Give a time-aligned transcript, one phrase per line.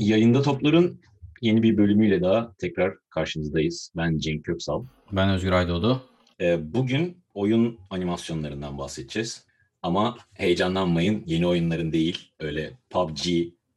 [0.00, 1.00] Yayında Toplar'ın
[1.40, 3.92] yeni bir bölümüyle daha tekrar karşınızdayız.
[3.96, 4.84] Ben Cenk Köksal.
[5.12, 6.02] Ben Özgür Aydoğdu.
[6.40, 9.46] Ee, bugün oyun animasyonlarından bahsedeceğiz.
[9.82, 12.32] Ama heyecanlanmayın yeni oyunların değil.
[12.38, 13.26] Öyle PUBG,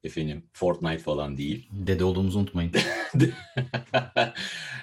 [0.04, 1.70] efendim Fortnite falan değil.
[1.88, 2.72] Dede olduğumuzu unutmayın.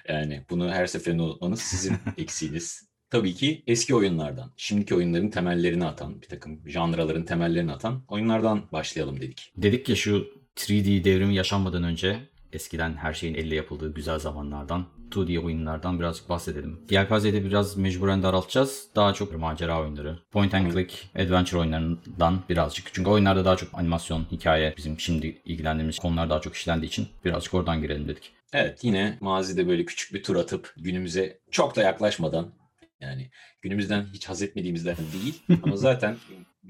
[0.09, 2.91] yani bunu her seferinde unutmanız sizin eksiğiniz.
[3.11, 9.20] Tabii ki eski oyunlardan, şimdiki oyunların temellerini atan, bir takım janraların temellerini atan oyunlardan başlayalım
[9.20, 9.52] dedik.
[9.57, 15.38] Dedik ya şu 3D devrimi yaşanmadan önce eskiden her şeyin elle yapıldığı güzel zamanlardan 2D
[15.38, 16.80] oyunlardan birazcık bahsedelim.
[16.91, 18.87] Yelpaze'de biraz mecburen daraltacağız.
[18.97, 22.95] Daha çok macera oyunları, point and click, adventure oyunlarından birazcık.
[22.95, 27.55] Çünkü oyunlarda daha çok animasyon, hikaye bizim şimdi ilgilendiğimiz konular daha çok işlendiği için birazcık
[27.55, 28.32] oradan girelim dedik.
[28.52, 32.52] Evet yine mazide böyle küçük bir tur atıp günümüze çok da yaklaşmadan
[33.01, 33.30] yani
[33.62, 36.16] günümüzden hiç haz etmediğimizden değil ama zaten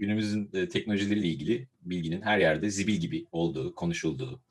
[0.01, 4.43] günümüzün e, teknolojileriyle ilgili bilginin her yerde zibil gibi olduğu, konuşulduğu.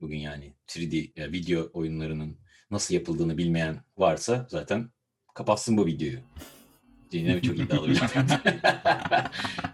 [0.00, 2.38] Bugün yani 3D e, video oyunlarının
[2.70, 4.90] nasıl yapıldığını bilmeyen varsa zaten
[5.34, 6.18] kapatsın bu videoyu.
[7.12, 8.00] Dinleme çok iddialı bir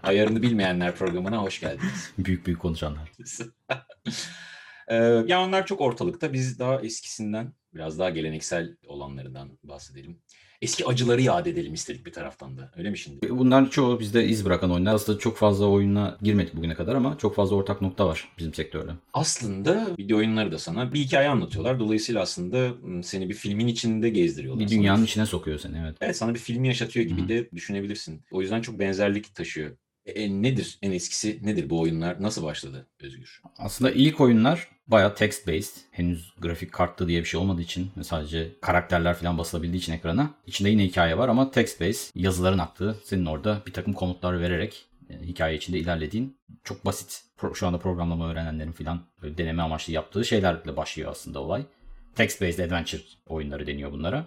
[0.02, 2.12] Ayarını bilmeyenler programına hoş geldiniz.
[2.18, 3.12] Büyük büyük konuşanlar.
[4.88, 6.32] ee, ya onlar çok ortalıkta.
[6.32, 10.18] Biz daha eskisinden, biraz daha geleneksel olanlarından bahsedelim
[10.62, 12.70] eski acıları yad edelim istedik bir taraftan da.
[12.76, 13.30] Öyle mi şimdi?
[13.30, 14.94] Bunların çoğu bizde iz bırakan oyunlar.
[14.94, 18.90] Aslında çok fazla oyuna girmedik bugüne kadar ama çok fazla ortak nokta var bizim sektörde.
[19.12, 21.80] Aslında video oyunları da sana bir hikaye anlatıyorlar.
[21.80, 22.70] Dolayısıyla aslında
[23.02, 24.64] seni bir filmin içinde gezdiriyorlar.
[24.66, 25.04] Bir dünyanın sana.
[25.04, 25.96] içine sokuyor seni evet.
[26.00, 27.28] Evet sana bir filmi yaşatıyor gibi Hı-hı.
[27.28, 28.22] de düşünebilirsin.
[28.30, 29.76] O yüzden çok benzerlik taşıyor.
[30.06, 32.22] E, nedir en eskisi nedir bu oyunlar?
[32.22, 33.42] Nasıl başladı Özgür?
[33.58, 35.76] Aslında ilk oyunlar baya text based.
[35.90, 40.34] Henüz grafik kartlı diye bir şey olmadığı için sadece karakterler falan basılabildiği için ekrana.
[40.46, 42.10] İçinde yine hikaye var ama text based.
[42.14, 47.22] Yazıların aktığı senin orada bir takım komutlar vererek e, hikaye içinde ilerlediğin çok basit
[47.54, 51.64] şu anda programlama öğrenenlerin falan deneme amaçlı yaptığı şeylerle başlıyor aslında olay.
[52.14, 54.26] Text based adventure oyunları deniyor bunlara.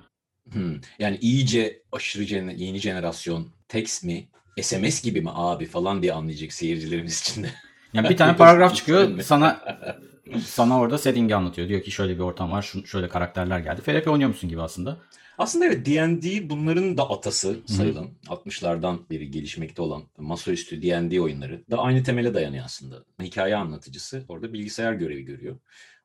[0.52, 0.76] Hmm.
[1.00, 2.24] Yani iyice aşırı
[2.54, 4.28] yeni jenerasyon text mi
[4.62, 7.52] SMS gibi mi abi falan diye anlayacak seyircilerimiz için de.
[7.94, 9.78] Yani bir tane paragraf çıkıyor sana
[10.46, 11.68] sana orada setting'i anlatıyor.
[11.68, 13.82] Diyor ki şöyle bir ortam var, şöyle karakterler geldi.
[13.82, 14.98] FRP oynuyor musun gibi aslında.
[15.38, 18.34] Aslında evet D&D bunların da atası sayılan, Hı.
[18.34, 23.04] 60'lardan beri gelişmekte olan masaüstü D&D oyunları da aynı temele dayanıyor aslında.
[23.22, 25.58] Hikaye anlatıcısı orada bilgisayar görevi görüyor.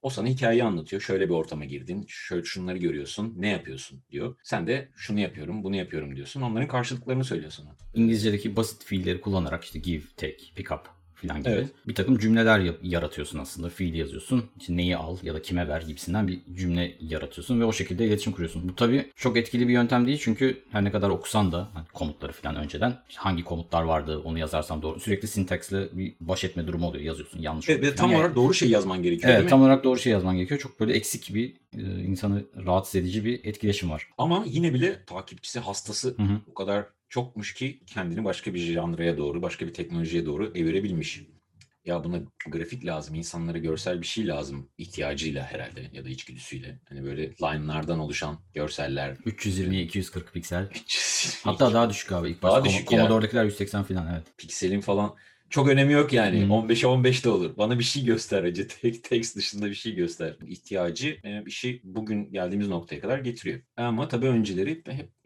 [0.02, 1.02] O sana hikayeyi anlatıyor.
[1.02, 4.36] Şöyle bir ortama girdin, şöyle şunları görüyorsun, ne yapıyorsun diyor.
[4.42, 6.40] Sen de şunu yapıyorum, bunu yapıyorum diyorsun.
[6.40, 7.76] Onların karşılıklarını söylüyor sana.
[7.94, 11.68] İngilizce'deki basit fiilleri kullanarak işte give, take, pick up falan gibi evet.
[11.88, 13.68] bir takım cümleler yaratıyorsun aslında.
[13.68, 14.44] Fiil yazıyorsun.
[14.60, 18.32] İşte neyi al ya da kime ver gibisinden bir cümle yaratıyorsun ve o şekilde iletişim
[18.32, 18.68] kuruyorsun.
[18.68, 22.32] Bu tabii çok etkili bir yöntem değil çünkü her ne kadar okusan da hani komutları
[22.32, 25.00] falan önceden hangi komutlar vardı onu yazarsam doğru.
[25.00, 27.04] Sürekli sintaksle bir baş etme durumu oluyor.
[27.04, 27.68] Yazıyorsun yanlış.
[27.68, 30.36] Evet, ve tam yani, olarak doğru şey yazman gerekiyor Evet tam olarak doğru şey yazman
[30.36, 30.60] gerekiyor.
[30.60, 34.08] Çok böyle eksik bir e, insanı rahatsız edici bir etkileşim var.
[34.18, 36.40] Ama yine bile takipçisi hastası hı hı.
[36.50, 41.22] o kadar çokmuş ki kendini başka bir janraya doğru, başka bir teknolojiye doğru evirebilmiş.
[41.84, 46.80] Ya buna grafik lazım, insanlara görsel bir şey lazım ihtiyacıyla herhalde ya da içgüdüsüyle.
[46.88, 49.16] Hani böyle line'lardan oluşan görseller.
[49.24, 50.68] 320 240 piksel.
[51.44, 52.30] Hatta daha düşük abi.
[52.30, 54.24] İlk başta düşük Commodore'dakiler 180 falan evet.
[54.38, 55.16] Pikselin falan
[55.50, 56.42] çok önemi yok yani.
[56.42, 56.50] Hmm.
[56.50, 57.56] 15'e 15 de olur.
[57.56, 58.68] Bana bir şey göster acı.
[58.80, 60.36] Tek text dışında bir şey göster.
[60.46, 63.60] İhtiyacı bir şey bugün geldiğimiz noktaya kadar getiriyor.
[63.76, 65.19] Ama tabii önceleri hep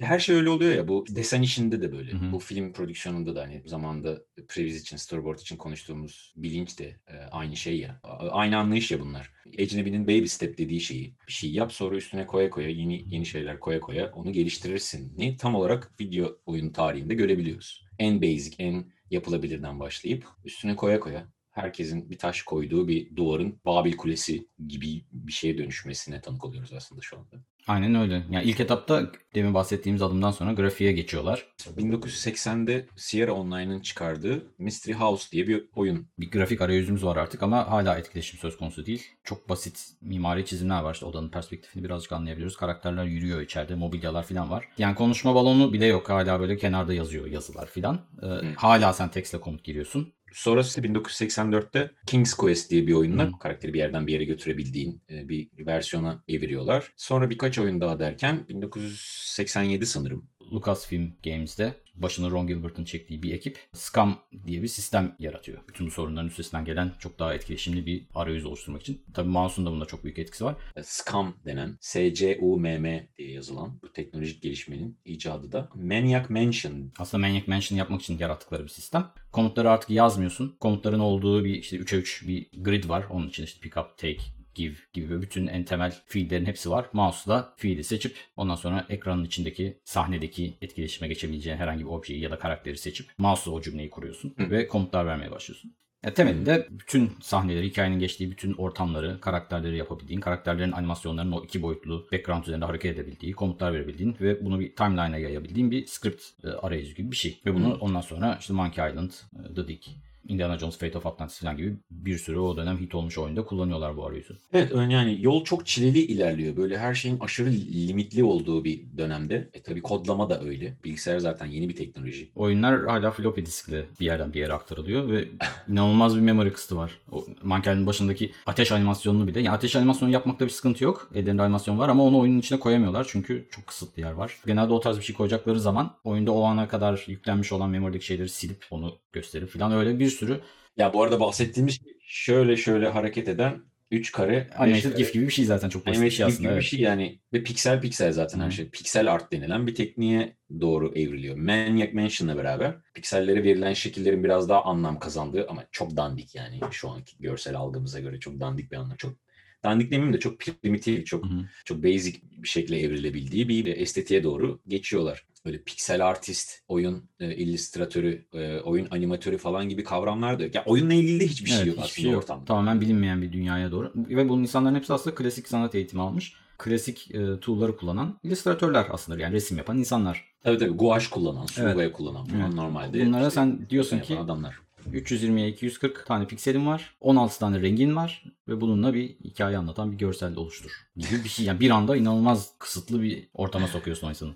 [0.00, 2.12] her şey öyle oluyor ya bu desen işinde de böyle.
[2.12, 2.32] Hı hı.
[2.32, 7.56] Bu film prodüksiyonunda da hani zamanda previz için, storyboard için konuştuğumuz bilinç de e, aynı
[7.56, 8.00] şey ya.
[8.30, 9.32] Aynı anlayış ya bunlar.
[9.58, 13.60] Ecnebi'nin baby step dediği şeyi bir şey yap sonra üstüne koya koya yeni yeni şeyler
[13.60, 15.12] koya koya onu geliştirirsin.
[15.18, 17.84] Ne tam olarak video oyun tarihinde görebiliyoruz.
[17.98, 23.96] En basic, en yapılabilirden başlayıp üstüne koya koya herkesin bir taş koyduğu bir duvarın Babil
[23.96, 27.36] Kulesi gibi bir şeye dönüşmesine tanık oluyoruz aslında şu anda.
[27.68, 28.22] Aynen öyle.
[28.30, 31.46] Yani ilk etapta demin bahsettiğimiz adımdan sonra grafiğe geçiyorlar.
[31.78, 36.08] 1980'de Sierra Online'ın çıkardığı Mystery House diye bir oyun.
[36.18, 39.06] Bir grafik arayüzümüz var artık ama hala etkileşim söz konusu değil.
[39.24, 40.94] Çok basit mimari çizimler var.
[40.94, 42.56] İşte odanın perspektifini birazcık anlayabiliyoruz.
[42.56, 43.74] Karakterler yürüyor içeride.
[43.74, 44.68] Mobilyalar falan var.
[44.78, 46.10] Yani konuşma balonu bile yok.
[46.10, 48.00] Hala böyle kenarda yazıyor yazılar falan.
[48.22, 50.12] Ee, hala sen tekstle komut giriyorsun.
[50.32, 53.38] Sonrası 1984'te King's Quest diye bir oyunla hmm.
[53.38, 56.92] karakteri bir yerden bir yere götürebildiğin e, bir versiyona eviriyorlar.
[56.96, 60.28] Sonra birkaç oyun daha derken 1987 sanırım.
[60.52, 65.58] Lucasfilm Games'de başını Ron Gilbert'ın çektiği bir ekip Scam diye bir sistem yaratıyor.
[65.68, 69.02] Bütün bu sorunların üstesinden gelen çok daha etkileşimli bir arayüz oluşturmak için.
[69.14, 70.56] Tabii mouse'un da bunda çok büyük etkisi var.
[70.82, 76.92] SCUM denen S-C-U-M-M diye yazılan bu teknolojik gelişmenin icadı da Maniac Mansion.
[76.98, 79.10] Aslında Maniac Mansion yapmak için yarattıkları bir sistem.
[79.32, 80.56] Komutları artık yazmıyorsun.
[80.60, 83.04] Komutların olduğu bir işte 3'e 3 bir grid var.
[83.10, 86.86] Onun için işte pick up, take, give gibi bütün en temel fiillerin hepsi var.
[86.92, 92.38] Mouse'la fiili seçip ondan sonra ekranın içindeki sahnedeki etkileşime geçebileceğin herhangi bir objeyi ya da
[92.38, 94.50] karakteri seçip mouse'la o cümleyi kuruyorsun Hı.
[94.50, 95.74] ve komutlar vermeye başlıyorsun.
[96.04, 102.08] Ya temelinde bütün sahneleri, hikayenin geçtiği bütün ortamları, karakterleri yapabildiğin, karakterlerin animasyonlarının o iki boyutlu
[102.12, 106.94] background üzerinde hareket edebildiği, komutlar verebildiğin ve bunu bir timeline'a yayabildiğin bir script e, arayüzü
[106.94, 107.40] gibi bir şey.
[107.46, 109.82] Ve bunu ondan sonra işte Monkey Island, e, The Dig,
[110.28, 113.96] Indiana Jones Fate of Atlantis falan gibi bir sürü o dönem hit olmuş oyunda kullanıyorlar
[113.96, 114.36] bu arayüzü.
[114.52, 116.56] Evet yani yol çok çileli ilerliyor.
[116.56, 119.50] Böyle her şeyin aşırı limitli olduğu bir dönemde.
[119.54, 120.74] E tabii kodlama da öyle.
[120.84, 122.30] Bilgisayar zaten yeni bir teknoloji.
[122.34, 125.28] Oyunlar hala floppy diskle bir yerden bir yere aktarılıyor ve
[125.68, 126.98] inanılmaz bir memory kısıtı var.
[127.12, 129.40] O Monkey'nin başındaki ateş animasyonunu bile.
[129.40, 131.10] Yani ateş animasyonu yapmakta bir sıkıntı yok.
[131.14, 134.36] Ellerinde animasyon var ama onu oyunun içine koyamıyorlar çünkü çok kısıtlı yer var.
[134.46, 138.28] Genelde o tarz bir şey koyacakları zaman oyunda o ana kadar yüklenmiş olan memory'deki şeyleri
[138.28, 140.40] silip onu gösterip falan öyle bir sürü
[140.76, 144.96] Ya bu arada bahsettiğimiz şey şöyle şöyle hareket eden 3 kare animated.
[144.96, 146.48] GIF gibi bir şey zaten çok basit bir Animated şey GIF aslında.
[146.48, 146.70] gibi bir Evet.
[146.70, 148.70] şey yani ve piksel piksel zaten her şey.
[148.70, 151.36] Piksel art denilen bir tekniğe doğru evriliyor.
[151.36, 156.90] Maniac Mansion'la beraber piksellere verilen şekillerin biraz daha anlam kazandığı ama çok dandik yani şu
[156.90, 158.96] anki görsel algımıza göre çok dandik bir anlam.
[158.96, 159.16] Çok
[159.64, 161.48] dandik demeyeyim de çok primitif, çok hı.
[161.64, 165.26] çok basic bir şekilde evrilebildiği bir estetiğe doğru geçiyorlar.
[165.44, 170.54] Böyle piksel artist, oyun e, illüstratörü, e, oyun animatörü falan gibi kavramlar da yok.
[170.54, 172.22] Ya oyunla ilgili de hiçbir şey Evet, yok hiçbir aslında şey yok.
[172.22, 172.44] ortamda.
[172.44, 173.92] Tamamen bilinmeyen bir dünyaya doğru.
[173.96, 176.32] Ve bu insanların hepsi aslında klasik sanat eğitimi almış.
[176.58, 180.24] Klasik e, tool'ları kullanan illüstratörler aslında yani resim yapan insanlar.
[180.44, 181.72] Tabii tabii gouache kullanan, Evet.
[181.72, 182.54] suvaya kullanan Evet.
[182.54, 183.06] normalde.
[183.06, 184.60] Bunlara işte sen diyorsun ki adamlar.
[184.92, 186.96] 320'ye 240 tane pikselin var.
[187.00, 191.46] 16 tane rengin var ve bununla bir hikaye anlatan bir görsel oluştur gibi bir şey.
[191.46, 194.32] Yani bir anda inanılmaz kısıtlı bir ortama sokuyorsun o insanı.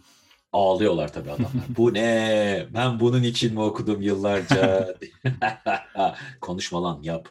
[0.54, 1.50] Ağlıyorlar tabii adamlar.
[1.76, 2.66] Bu ne?
[2.74, 4.94] Ben bunun için mi okudum yıllarca?
[6.40, 7.28] Konuşma lan yap.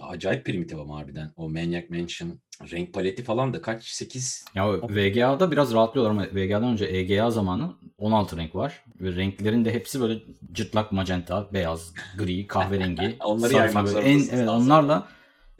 [0.00, 1.32] Acayip primitif ama harbiden.
[1.36, 2.40] O Maniac Mansion
[2.72, 3.84] renk paleti falan da kaç?
[3.84, 8.84] 8 Ya VGA'da biraz rahatlıyorlar ama VGA'dan önce EGA zamanı 16 renk var.
[9.00, 10.20] Ve renklerin de hepsi böyle
[10.52, 13.16] cırtlak magenta, beyaz, gri, kahverengi.
[13.24, 15.08] Onları yaymak en, evet, onlarla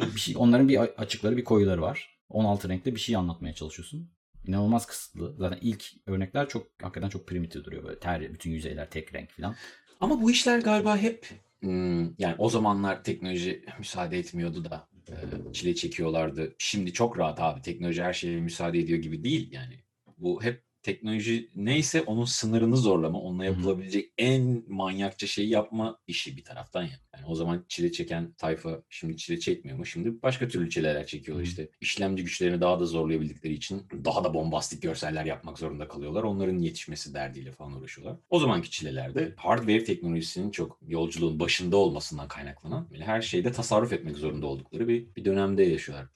[0.00, 2.18] bir şey, onların bir açıkları bir koyuları var.
[2.28, 4.10] 16 renkte bir şey anlatmaya çalışıyorsun.
[4.46, 5.34] İnanılmaz kısıtlı.
[5.38, 9.54] Zaten ilk örnekler çok hakikaten çok primitif duruyor böyle ter bütün yüzeyler tek renk falan.
[10.00, 11.28] Ama bu işler galiba hep
[11.60, 15.14] hmm, yani o zamanlar teknoloji müsaade etmiyordu da e,
[15.52, 16.54] çile çekiyorlardı.
[16.58, 17.62] Şimdi çok rahat abi.
[17.62, 19.74] Teknoloji her şeye müsaade ediyor gibi değil yani.
[20.18, 26.44] Bu hep teknoloji neyse onun sınırını zorlama, onunla yapılabilecek en manyakça şeyi yapma işi bir
[26.44, 26.92] taraftan yani.
[27.16, 29.86] Yani o zaman çile çeken tayfa şimdi çile çekmiyor mu?
[29.86, 31.68] Şimdi başka türlü çileler çekiyorlar işte.
[31.80, 36.22] İşlemci güçlerini daha da zorlayabildikleri için daha da bombastik görseller yapmak zorunda kalıyorlar.
[36.22, 38.16] Onların yetişmesi derdiyle falan uğraşıyorlar.
[38.30, 44.16] O zamanki çilelerde hardware teknolojisinin çok yolculuğun başında olmasından kaynaklanan böyle her şeyde tasarruf etmek
[44.16, 46.08] zorunda oldukları bir, bir dönemde yaşıyorlar.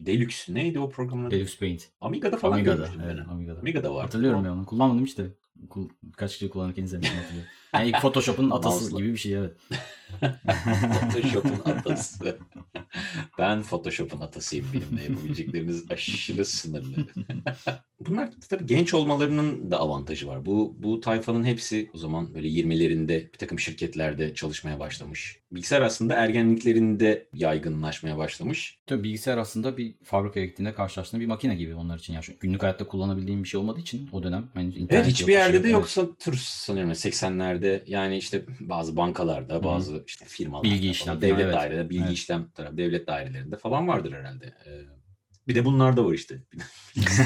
[0.00, 1.30] Deluxe neydi o programın adı?
[1.34, 1.88] Deluxe Paint.
[2.00, 2.74] Amiga'da falan Amiga'da.
[2.76, 3.14] görmüştüm ben.
[3.16, 3.60] Evet, Amiga'da.
[3.60, 4.02] Amiga'da var.
[4.02, 4.66] Hatırlıyorum ben onu.
[4.66, 5.26] Kullanmadım işte.
[5.70, 7.50] Kul- Kaç kişi kullanırken izlemiştim hatırlıyorum.
[7.78, 9.00] Yani ilk Photoshop'un atası Mouse'la.
[9.00, 9.52] gibi bir şey evet.
[11.00, 12.38] Photoshop'un atası.
[13.38, 16.96] Ben Photoshop'un atasıyım benimle yapabilecekleriniz aşırı sınırlı.
[18.00, 20.46] Bunlar tabii genç olmalarının da avantajı var.
[20.46, 25.40] Bu bu tayfanın hepsi o zaman böyle 20'lerinde bir takım şirketlerde çalışmaya başlamış.
[25.52, 28.78] Bilgisayar aslında ergenliklerinde yaygınlaşmaya başlamış.
[28.86, 32.14] Tabii bilgisayar aslında bir fabrikaya gittiğinde karşılaştığın bir makine gibi onlar için.
[32.14, 35.40] Yani günlük hayatta kullanabildiğin bir şey olmadığı için o dönem internet Evet hiçbir bir şey
[35.40, 35.72] yerde de Evet.
[35.72, 41.54] yoksa tür sanıyorum 80'lerde yani işte bazı bankalarda, bazı işte firmalarda, Bilgi işlem devlet evet.
[41.54, 42.12] daireleri, bilgi Evet.
[42.12, 44.54] işlem tarafı, devlet dairelerinde falan vardır herhalde.
[44.66, 44.70] Ee,
[45.48, 46.42] bir de bunlar da var işte.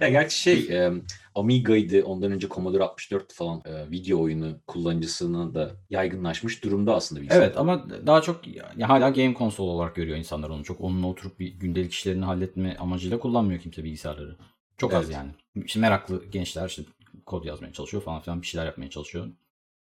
[0.00, 0.92] ya gerçi şey e,
[1.34, 7.42] Amiga'ydı ondan önce Commodore 64 falan e, video oyunu kullanıcısına da yaygınlaşmış durumda aslında bilgisayar.
[7.42, 8.40] Evet ama daha çok
[8.76, 10.64] ya hala game konsol olarak görüyor insanlar onu.
[10.64, 14.36] Çok onunla oturup bir gündelik işlerini halletme amacıyla kullanmıyor kimse bilgisayarları.
[14.76, 15.14] Çok az Evet.
[15.14, 15.30] yani.
[15.66, 16.82] İşte meraklı gençler işte
[17.26, 19.28] kod yazmaya çalışıyor falan filan bir şeyler yapmaya çalışıyor.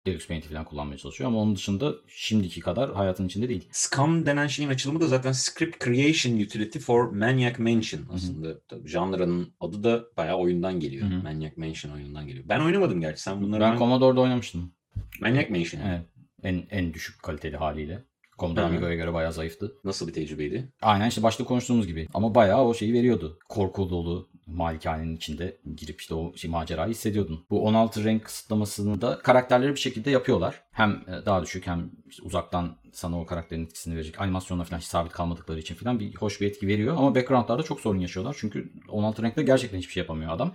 [0.06, 3.68] Deluxe Paint'i falan kullanmaya çalışıyor ama onun dışında şimdiki kadar hayatın içinde değil.
[3.72, 8.60] SCUM denen şeyin açılımı da zaten Script Creation Utility for Maniac Mansion aslında.
[8.60, 11.10] Tabii Janrının adı da bayağı oyundan geliyor.
[11.10, 11.22] Hı hı.
[11.22, 12.44] Maniac Mansion oyunundan geliyor.
[12.48, 13.22] Ben oynamadım gerçi.
[13.22, 14.72] Sen bunları Ben Commodore'da oynamıştım.
[15.20, 15.80] Maniac Mansion.
[15.80, 16.00] Evet.
[16.42, 18.04] En en düşük kaliteli haliyle.
[18.38, 18.64] Commodore.
[18.64, 19.72] Amiga'ya göre bayağı zayıftı.
[19.84, 20.72] Nasıl bir tecrübeydi?
[20.82, 22.08] Aynen işte başta konuştuğumuz gibi.
[22.14, 23.38] Ama bayağı o şeyi veriyordu.
[23.48, 27.44] Korku dolu, malikanenin içinde girip işte o şey, macerayı hissediyordun.
[27.50, 30.62] Bu 16 renk kısıtlamasını da karakterleri bir şekilde yapıyorlar.
[30.72, 34.20] Hem e, daha düşük hem işte uzaktan sana o karakterin etkisini verecek.
[34.20, 36.96] Animasyonla falan sabit kalmadıkları için falan bir hoş bir etki veriyor.
[36.96, 38.36] Ama backgroundlarda çok sorun yaşıyorlar.
[38.38, 40.54] Çünkü 16 renkte gerçekten hiçbir şey yapamıyor adam.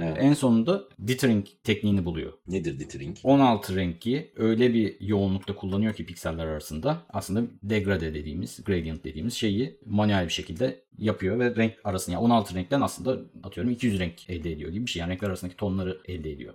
[0.00, 0.16] Evet.
[0.20, 2.32] En sonunda dithering tekniğini buluyor.
[2.48, 3.16] Nedir dithering?
[3.22, 9.80] 16 rengi öyle bir yoğunlukta kullanıyor ki pikseller arasında aslında degrade dediğimiz, gradient dediğimiz şeyi
[9.86, 14.52] manuel bir şekilde yapıyor ve renk arasında yani 16 renkten aslında atıyorum 200 renk elde
[14.52, 15.00] ediyor gibi bir şey.
[15.00, 16.54] Yani renkler arasındaki tonları elde ediyor.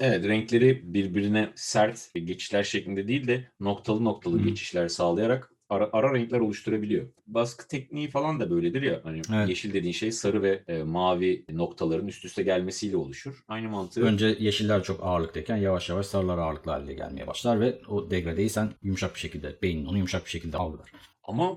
[0.00, 4.44] Evet renkleri birbirine sert geçişler şeklinde değil de noktalı noktalı Hı.
[4.44, 7.06] geçişler sağlayarak ara, ara renkler oluşturabiliyor.
[7.26, 9.00] Baskı tekniği falan da böyledir ya.
[9.04, 9.48] Hani Evet.
[9.48, 13.44] yeşil dediğin şey sarı ve e, mavi noktaların üst üste gelmesiyle oluşur.
[13.48, 18.10] Aynı mantığı Önce yeşiller çok ağırlıktayken yavaş yavaş sarılar ağırlıklı haline gelmeye başlar ve o
[18.10, 20.92] degradeyi sen yumuşak bir şekilde, beynin onu yumuşak bir şekilde algılar.
[21.24, 21.56] Ama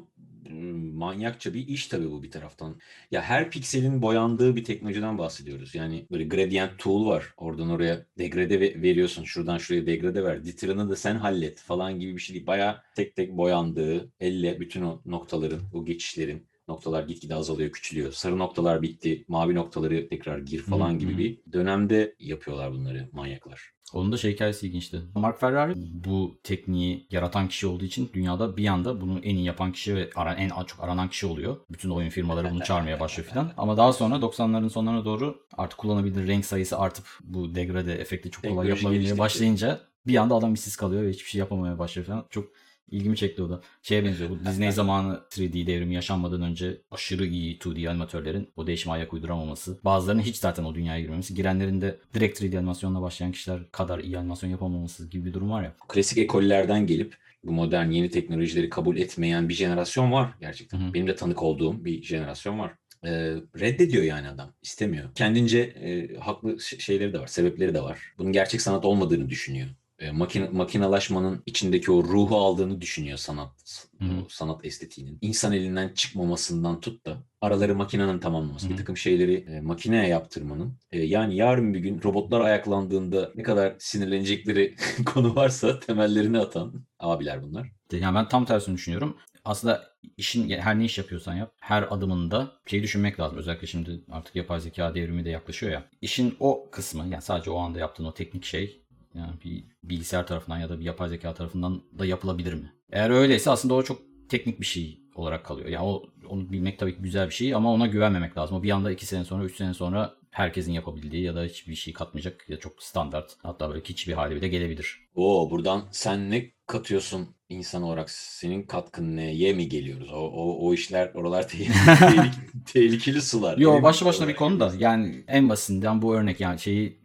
[0.94, 2.80] manyakça bir iş tabii bu bir taraftan.
[3.12, 5.76] Ya her pikselin boyandığı bir teknolojiden bahsediyoruz.
[5.76, 7.34] Yani böyle gradient tool var.
[7.38, 9.24] Oradan oraya degrade ve- veriyorsun.
[9.24, 10.44] Şuradan şuraya degrade ver.
[10.46, 12.48] Ditter'ını da sen hallet falan gibi bir şey değil.
[12.48, 18.12] Bayağı tek tek boyandığı, elle bütün o noktaların, o geçişlerin noktalar gitgide azalıyor, küçülüyor.
[18.12, 20.98] Sarı noktalar bitti, mavi noktaları tekrar gir falan hı.
[20.98, 23.74] gibi bir dönemde yapıyorlar bunları manyaklar.
[23.94, 25.02] Onun da şey hikayesi ilginçti.
[25.16, 29.72] Mark Ferrari bu tekniği yaratan kişi olduğu için dünyada bir anda bunu en iyi yapan
[29.72, 31.58] kişi ve aran, en çok aranan kişi oluyor.
[31.72, 33.52] Bütün oyun firmaları bunu çağırmaya başlıyor filan.
[33.58, 38.44] Ama daha sonra 90'ların sonlarına doğru artık kullanabilir renk sayısı artıp bu degrade efekti çok
[38.44, 42.26] kolay Teknoloji yapılabilmeye başlayınca bir anda adam işsiz kalıyor ve hiçbir şey yapamaya başlıyor falan.
[42.30, 42.50] Çok
[42.92, 43.62] ilgimi çekti o da.
[43.82, 48.94] Şeye benziyor bu Disney zamanı 3D devrimi yaşanmadan önce aşırı iyi 2D animatörlerin o değişime
[48.94, 49.80] ayak uyduramaması.
[49.84, 51.36] Bazılarının hiç zaten o dünyaya girmemesi.
[51.36, 55.64] Girenlerin de direkt 3D animasyonla başlayan kişiler kadar iyi animasyon yapamaması gibi bir durum var
[55.64, 55.76] ya.
[55.88, 60.78] klasik ekollerden gelip bu modern yeni teknolojileri kabul etmeyen bir jenerasyon var gerçekten.
[60.80, 60.94] Hı.
[60.94, 62.74] Benim de tanık olduğum bir jenerasyon var.
[63.06, 64.54] Ee, reddediyor yani adam.
[64.62, 65.10] istemiyor.
[65.16, 68.00] Kendince e, haklı şeyleri de var, sebepleri de var.
[68.18, 69.70] Bunun gerçek sanat olmadığını düşünüyor.
[70.04, 74.22] E, makine, makinalaşmanın içindeki o ruhu aldığını düşünüyor sanat Hı hı.
[74.26, 75.18] o sanat estetiğinin.
[75.22, 78.74] İnsan elinden çıkmamasından tut da araları makinenin tamamlaması, Hı hı.
[78.74, 80.78] bir takım şeyleri e, makineye yaptırmanın.
[80.92, 87.44] E, yani yarın bir gün robotlar ayaklandığında ne kadar sinirlenecekleri konu varsa temellerini atan abiler
[87.44, 87.72] bunlar.
[87.92, 89.18] Yani ben tam tersini düşünüyorum.
[89.46, 93.38] Aslında işin her ne iş yapıyorsan yap, her adımında şeyi düşünmek lazım.
[93.38, 95.90] Özellikle şimdi artık yapay zeka devrimi de yaklaşıyor ya.
[96.02, 98.83] İşin o kısmı yani sadece o anda yaptığın o teknik şey
[99.16, 102.74] yani bir bilgisayar tarafından ya da bir yapay zeka tarafından da yapılabilir mi?
[102.92, 105.70] Eğer öyleyse aslında o çok teknik bir şey olarak kalıyor.
[105.70, 108.58] Yani o onu bilmek tabii ki güzel bir şey ama ona güvenmemek lazım.
[108.58, 111.94] O bir anda 2 sene sonra 3 sene sonra herkesin yapabildiği ya da hiçbir şey
[111.94, 115.00] katmayacak ya çok standart hatta böyle hiçbir bir hali bile gelebilir.
[115.16, 118.10] Oo buradan sen ne katıyorsun insan olarak?
[118.10, 119.34] Senin katkın ne?
[119.34, 120.12] Ye mi geliyoruz?
[120.12, 122.32] O, o, o işler oralar tehlikeli,
[122.74, 123.58] tehlikeli, sular.
[123.58, 127.04] Yo başlı başına bir konu da yani en basitinden bu örnek yani şeyi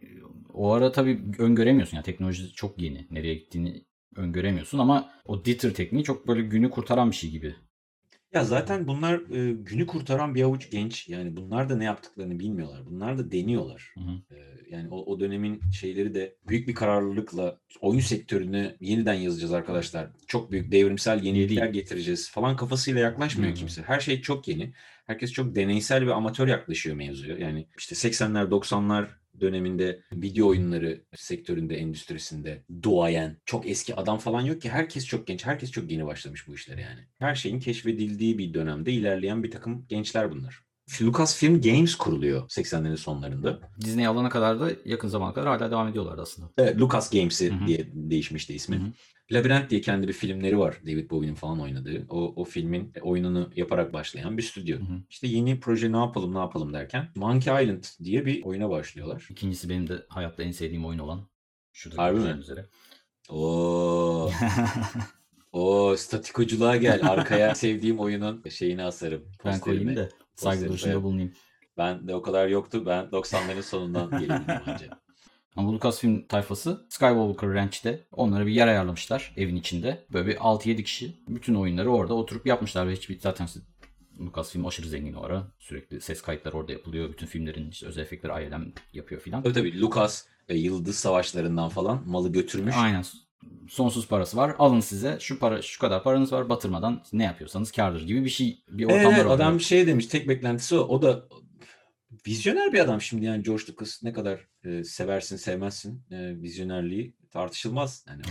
[0.59, 3.85] o ara tabii öngöremiyorsun yani teknoloji çok yeni nereye gittiğini
[4.15, 7.55] öngöremiyorsun ama o Dieter tekniği çok böyle günü kurtaran bir şey gibi.
[8.33, 11.09] Ya zaten bunlar e, günü kurtaran bir avuç genç.
[11.09, 12.85] Yani bunlar da ne yaptıklarını bilmiyorlar.
[12.85, 13.93] Bunlar da deniyorlar.
[13.97, 14.35] Hı hı.
[14.35, 14.37] E,
[14.69, 20.07] yani o, o dönemin şeyleri de büyük bir kararlılıkla oyun sektörünü yeniden yazacağız arkadaşlar.
[20.27, 21.73] Çok büyük devrimsel yenilikler Yeni.
[21.73, 23.59] getireceğiz falan kafasıyla yaklaşmıyor Hı hı.
[23.59, 23.81] kimse.
[23.81, 24.73] Her şey çok yeni.
[25.05, 27.37] Herkes çok deneysel ve amatör yaklaşıyor mevzuya.
[27.37, 29.07] Yani işte 80'ler 90'lar
[29.41, 34.69] döneminde video oyunları sektöründe, endüstrisinde duayen, çok eski adam falan yok ki.
[34.69, 36.99] Herkes çok genç, herkes çok yeni başlamış bu işlere yani.
[37.19, 40.68] Her şeyin keşfedildiği bir dönemde ilerleyen bir takım gençler bunlar.
[41.01, 43.59] Lucasfilm Games kuruluyor 80'lerin sonlarında.
[43.81, 46.49] Disney alana kadar da yakın zamana kadar hala devam ediyorlardı aslında.
[46.57, 48.75] Evet, Lucas Games'i diye değişmişti ismi.
[48.75, 48.91] Hı hı.
[49.31, 50.77] Labirent diye kendi bir filmleri var.
[50.85, 52.05] David Bowie'nin falan oynadığı.
[52.09, 54.77] O, o filmin oyununu yaparak başlayan bir stüdyo.
[54.79, 55.01] Hı hı.
[55.09, 59.27] İşte yeni proje ne yapalım ne yapalım derken Monkey Island diye bir oyuna başlıyorlar.
[59.29, 61.29] İkincisi benim de hayatta en sevdiğim oyun olan.
[61.73, 62.39] Şurada Harbi mi?
[62.39, 62.65] üzere.
[63.29, 64.31] Oo,
[65.51, 67.09] o statikoculuğa gel.
[67.09, 69.25] Arkaya sevdiğim oyunun şeyini asarım.
[69.45, 71.33] ben koyayım da saygı duruşunda bulunayım.
[71.77, 72.83] Ben de o kadar yoktu.
[72.85, 74.99] Ben 90'ların sonundan gelebildim anca.
[75.55, 80.05] Ama Lucasfilm tayfası Skywalker Ranch'te onlara bir yer ayarlamışlar evin içinde.
[80.13, 83.47] Böyle bir 6-7 kişi bütün oyunları orada oturup yapmışlar ve hiçbir zaten
[84.19, 85.47] Lucasfilm aşırı zengin o ara.
[85.59, 87.09] Sürekli ses kayıtları orada yapılıyor.
[87.09, 89.43] Bütün filmlerin işte özel efektleri ILM yapıyor filan.
[89.43, 92.75] Tabii tabii Lucas e, Yıldız Savaşlarından falan malı götürmüş.
[92.77, 93.03] Aynen.
[93.69, 94.55] Sonsuz parası var.
[94.59, 98.63] Alın size şu para şu kadar paranız var batırmadan ne yapıyorsanız kârdır gibi bir şey
[98.69, 99.33] bir ortamlar Evet, orada.
[99.33, 100.79] adam şey demiş tek beklentisi o.
[100.79, 101.25] O da
[102.27, 108.05] vizyoner bir adam şimdi yani George Lucas ne kadar e, seversin sevmezsin e, vizyonerliği tartışılmaz.
[108.07, 108.21] Yani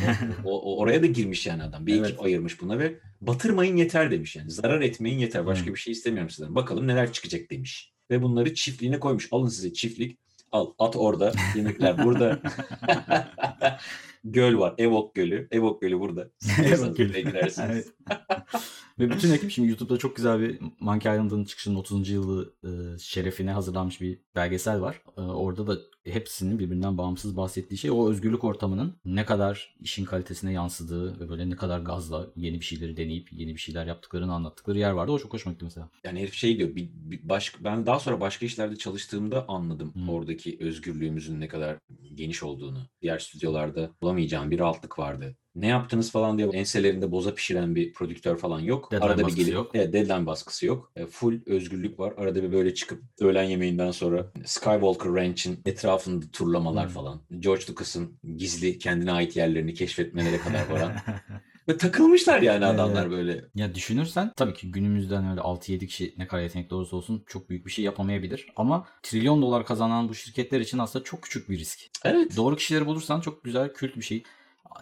[0.45, 1.87] o, o- o- oraya da girmiş yani adam.
[1.87, 2.07] Bir Evet.
[2.09, 4.51] ekip ayırmış buna ve batırmayın yeter demiş yani.
[4.51, 5.47] Zarar etmeyin yeter.
[5.47, 5.75] Başka Hı.
[5.75, 6.55] bir şey istemiyorum sizden.
[6.55, 7.93] Bakalım neler çıkacak demiş.
[8.11, 9.29] ve bunları çiftliğine koymuş.
[9.33, 10.19] Alın size çiftlik.
[10.53, 11.33] Al at orada.
[11.57, 12.41] Yemekler burada.
[14.25, 14.75] Göl var.
[14.79, 15.49] Evok Gölü.
[15.51, 16.31] Evok Gölü burada.
[16.65, 17.21] Evok Gölü.
[17.21, 17.93] Girersiniz.
[18.99, 22.11] Ve bütün ekip şimdi YouTube'da çok güzel bir Monkey Island'ın çıkışının 30.
[22.11, 25.03] yılı e, şerefine hazırlanmış bir belgesel var.
[25.17, 30.53] E, orada da hepsinin birbirinden bağımsız bahsettiği şey o özgürlük ortamının ne kadar işin kalitesine
[30.53, 34.79] yansıdığı ve böyle ne kadar gazla yeni bir şeyleri deneyip yeni bir şeyler yaptıklarını anlattıkları
[34.79, 35.13] yer vardı.
[35.13, 35.89] O çok hoşuma gitti mesela.
[36.05, 36.77] Yani herif şey diyor.
[36.77, 40.13] Bir, bir baş, ben daha sonra başka işlerde çalıştığımda anladım Hı.
[40.13, 41.77] oradaki özgürlüğümüzün ne kadar
[42.15, 42.79] geniş olduğunu.
[43.03, 45.37] Diğer stüdyolarda bulamayacağım bir rahatlık vardı.
[45.55, 48.93] Ne yaptınız falan diye enselerinde boza pişiren bir prodüktör falan yok.
[48.93, 49.75] Deadline Arada bir gelip yok.
[49.75, 50.93] Deadline baskısı yok.
[50.97, 52.15] E, full özgürlük var.
[52.17, 55.65] Arada bir böyle çıkıp öğlen yemeğinden sonra Skywalker Ranch'in
[55.99, 56.93] etrafında turlamalar Hmm.
[56.95, 57.21] falan.
[57.39, 60.93] George Lucas'ın gizli kendine ait yerlerini keşfetmelere kadar varan.
[61.69, 63.11] Ve takılmışlar yani adamlar Evet.
[63.11, 63.45] böyle.
[63.55, 67.67] Ya düşünürsen tabii ki günümüzden öyle 6-7 kişi ne kadar yetenekli olursa olsun çok büyük
[67.67, 68.47] bir şey yapamayabilir.
[68.57, 71.79] Ama trilyon dolar kazanan bu şirketler için aslında çok küçük bir risk.
[72.05, 72.37] Evet.
[72.37, 74.23] Doğru kişileri bulursan çok güzel kült bir şey.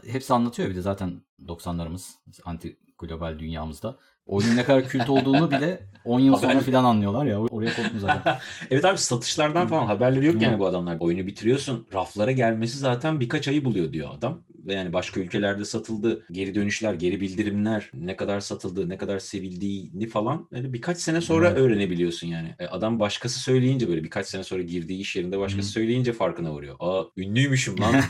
[0.06, 2.10] Hepsi anlatıyor bir de zaten 90'larımız
[2.44, 3.98] anti global dünyamızda.
[4.26, 7.40] Oyunun ne kadar kült olduğunu bile 10 yıl sonra falan anlıyorlar ya.
[7.40, 8.38] Oraya korktum zaten.
[8.70, 10.96] Evet abi satışlardan falan haberleri yok yani bu adamlar.
[11.00, 11.86] Oyunu bitiriyorsun.
[11.94, 14.40] Raflara gelmesi zaten birkaç ayı buluyor diyor adam.
[14.66, 16.24] Ve yani başka ülkelerde satıldı.
[16.32, 21.48] Geri dönüşler, geri bildirimler, ne kadar satıldı, ne kadar sevildiğini falan böyle birkaç sene sonra
[21.48, 21.58] Evet.
[21.58, 22.54] öğrenebiliyorsun yani.
[22.58, 25.72] E, adam başkası söyleyince böyle birkaç sene sonra girdiği iş yerinde başkası Hı.
[25.72, 26.76] söyleyince farkına varıyor.
[26.80, 27.94] Aa ünlüymüşüm lan.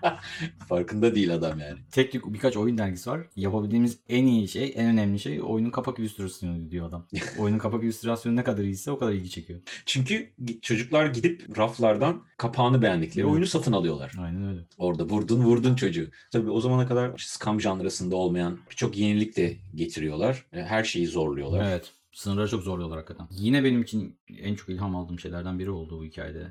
[0.68, 1.78] Farkında değil adam yani.
[1.90, 3.20] Tek tük birkaç oyun dergisi var.
[3.36, 7.06] Yapabildiğimiz en iyi şey, en önemli şey oyunun kapak illüstrasyonu diyor adam.
[7.38, 9.60] Oyunun kapak illüstrasyonu ne kadar iyiyse o kadar ilgi çekiyor.
[9.86, 13.32] Çünkü çocuklar gidip raflardan kapağını beğendikleri Evet.
[13.32, 14.12] oyunu satın alıyorlar.
[14.20, 14.60] Aynen öyle.
[14.78, 16.06] Orada vurdun vurdun çocuğu.
[16.32, 20.46] Tabii o zamana kadar scam janrasında olmayan birçok yenilik de getiriyorlar.
[20.52, 21.64] E, Her şeyi zorluyorlar.
[21.70, 21.92] Evet.
[22.12, 23.26] Sınırları çok zorluyorlar hakikaten.
[23.30, 26.46] Yine benim için en çok ilham aldığım şeylerden biri oldu bu hikayede.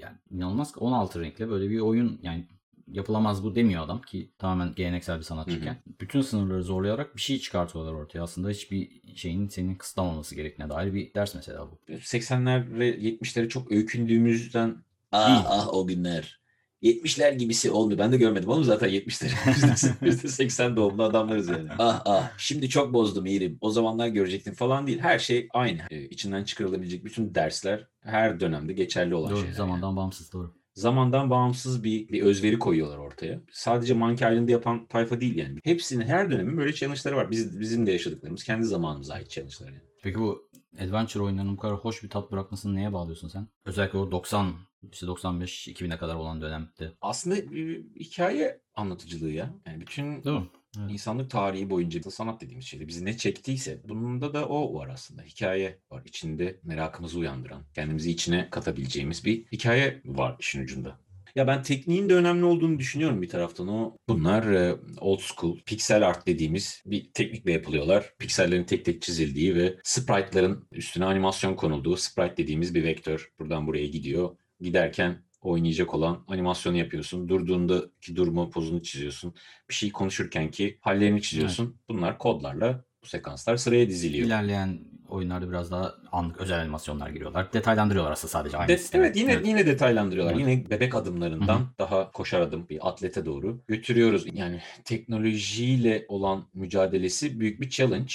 [0.00, 2.46] Yani inanılmaz ki 16 renkle böyle bir oyun yani
[2.88, 5.76] yapılamaz bu demiyor adam ki tamamen geleneksel bir sanatçıyken.
[6.00, 8.22] Bütün sınırları zorlayarak bir şey çıkartıyorlar ortaya.
[8.22, 11.78] Aslında hiçbir şeyin senin kısıtlamaması gerektiğine dair bir ders mesela bu.
[11.92, 14.84] 80'ler ve 70'lere çok öykündüğümüzden Değil.
[15.12, 16.40] ah ah o günler.
[16.82, 17.98] 70'ler gibisi olmuyor.
[17.98, 19.96] Ben de görmedim oğlum zaten 70'leri.
[20.04, 21.68] Biz de 80 doğumlu adamlarız yani.
[21.78, 23.58] Ah ah şimdi çok bozdum İrim.
[23.60, 24.98] O zamanlar görecektin falan değil.
[24.98, 25.80] Her şey aynı.
[25.90, 29.48] Ee, içinden çıkarılabilecek bütün dersler her dönemde geçerli olan Doğru, şeyler.
[29.48, 29.56] yani.
[29.56, 30.54] zamandan bağımsız doğru.
[30.74, 33.40] Zamandan bağımsız bir, bir özveri koyuyorlar ortaya.
[33.50, 35.58] Sadece Monkey Island'ı yapan tayfa değil yani.
[35.64, 37.30] Hepsinin her dönemin böyle challenge'ları var.
[37.30, 39.82] Biz, bizim de yaşadıklarımız kendi zamanımıza ait challenge'lar yani.
[40.02, 43.48] Peki bu adventure oyunlarının bu kadar hoş bir tat bırakmasını neye bağlıyorsun sen?
[43.64, 44.54] Özellikle o 90
[44.92, 46.92] işte 95 2000'e kadar olan dönemde.
[47.00, 49.54] Aslında bir hikaye anlatıcılığı ya.
[49.66, 50.48] Yani bütün Değil mi?
[50.78, 50.90] Evet.
[50.92, 55.22] insanlık tarihi boyunca sanat dediğimiz şeyde bizi ne çektiyse bununda da o var aslında.
[55.22, 56.02] Hikaye var.
[56.04, 61.04] İçinde merakımızı uyandıran, kendimizi içine katabileceğimiz bir hikaye var işin ucunda.
[61.34, 63.68] Ya ben tekniğin de önemli olduğunu düşünüyorum bir taraftan.
[63.68, 68.14] O bunlar e, old school pixel art dediğimiz bir teknikle yapılıyorlar.
[68.18, 73.32] Piksellerin tek tek çizildiği ve sprite'ların üstüne animasyon konulduğu sprite dediğimiz bir vektör.
[73.38, 74.36] Buradan buraya gidiyor.
[74.60, 77.28] Giderken oynayacak olan animasyonu yapıyorsun.
[77.28, 79.34] Durduğundaki durumu, pozunu çiziyorsun.
[79.68, 81.76] Bir şey konuşurken ki hallerini çiziyorsun.
[81.88, 84.26] Bunlar kodlarla bu sekanslar sıraya diziliyor.
[84.26, 84.78] İlerleyen
[85.08, 87.52] oyunlarda biraz daha anlık özel animasyonlar giriyorlar.
[87.52, 89.04] Detaylandırıyorlar aslında sadece aynı De- sistemi.
[89.04, 90.34] evet yine yine detaylandırıyorlar.
[90.34, 90.40] Evet.
[90.48, 94.26] Yine bebek adımlarından daha koşar adım bir atlete doğru götürüyoruz.
[94.32, 98.12] Yani teknolojiyle olan mücadelesi büyük bir challenge.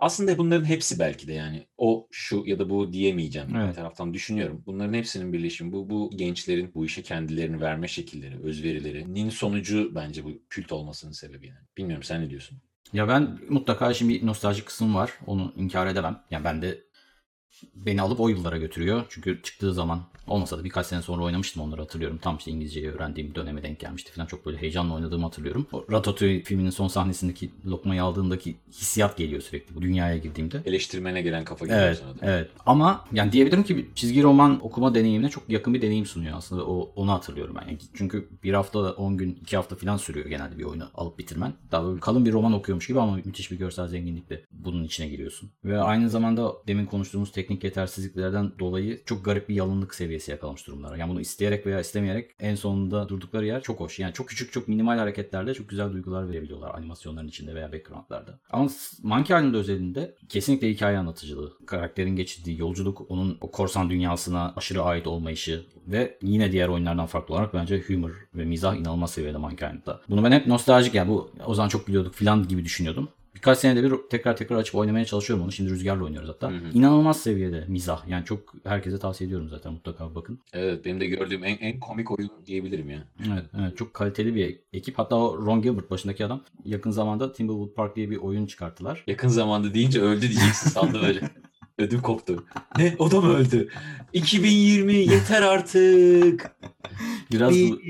[0.00, 3.68] Aslında bunların hepsi belki de yani o şu ya da bu diyemeyeceğim Evet.
[3.70, 4.62] bir taraftan düşünüyorum.
[4.66, 10.30] Bunların hepsinin birleşimi bu bu gençlerin bu işe kendilerini verme şekilleri, özverilerinin sonucu bence bu
[10.50, 11.58] kült olmasının sebebi yani.
[11.76, 12.58] Bilmiyorum sen ne diyorsun?
[12.92, 15.12] Ya ben mutlaka şimdi nostaljik kısım var.
[15.26, 16.20] Onu inkar edemem.
[16.30, 16.78] Yani ben de
[17.74, 19.06] beni alıp o yıllara götürüyor.
[19.08, 22.18] Çünkü çıktığı zaman olmasa da birkaç sene sonra oynamıştım onları hatırlıyorum.
[22.22, 24.26] Tam işte İngilizceyi öğrendiğim döneme denk gelmişti falan.
[24.26, 25.66] Çok böyle heyecanla oynadığımı hatırlıyorum.
[25.72, 30.62] O Ratatouille filminin son sahnesindeki lokmayı aldığımdaki hissiyat geliyor sürekli bu dünyaya girdiğimde.
[30.66, 32.32] Eleştirmene gelen kafa geliyor Evet, sana da.
[32.36, 32.50] evet.
[32.66, 36.66] Ama yani diyebilirim ki çizgi roman okuma deneyimine çok yakın bir deneyim sunuyor aslında.
[36.66, 37.68] O onu hatırlıyorum ben.
[37.68, 41.52] Yani çünkü bir hafta, 10 gün, 2 hafta falan sürüyor genelde bir oyunu alıp bitirmen.
[41.72, 45.50] Daha böyle kalın bir roman okuyormuş gibi ama müthiş bir görsel zenginlikle bunun içine giriyorsun.
[45.64, 50.96] Ve aynı zamanda demin konuştuğumuz teknik yetersizliklerden dolayı çok garip bir yalınlık seviyesi yakalamış durumlar.
[50.96, 53.98] Yani bunu isteyerek veya istemeyerek en sonunda durdukları yer çok hoş.
[53.98, 58.40] Yani çok küçük, çok minimal hareketlerle çok güzel duygular verebiliyorlar animasyonların içinde veya backgroundlarda.
[58.50, 58.68] Ama
[59.02, 61.52] Monkey Island özelinde kesinlikle hikaye anlatıcılığı.
[61.66, 67.34] Karakterin geçirdiği yolculuk, onun o korsan dünyasına aşırı ait olmayışı ve yine diğer oyunlardan farklı
[67.34, 70.00] olarak bence humor ve mizah inanılmaz seviyede Monkey Island'da.
[70.08, 73.08] Bunu ben hep nostaljik yani bu o zaman çok biliyorduk filan gibi düşünüyordum.
[73.42, 75.52] Birkaç senede bir tekrar tekrar açıp oynamaya çalışıyorum onu.
[75.52, 76.50] Şimdi Rüzgar'la oynuyoruz hatta.
[76.50, 76.70] Hı hı.
[76.72, 78.08] İnanılmaz seviyede mizah.
[78.08, 80.40] Yani çok herkese tavsiye ediyorum zaten mutlaka bakın.
[80.52, 83.04] Evet benim de gördüğüm en, en komik oyun diyebilirim ya.
[83.32, 84.98] Evet, evet çok kaliteli bir ekip.
[84.98, 89.04] Hatta o Ron Gilbert başındaki adam yakın zamanda Thimblewood Park diye bir oyun çıkarttılar.
[89.06, 91.20] Yakın zamanda deyince öldü diyeceksin sandım öyle.
[91.78, 92.44] Ödüm koptu.
[92.78, 92.96] Ne?
[92.98, 93.68] O da mı öldü?
[94.12, 96.56] 2020 yeter artık.
[97.32, 97.80] Biraz bu,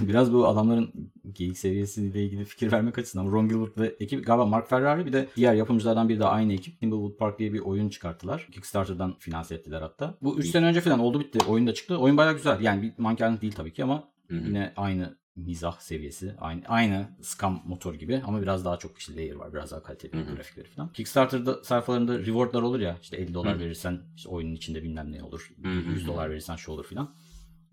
[0.00, 4.68] biraz bu adamların geyik seviyesiyle ilgili fikir vermek açısından Ron Gilbert ve ekip galiba Mark
[4.68, 8.48] Ferrari bir de diğer yapımcılardan biri de aynı ekip Thimblewood Park diye bir oyun çıkarttılar.
[8.52, 10.18] Kickstarter'dan finanse ettiler hatta.
[10.22, 11.38] Bu 3 sene önce falan oldu bitti.
[11.48, 11.96] Oyun da çıktı.
[11.98, 12.60] Oyun bayağı güzel.
[12.60, 14.46] Yani bir mankenlik değil tabii ki ama Hı hı.
[14.46, 16.34] yine aynı mizah seviyesi.
[16.38, 19.52] Aynı aynı Scam motor gibi ama biraz daha çok işte layer var.
[19.52, 20.34] Biraz daha kaliteli Hı hı.
[20.34, 20.92] grafikleri falan.
[20.92, 22.96] Kickstarter'da sayfalarında rewardlar olur ya.
[23.02, 23.60] işte 50 dolar Hı.
[23.60, 25.50] verirsen işte oyunun içinde bilmem ne olur.
[25.62, 26.06] Hı hı 100 hı.
[26.06, 27.14] dolar verirsen şu olur filan.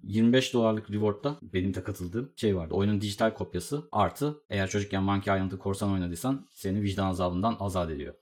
[0.04, 2.73] 25 dolarlık reward'da benim de katıldığım şey vardı.
[2.73, 8.13] Oyunun dijital kopyası artı eğer çocukken Monkey Island'ı korsan oynadıysan seni vicdan azabından azat ediyor.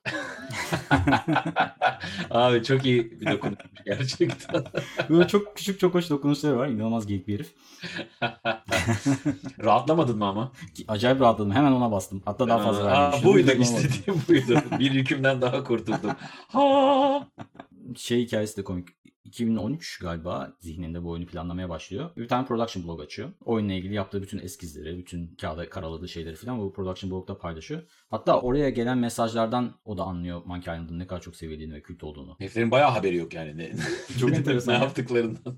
[2.31, 4.63] Abi çok iyi bir dokunuş gerçekten.
[5.09, 6.67] Böyle çok küçük çok hoş dokunuşları var.
[6.67, 7.53] İnanılmaz geyik bir herif.
[9.63, 10.51] Rahatlamadın mı ama?
[10.87, 11.51] Acayip rahatladım.
[11.51, 12.21] Hemen ona bastım.
[12.25, 13.33] Hatta daha fazla vermiştim.
[13.33, 14.61] buydu istediğim buydu.
[14.79, 16.11] Bir yükümden daha kurtuldum.
[16.47, 17.27] Ha!
[17.95, 18.87] şey hikayesi de komik.
[19.33, 22.09] 2013 galiba zihninde bu oyunu planlamaya başlıyor.
[22.17, 23.29] Bir tane production blog açıyor.
[23.45, 27.81] Oyunla ilgili yaptığı bütün eskizleri, bütün kağıda karaladığı şeyleri falan bu production blogda paylaşıyor.
[28.09, 32.03] Hatta oraya gelen mesajlardan o da anlıyor Monkey Island'ın ne kadar çok sevildiğini ve kült
[32.03, 32.35] olduğunu.
[32.39, 33.53] Heriflerin bayağı haberi yok yani.
[33.57, 33.71] Ne,
[34.19, 34.83] Çok enteresan Ne ya.
[34.83, 35.57] yaptıklarından.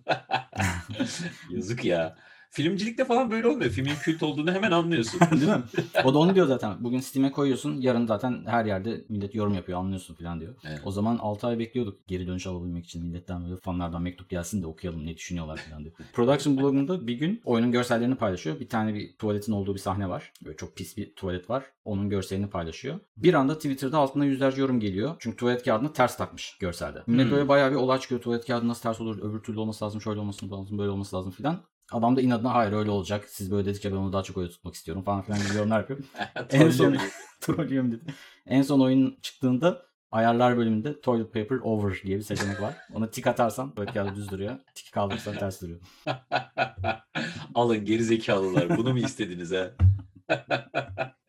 [1.50, 2.16] Yazık ya.
[2.56, 3.72] Filmcilikte falan böyle olmuyor.
[3.72, 5.20] Filmin kült olduğunu hemen anlıyorsun.
[5.32, 5.64] Değil mi?
[6.04, 6.84] O da onu diyor zaten.
[6.84, 7.82] Bugün Steam'e koyuyorsun.
[7.82, 9.80] Yarın zaten her yerde millet yorum yapıyor.
[9.80, 10.56] Anlıyorsun falan diyor.
[10.68, 10.82] Evet.
[10.86, 13.04] O zaman 6 ay bekliyorduk geri dönüş alabilmek için.
[13.06, 15.96] Milletten böyle fanlardan mektup gelsin de okuyalım ne düşünüyorlar falan diyor.
[16.14, 18.60] Production blogunda bir gün oyunun görsellerini paylaşıyor.
[18.60, 20.34] Bir tane bir tuvaletin olduğu bir sahne var.
[20.46, 21.64] Böyle çok pis bir tuvalet var.
[21.86, 23.00] Onun görselini paylaşıyor.
[23.18, 25.16] Bir anda Twitter'da altına yüzlerce yorum geliyor.
[25.20, 27.04] Çünkü tuvalet kağıdını ters takmış görselde.
[27.08, 27.32] Millet Hmm.
[27.32, 28.22] böyle bayağı bir olay çıkıyor.
[28.22, 29.20] Tuvalet kağıdı nasıl ters olur?
[29.30, 30.02] Öbür türlü olması lazım.
[30.02, 30.78] Şöyle olması lazım.
[30.78, 31.62] Böyle olması lazım filan.
[31.92, 33.26] Adam da inadına hayır öyle olacak.
[33.30, 36.00] Siz böyle dedikçe ben onu daha çok öyle tutmak istiyorum falan filan gibi yorumlar yapıyor.
[36.50, 36.98] en son
[37.42, 38.04] trollüyorum dedi.
[38.46, 42.78] En son oyun çıktığında ayarlar bölümünde toilet paper over diye bir seçenek var.
[42.94, 44.60] Ona tik atarsan böyle kağıdı düz duruyor.
[44.76, 45.80] Tik kaldırırsan ters duruyor.
[47.56, 48.78] Alın gerizekalılar.
[48.78, 49.72] Bunu mu istediniz ha?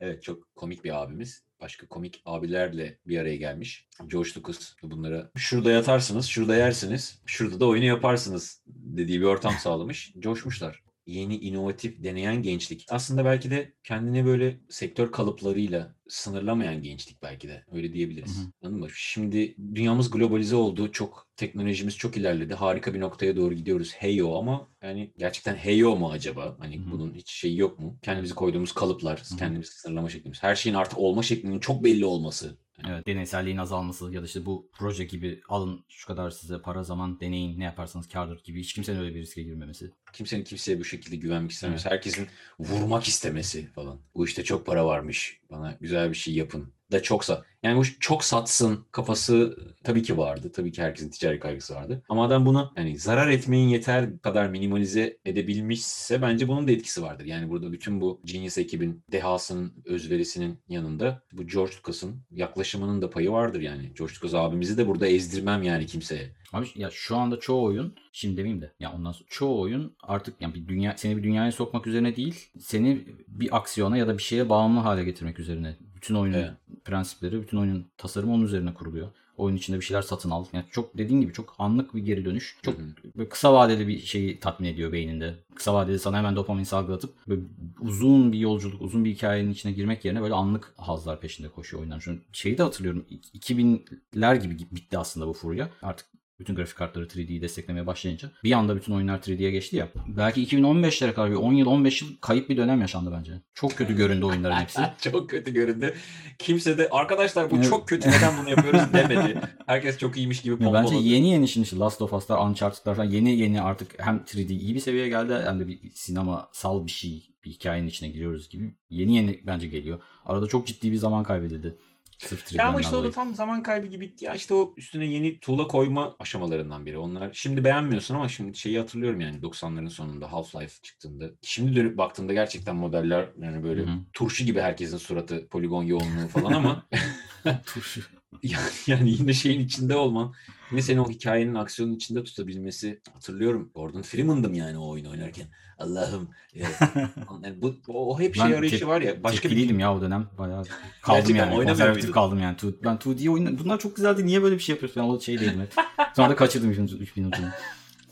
[0.00, 1.46] Evet çok komik bir abimiz.
[1.60, 3.88] Başka komik abilerle bir araya gelmiş.
[4.06, 10.12] George Lucas bunlara şurada yatarsınız, şurada yersiniz, şurada da oyunu yaparsınız dediği bir ortam sağlamış.
[10.18, 10.85] Coşmuşlar.
[11.06, 12.86] Yeni, inovatif, deneyen gençlik.
[12.90, 17.64] Aslında belki de kendini böyle sektör kalıplarıyla sınırlamayan gençlik belki de.
[17.72, 18.36] Öyle diyebiliriz.
[18.36, 18.46] Hı hı.
[18.62, 18.88] Anladın mı?
[18.94, 20.92] Şimdi dünyamız globalize oldu.
[20.92, 22.54] Çok teknolojimiz çok ilerledi.
[22.54, 23.92] Harika bir noktaya doğru gidiyoruz.
[23.94, 26.56] Heyo ama yani gerçekten heyo mu acaba?
[26.58, 27.98] Hani Hı bunun hiç şeyi yok mu?
[28.02, 29.36] Kendimizi koyduğumuz kalıplar, hı.
[29.36, 30.42] kendimizi sınırlama şeklimiz.
[30.42, 32.56] Her şeyin artık olma şeklinin çok belli olması.
[32.88, 37.20] Evet, deneyselliğin azalması ya da işte bu proje gibi alın şu kadar size para zaman
[37.20, 39.90] deneyin ne yaparsanız kârdır gibi hiç kimsenin öyle bir riske girmemesi.
[40.16, 41.88] Kimsenin kimseye bu şekilde güvenmek istemesi.
[41.90, 42.26] Herkesin
[42.58, 44.00] vurmak istemesi falan.
[44.14, 45.40] Bu işte çok para varmış.
[45.50, 46.72] Bana güzel bir şey yapın.
[46.92, 47.44] Da çoksa.
[47.62, 50.52] Yani bu çok satsın kafası tabii ki vardı.
[50.52, 52.02] Tabii ki herkesin ticari kaygısı vardı.
[52.08, 57.24] Ama adam bunu yani zarar etmeyin yeter kadar minimalize edebilmişse bence bunun da etkisi vardır.
[57.24, 63.30] Yani burada bütün bu Genius ekibin dehasının, özverisinin yanında bu George Lucas'ın yaklaşımının da payı
[63.30, 63.92] vardır yani.
[63.98, 66.36] George Lucas abimizi de burada ezdirmem yani kimseye.
[66.52, 70.34] Abi ya şu anda çoğu oyun şimdi demeyeyim de ya ondan sonra çoğu oyun artık
[70.40, 74.22] yani bir dünya seni bir dünyaya sokmak üzerine değil seni bir aksiyona ya da bir
[74.22, 75.76] şeye bağımlı hale getirmek üzerine.
[75.96, 76.50] Bütün oyunun Evet.
[76.84, 79.08] prensipleri, bütün oyunun tasarımı onun üzerine kuruluyor.
[79.36, 80.44] Oyun içinde bir şeyler satın al.
[80.52, 82.56] Yani çok dediğin gibi çok anlık bir geri dönüş.
[82.62, 82.74] Çok
[83.16, 85.34] böyle kısa vadeli bir şeyi tatmin ediyor beyninde.
[85.54, 87.42] Kısa vadeli sana hemen dopamin salgılatıp böyle
[87.80, 92.00] uzun bir yolculuk, uzun bir hikayenin içine girmek yerine böyle anlık hazlar peşinde koşuyor oyunlar.
[92.00, 93.06] Şu şeyi de hatırlıyorum.
[93.34, 95.70] 2000'ler gibi bitti aslında bu furya.
[95.82, 96.06] Artık
[96.38, 99.88] bütün grafik kartları 3D'yi desteklemeye başlayınca bir anda bütün oyunlar 3D'ye geçti ya.
[100.16, 103.32] Belki 2015'lere kadar bir 10 yıl 15 yıl kayıp bir dönem yaşandı bence.
[103.54, 104.80] Çok kötü göründü oyunların hepsi.
[105.10, 105.94] çok kötü göründü.
[106.38, 107.68] Kimse de arkadaşlar bu Evet.
[107.70, 109.40] çok kötü neden bunu yapıyoruz demedi.
[109.66, 110.84] Herkes çok iyiymiş gibi pompaladı.
[110.94, 114.52] bence yeni yeni şimdi işte Last of Us'lar, Uncharted'lar falan yeni yeni artık hem 3D
[114.52, 118.74] iyi bir seviyeye geldi hem de bir sinemasal bir şey, bir hikayenin içine giriyoruz gibi.
[118.90, 120.00] Yeni yeni bence geliyor.
[120.24, 121.76] Arada çok ciddi bir zaman kaybedildi.
[122.18, 123.12] Sırf 3D'den Ya ama işte o da dolayı.
[123.12, 124.14] tam zaman kaybı gibi.
[124.20, 126.98] Ya işte o üstüne yeni tuğla koyma aşamalarından biri.
[126.98, 131.30] Onlar şimdi beğenmiyorsun ama şimdi şeyi hatırlıyorum yani 90'ların sonunda Half-Life çıktığında.
[131.42, 133.98] Şimdi dönüp baktığımda gerçekten modeller yani böyle Hı hı.
[134.12, 136.86] turşu gibi herkesin suratı, poligon yoğunluğu falan ama
[137.66, 138.00] Turşu.
[138.42, 140.34] yani, yani yine şeyin içinde olman
[140.72, 143.70] Ve seni o hikayenin aksiyonun içinde tutabilmesi hatırlıyorum.
[143.74, 145.46] Gordon Freeman'dım yani o oyunu oynarken.
[145.78, 146.28] Allah'ım.
[146.56, 146.80] Evet.
[147.44, 149.22] yani bu, o, hep şey Ben arayışı var ya.
[149.24, 150.26] Başka bir ya o dönem.
[150.38, 150.64] Bayağı
[151.02, 151.64] kaldım yani.
[151.64, 152.56] Konservatif kaldım yani.
[152.84, 154.26] Ben 2D oyun bunlar çok güzeldi.
[154.26, 155.02] Niye böyle bir şey yapıyorsun?
[155.02, 155.68] Ben o şey değilim.
[156.16, 157.46] Sonra da kaçırdım 3 minutunu.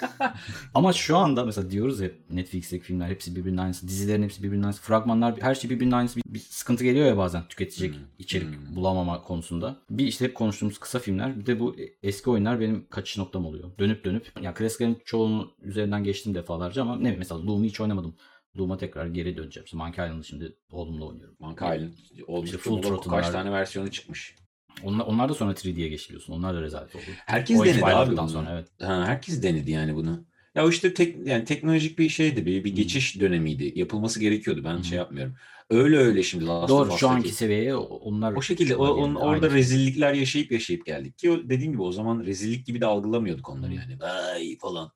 [0.75, 3.89] Ama şu anda mesela diyoruz ya Netflix'teki filmler hepsi birbirinin aynısı.
[3.89, 4.83] Dizilerin hepsi birbirinin aynısı.
[4.83, 6.17] Fragmanlar her şey birbirinin aynısı.
[6.21, 8.01] Bir, bir sıkıntı geliyor ya bazen tüketecek Hmm.
[8.19, 8.77] içerik Hmm.
[8.77, 9.77] bulamama konusunda.
[9.91, 11.41] Bir işte hep konuştuğumuz kısa filmler.
[11.41, 13.71] Bir de bu eski oyunlar benim kaçış noktam oluyor.
[13.79, 14.33] Dönüp dönüp.
[14.43, 18.17] Ya klasiklerin çoğunu üzerinden geçtim defalarca ama ne mesela Doom'u hiç oynamadım.
[18.59, 19.65] Doom'a tekrar geri döneceğim.
[19.65, 21.37] İşte Monkey Island'ı şimdi oğlumla oynuyorum.
[21.39, 21.93] Monkey Island.
[22.27, 23.23] Oldukça Full Full Throttle'lar.
[23.23, 24.37] kaç tane versiyonu çıkmış.
[24.83, 26.33] Onlar, onlar da sonra 3D'ye geçiliyorsun.
[26.33, 27.05] Onlar da rezalet oldu.
[27.27, 28.29] Herkes O denedi abi bunu.
[28.29, 28.69] sonra evet.
[28.91, 30.25] Ha, herkes denedi yani bunu.
[30.55, 32.47] Ya işte tek, yani teknolojik bir şeydi.
[32.47, 32.77] Bir, bir Hmm.
[32.77, 33.73] geçiş dönemiydi.
[33.79, 34.65] Yapılması gerekiyordu.
[34.65, 34.85] Ben Hı.
[34.85, 35.35] şey yapmıyorum.
[35.71, 39.19] Öyle öyle şimdi Last Doğru şu anki seviyeye onlar O şekilde o, yerine.
[39.19, 39.57] orada Aynen.
[39.57, 44.01] rezillikler yaşayıp yaşayıp geldik ki dediğim gibi o zaman rezillik gibi de algılamıyorduk onları yani.
[44.01, 44.91] Vay falan.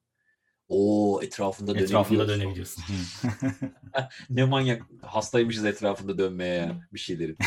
[0.68, 2.84] O etrafında etrafında dönebiliyorsun.
[4.30, 7.38] Ne manyak hastaymışız etrafında dönmeye ya bir şeylerin.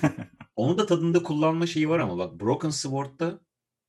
[0.56, 3.40] Onu da tadında kullanma şeyi var ama bak Broken Sword'da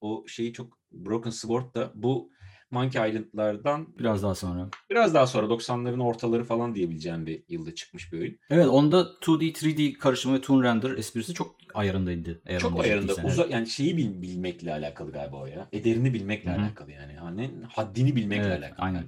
[0.02, 2.32] o şeyi çok Broken Sword'da bu
[2.72, 4.70] Monkey Island'lardan Biraz daha sonra.
[4.90, 8.38] biraz daha sonra 90'ların ortaları falan diyebileceğim bir yılda çıkmış bir oyun.
[8.50, 12.42] Evet onda 2D 3D karışımı ve Toon Render esprisi çok ayarındaydı.
[12.46, 15.68] Eğer Çok ayarında uza yani şeyi bil- bilmekle alakalı galiba o ya.
[15.72, 16.60] Ederini bilmekle Hı hı.
[16.62, 17.14] alakalı yani.
[17.14, 18.86] Hani haddini bilmekle Evet, alakalı.
[18.86, 19.04] aynen.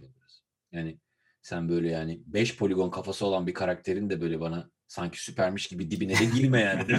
[0.71, 0.97] Yani
[1.41, 5.91] sen böyle yani 5 poligon kafası olan bir karakterin de böyle bana sanki süpermiş gibi
[5.91, 6.86] dibine de girme yani.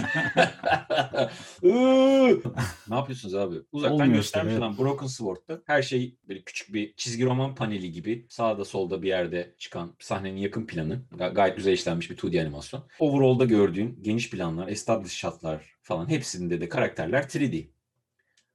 [1.63, 2.41] Iıı!
[2.89, 3.55] ne yapıyorsunuz abi?
[3.71, 4.79] Uzaktan Olmuyor işte, göstermiş evet.
[4.79, 9.55] Broken Sword'da her şey böyle küçük bir çizgi roman paneli gibi sağda solda bir yerde
[9.57, 11.01] çıkan sahnenin yakın planı.
[11.11, 12.83] Ga- gayet güzel işlenmiş bir 2D animasyon.
[12.99, 17.67] Overall'da gördüğün geniş planlar, established shotlar falan hepsinde de karakterler 3D.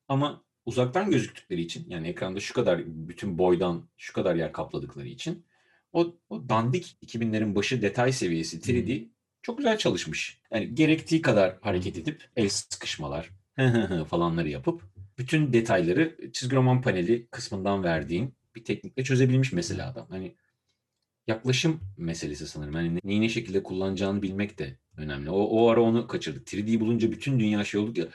[0.09, 5.47] Ama uzaktan gözüktükleri için yani ekranda şu kadar bütün boydan şu kadar yer kapladıkları için
[5.93, 9.09] o, o dandik 2000'lerin başı detay seviyesi 3D
[9.43, 10.41] çok güzel çalışmış.
[10.53, 13.31] Yani gerektiği kadar hareket edip el sıkışmalar
[14.09, 14.83] falanları yapıp
[15.19, 20.07] bütün detayları çizgi roman paneli kısmından verdiğin bir teknikle çözebilmiş mesela adam.
[20.11, 20.35] Hani
[21.27, 22.75] yaklaşım meselesi sanırım.
[22.75, 25.31] Hani ne- neyi ne şekilde kullanacağını bilmek de önemli.
[25.31, 26.49] O, o ara onu kaçırdık.
[26.49, 28.07] 3D'yi bulunca bütün dünya şey olduk ya.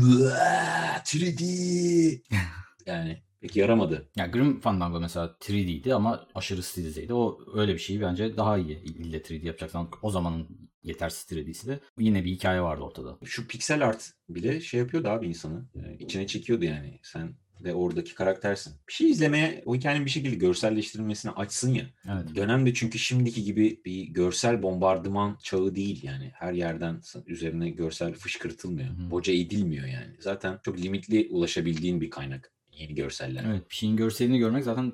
[0.00, 2.22] "Vaa, 3D.
[2.86, 4.08] yani pek yaramadı.
[4.16, 7.14] Ya Grim Fandango mesela 3D'ydi ama aşırı stilizeydi.
[7.14, 8.82] O öyle bir şeyi bence daha iyi.
[8.82, 10.48] İlle 3D yapacaksan o zamanın
[10.84, 13.18] yetersiz 3D'si de yine bir hikaye vardı ortada.
[13.24, 15.64] Şu piksel art bile şey yapıyordu abi insanı.
[15.76, 17.00] Ee, içine çekiyordu yani.
[17.02, 18.74] Sen de oradaki karaktersin.
[18.88, 21.84] Bir şey izlemeye o hikayenin bir şekilde görselleştirilmesini açsın ya.
[22.06, 22.36] Evet.
[22.36, 26.30] Dönemde çünkü şimdiki gibi bir görsel bombardıman çağı değil yani.
[26.34, 28.88] Her yerden üzerine görsel fışkırtılmıyor.
[28.88, 29.10] Hı.
[29.10, 30.16] Boca edilmiyor yani.
[30.20, 32.52] Zaten çok limitli ulaşabildiğin bir kaynak.
[32.72, 33.44] Yeni görseller.
[33.48, 33.70] Evet.
[33.70, 34.92] Bir şeyin görselini görmek zaten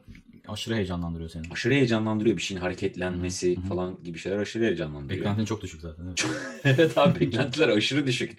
[0.51, 1.43] aşırı heyecanlandırıyor seni.
[1.53, 3.67] Aşırı heyecanlandırıyor bir şeyin hareketlenmesi Hı hı.
[3.67, 5.21] falan gibi şeyler aşırı heyecanlandırıyor.
[5.21, 6.05] Beklentin çok düşük zaten.
[6.07, 6.27] Evet.
[6.65, 8.39] evet abi beklentiler aşırı düşük.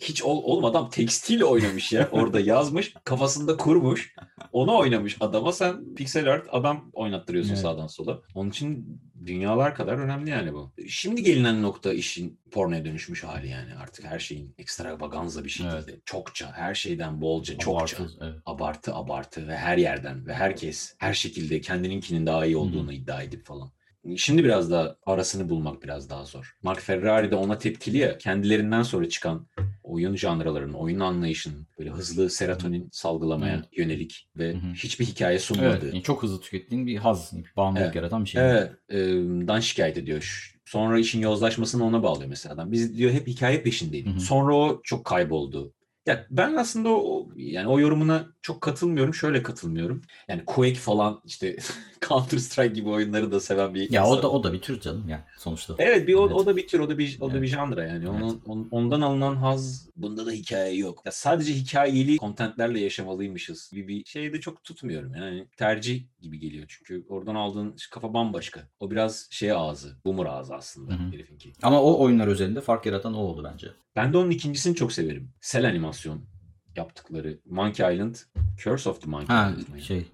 [0.00, 2.08] Hiç ol, oğlum adam tekstil oynamış ya.
[2.12, 4.14] Orada yazmış, kafasında kurmuş.
[4.52, 7.62] Onu oynamış adama sen piksel art adam oynattırıyorsun Evet.
[7.62, 8.20] sağdan sola.
[8.34, 10.72] Onun için dünyalar kadar önemli yani bu.
[10.88, 13.74] Şimdi gelinen nokta işin pornoya dönüşmüş hali yani.
[13.74, 16.00] Artık her şeyin ekstravaganza bir şekilde.
[16.04, 17.96] Çokça, her şeyden bolca, çokça.
[17.96, 18.34] Abartı, evet.
[18.46, 23.46] Abartı abartı ve her yerden ve herkes her şekilde kendininkinin daha iyi olduğunu iddia edip
[23.46, 23.72] falan.
[24.16, 26.56] Şimdi biraz daha arasını bulmak biraz daha zor.
[26.62, 28.18] Mark Ferrari de ona tepkili ya.
[28.18, 29.46] Kendilerinden sonra çıkan
[29.82, 33.64] oyun janralarının, oyun anlayışının böyle hızlı serotonin salgılamaya Evet.
[33.72, 34.72] yönelik ve hı.
[34.74, 35.68] hiçbir hikaye sunmadığı.
[35.68, 35.94] Evet.
[35.94, 37.96] yani çok hızlı tükettiğin bir haz, bir bağımlılık Evet.
[37.96, 38.42] yaratan bir şey.
[38.42, 38.98] Evet, e,
[39.48, 40.52] dan şikayet ediyor.
[40.64, 42.72] Sonra işin yozlaşmasını ona bağlıyor mesela adam.
[42.72, 44.12] Biz diyor hep hikaye peşindeydik.
[44.12, 44.20] Hı hı.
[44.20, 45.74] Sonra o çok kayboldu.
[46.06, 49.14] Ya ben aslında o yani o yorumuna çok katılmıyorum.
[49.14, 50.02] Şöyle katılmıyorum.
[50.28, 51.56] Yani Quake falan işte
[52.08, 55.08] Counter Strike gibi oyunları da seven bir Ya o da o da bir tür canım
[55.08, 55.74] yani sonuçta.
[55.78, 56.36] Evet bir o, Evet.
[56.36, 57.42] o da bir tür, o da bir o da Evet.
[57.42, 58.08] bir janra yani.
[58.08, 58.42] Onun, Evet.
[58.46, 61.02] on- ondan alınan haz bunda da hikaye yok.
[61.04, 65.46] Ya sadece hikayeli kontentlerle yaşamalıymışız gibi bir şey de çok tutmuyorum yani.
[65.56, 68.68] Tercih gibi geliyor çünkü oradan aldığın kafa bambaşka.
[68.80, 71.12] O biraz şey ağzı, boomer ağzı aslında Hı hı.
[71.12, 71.52] herifinki.
[71.62, 73.66] Ama o oyunlar üzerinde fark yaratan o oldu bence.
[73.96, 75.30] Ben de onun ikincisini çok severim.
[75.40, 76.20] Sel animasyon
[76.76, 78.14] yaptıkları Monkey Island,
[78.58, 79.80] Curse of the Monkey Ha Island.
[79.80, 80.04] şey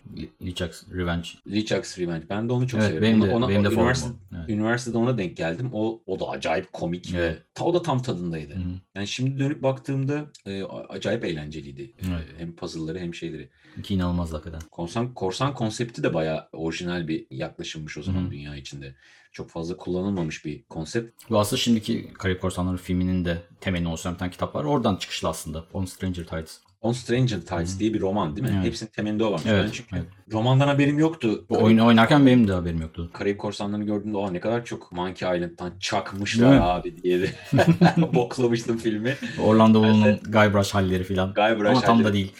[0.42, 1.28] LeChuck's Revenge.
[1.50, 2.26] LeChuck's Revenge.
[2.30, 3.02] Ben de onu çok evet severim.
[3.02, 4.10] benim de ona- benim de üniversite.
[4.36, 4.48] Evet.
[4.50, 5.70] üniversitede ona denk geldim.
[5.72, 7.42] O o da acayip komik ve Evet.
[7.54, 8.54] ta, o da tam tadındaydı.
[8.54, 8.72] Hı hı.
[8.94, 11.82] Yani şimdi dönüp baktığımda e, acayip eğlenceliydi.
[11.82, 12.26] E, Evet.
[12.38, 13.48] hem puzzle'ları hem şeyleri.
[13.78, 14.60] İki inanılmaz hakikaten.
[14.70, 18.30] Korsan, korsan konsepti de bayağı orijinal bir yaklaşımmış o zaman Hı hı.
[18.30, 18.94] dünya içinde.
[19.38, 21.30] Çok fazla kullanılmamış bir konsept.
[21.30, 24.64] Bu aslında şimdiki Karayip Korsanları filminin de temelini oluşturan bir tane kitap var.
[24.64, 25.64] Oradan çıkışlı aslında.
[25.72, 26.60] On Stranger Tides.
[26.80, 28.52] On Stranger Tides diye bir roman değil mi?
[28.56, 28.66] Evet.
[28.66, 29.46] Hepsinin temelinde o varmış.
[29.46, 30.06] Evet, Ben çünkü evet.
[30.32, 31.44] romandan haberim yoktu.
[31.50, 33.10] Bu oyunu oynarken benim de haberim yoktu.
[33.12, 37.30] Karayip Korsanları'nı gördüğümde "Aa, ne kadar çok Monkey Island'dan çakmışlar abi diye de
[38.14, 39.16] boklamıştım filmi.
[39.42, 41.34] Orlando Bloom'un Guybrush halleri falan.
[41.34, 42.08] Guybrush Ama tam halleri.
[42.08, 42.32] da değil.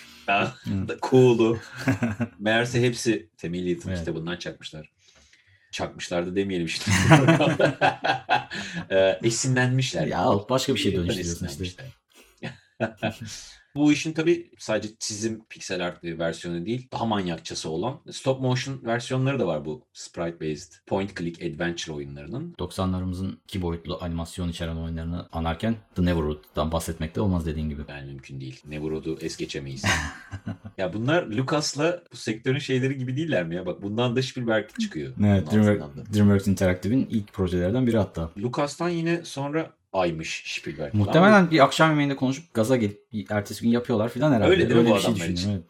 [1.03, 1.59] Cool'u.
[2.39, 3.99] Meğerse hepsi Tim Elliot'ın Evet.
[3.99, 4.91] kitabından çakmışlar.
[5.73, 6.91] Çakmışlar da demeyelim işte.
[8.91, 10.07] Ee, esinlenmişler.
[10.07, 11.85] Ya başka bir şey Elliot'tan dönüştürüyorsun işte.
[13.79, 19.39] Bu işin tabii sadece çizim piksel art versiyonu değil, daha manyakçası olan stop motion versiyonları
[19.39, 22.55] da var bu sprite based point click adventure oyunlarının.
[22.59, 27.83] 90'larımızın iki boyutlu animasyon içeren oyunlarını anarken The Neverhood'dan bahsetmek de olmaz dediğin gibi.
[27.89, 28.63] Yani mümkün değil.
[28.69, 29.85] Neverhood'u es geçemeyiz.
[30.79, 33.67] ya bunlar Lucas'la bu sektörün şeyleri gibi değiller mi ya?
[33.67, 35.13] Bak bundan da Spielberg çıkıyor.
[35.25, 36.15] Evet, Dreamworks.
[36.15, 38.31] Dreamworks Interactive'in ilk projelerden biri hatta.
[38.39, 40.95] Lucas'tan yine sonra aymış Spielberg.
[40.95, 44.51] Muhtemelen bir akşam yemeğinde konuşup gaza gelip ertesi gün yapıyorlar filan herhalde.
[44.51, 45.65] Öyle değil mi bu bir şey adamlar düşünüyorum.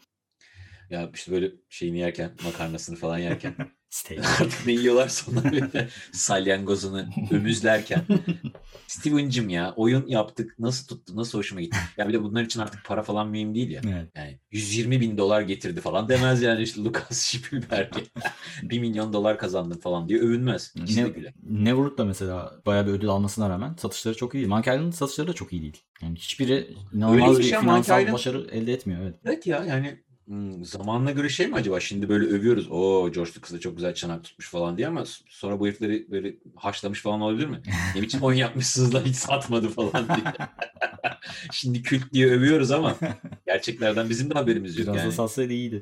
[0.89, 3.55] Ya işte böyle şeyini yerken, makarnasını falan yerken.
[3.89, 4.25] Steak.
[4.41, 8.05] artık ne yiyorlar sonra böyle salyangozunu ömüzlerken.
[8.87, 11.77] Steven'cım ya oyun yaptık nasıl tuttu nasıl hoşuma gitti.
[11.97, 13.81] Ya bir de bunlar için artık para falan mühim değil ya.
[13.85, 14.07] Evet.
[14.15, 18.03] Yani 120 bin dolar getirdi falan demez yani işte Lucas Spielberg'e
[18.63, 20.73] 1 milyon dolar kazandım falan diye övünmez.
[20.95, 21.33] Ne, güler.
[21.43, 24.47] Neverhood da mesela bayağı bir ödül almasına rağmen satışları çok iyi.
[24.47, 25.83] Monkey Island'ın satışları da çok iyi değil.
[26.01, 28.13] Yani hiçbiri inanılmaz bir ya, finansal Island.
[28.13, 29.01] başarı elde etmiyor.
[29.01, 29.15] Evet.
[29.25, 31.79] Evet ya yani hmm, zamanına göre şey mi acaba?
[31.79, 32.67] Şimdi böyle övüyoruz.
[32.71, 36.35] O George Lucas da çok güzel çanak tutmuş falan diye ama sonra bu herifleri böyle
[36.55, 37.61] haşlamış falan olabilir mi?
[37.95, 40.33] Ne biçim oyun yapmışsınız da hiç satmadı falan diye.
[41.51, 42.95] Şimdi kült diye övüyoruz ama
[43.45, 45.11] gerçeklerden bizim de haberimiz yok Biraz da yani.
[45.11, 45.81] satsaydı iyiydi.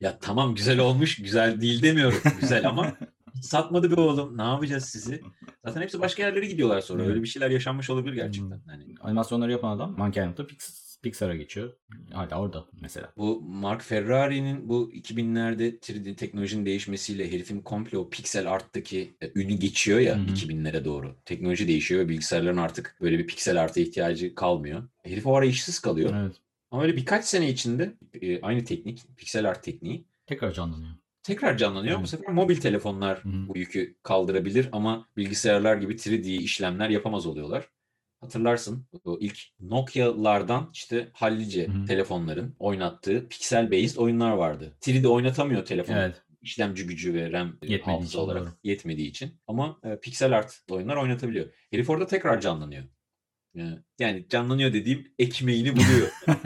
[0.00, 2.18] Ya tamam güzel olmuş, güzel değil demiyorum.
[2.40, 2.92] Güzel ama
[3.42, 4.38] satmadı be oğlum.
[4.38, 5.22] Ne yapacağız sizi?
[5.64, 7.02] Zaten hepsi başka yerlere gidiyorlar sonra.
[7.02, 8.56] Öyle bir şeyler yaşanmış olabilir gerçekten.
[8.56, 8.66] Hmm.
[8.66, 11.72] Hani Animasyonları yapan adam Monkey Island'da Pix- Pixar'a geçiyor.
[12.12, 13.12] Hala orada mesela.
[13.16, 19.54] Bu Mark Ferrari'nin bu 2000'lerde 3D teknolojinin değişmesiyle herifin komple o piksel arttaki e, ünü
[19.54, 20.26] geçiyor ya Hı hı.
[20.26, 21.16] 2000'lere doğru.
[21.24, 24.88] Teknoloji değişiyor ve bilgisayarların artık böyle bir piksel arta ihtiyacı kalmıyor.
[25.02, 26.14] Herif o ara işsiz kalıyor.
[26.22, 26.36] Evet.
[26.70, 30.90] Ama öyle birkaç sene içinde e, aynı teknik, piksel art tekniği Tekrar canlanıyor.
[31.22, 31.94] tekrar canlanıyor.
[31.96, 32.08] Bu Evet.
[32.08, 33.48] sefer mobil telefonlar Hı hı.
[33.48, 37.68] bu yükü kaldırabilir ama bilgisayarlar gibi 3D işlemler yapamaz oluyorlar.
[38.20, 41.86] Hatırlarsın o ilk Nokia'lardan işte hallice Hı hı.
[41.86, 44.76] telefonların oynattığı pixel based oyunlar vardı.
[44.82, 45.94] 3D oynatamıyor telefon.
[45.94, 46.22] Evet.
[46.42, 48.50] İşlemci gücü ve RAM e, Yetmediği hafıza için, olarak doğru.
[48.64, 49.40] yetmediği için.
[49.46, 51.46] Ama e, pixel art oyunlar oynatabiliyor.
[51.70, 52.84] Herif orada tekrar canlanıyor.
[53.54, 56.08] Yani- Yani canlanıyor dediğim ekmeğini buluyor.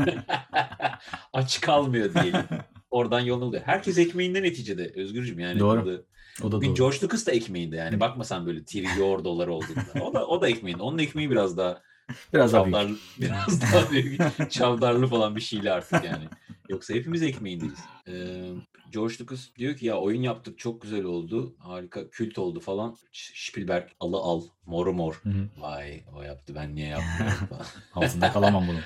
[1.32, 2.44] Aç kalmıyor diyelim.
[2.90, 3.62] Oradan yolunu buluyor.
[3.66, 5.60] Herkes ekmeğinde neticede Özgürcüm yani.
[5.60, 5.84] Doğru.
[5.84, 6.02] burada-
[6.44, 6.74] O da doğru.
[6.74, 8.00] George Lucas da ekmeğinde yani.
[8.00, 10.04] Bakma sen böyle trilyon dolar olduğunda.
[10.04, 10.82] O da, o da ekmeğinde.
[10.82, 11.82] Onun ekmeği biraz daha
[12.32, 12.98] Biraz daha büyük.
[13.20, 16.24] biraz daha büyük, çavdarlı falan bir şeyle artık yani.
[16.72, 17.78] Yoksa hepimiz ekmeğindeyiz.
[18.08, 18.12] Ee,
[18.92, 21.54] George Lucas diyor ki ya oyun yaptık çok güzel oldu.
[21.58, 22.96] Harika kült oldu falan.
[23.12, 24.42] Spielberg alı al.
[24.66, 25.20] Moru mor.
[25.22, 25.48] Hı hı.
[25.58, 26.96] Vay o yaptı ben niye
[27.48, 27.62] falan.
[27.94, 28.68] Altında kalamam.
[28.68, 28.80] Onun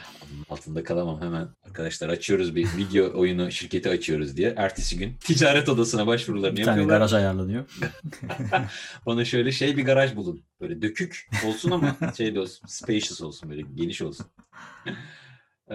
[0.50, 1.48] altında kalamam hemen.
[1.66, 4.54] Arkadaşlar açıyoruz bir video oyunu şirketi açıyoruz diye.
[4.56, 6.96] Ertesi gün ticaret odasına başvurularını Bir tane yapıyorlar.
[6.98, 7.64] garaj ayarlanıyor.
[9.06, 10.42] Bana şöyle şey bir garaj bulun.
[10.60, 12.66] Böyle dökük olsun ama şey de olsun.
[12.66, 14.26] Spacious olsun böyle geniş olsun.
[15.70, 15.74] Ee,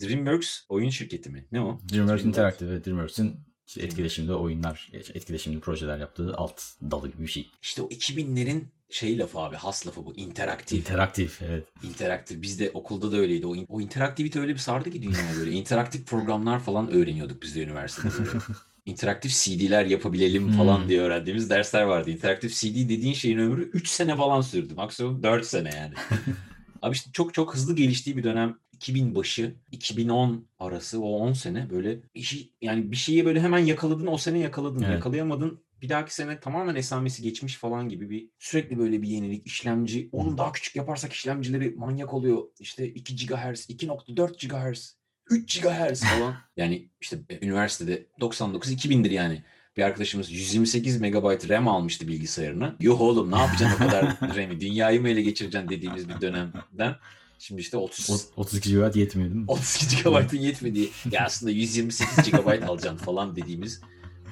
[0.00, 1.44] DreamWorks oyun şirketi mi?
[1.52, 1.80] Ne o?
[1.92, 7.50] DreamWorks Interactive ve DreamWorks'in işte etkileşimli oyunlar, etkileşimli projeler yaptığı alt dalı gibi bir şey.
[7.62, 10.78] İşte o 2000'lerin şey lafı abi has lafı bu interaktif.
[10.78, 11.64] İnteraktif evet.
[11.82, 12.42] interaktif.
[12.42, 13.46] Biz de okulda da öyleydi.
[13.46, 15.50] O, in- o interaktivite öyle bir sardı ki dünyaya böyle.
[15.52, 18.12] İnteraktif programlar falan öğreniyorduk biz de üniversitede.
[18.86, 20.88] İnteraktif CD'ler yapabilelim falan Hmm.
[20.88, 22.10] diye öğrendiğimiz dersler vardı.
[22.10, 24.74] İnteraktif CD dediğin şeyin ömrü 3 sene falan sürdü.
[24.74, 25.94] Maksimum 4 sene yani.
[26.82, 31.70] Abi işte çok çok hızlı geliştiği bir dönem 2000 başı 2010 arası o 10 sene
[31.70, 34.94] böyle şey yani bir şeyi böyle hemen yakaladın o sene yakaladın Evet.
[34.94, 40.08] yakalayamadın bir dahaki sene tamamen esamesi geçmiş falan gibi bir sürekli böyle bir yenilik işlemci
[40.12, 44.96] onu daha küçük yaparsak işlemcileri manyak oluyor işte 2 GHz 2.4 GHz
[45.30, 49.42] 3 GHz falan yani işte e, üniversitede 99 2000'dir yani
[49.76, 52.76] bir arkadaşımız 128 MB RAM almıştı bilgisayarına.
[52.80, 54.04] Yok oğlum ne yapacaksın o kadar
[54.36, 54.60] RAM'i?
[54.60, 56.96] Dünyayı mı ele geçireceksin dediğimiz bir dönemden.
[57.40, 59.44] Şimdi işte 30 O- 32 GB yetmiyor değil mi?
[59.48, 63.80] 32 GB'ın yetmediği ya aslında 128 GB alacaksın falan dediğimiz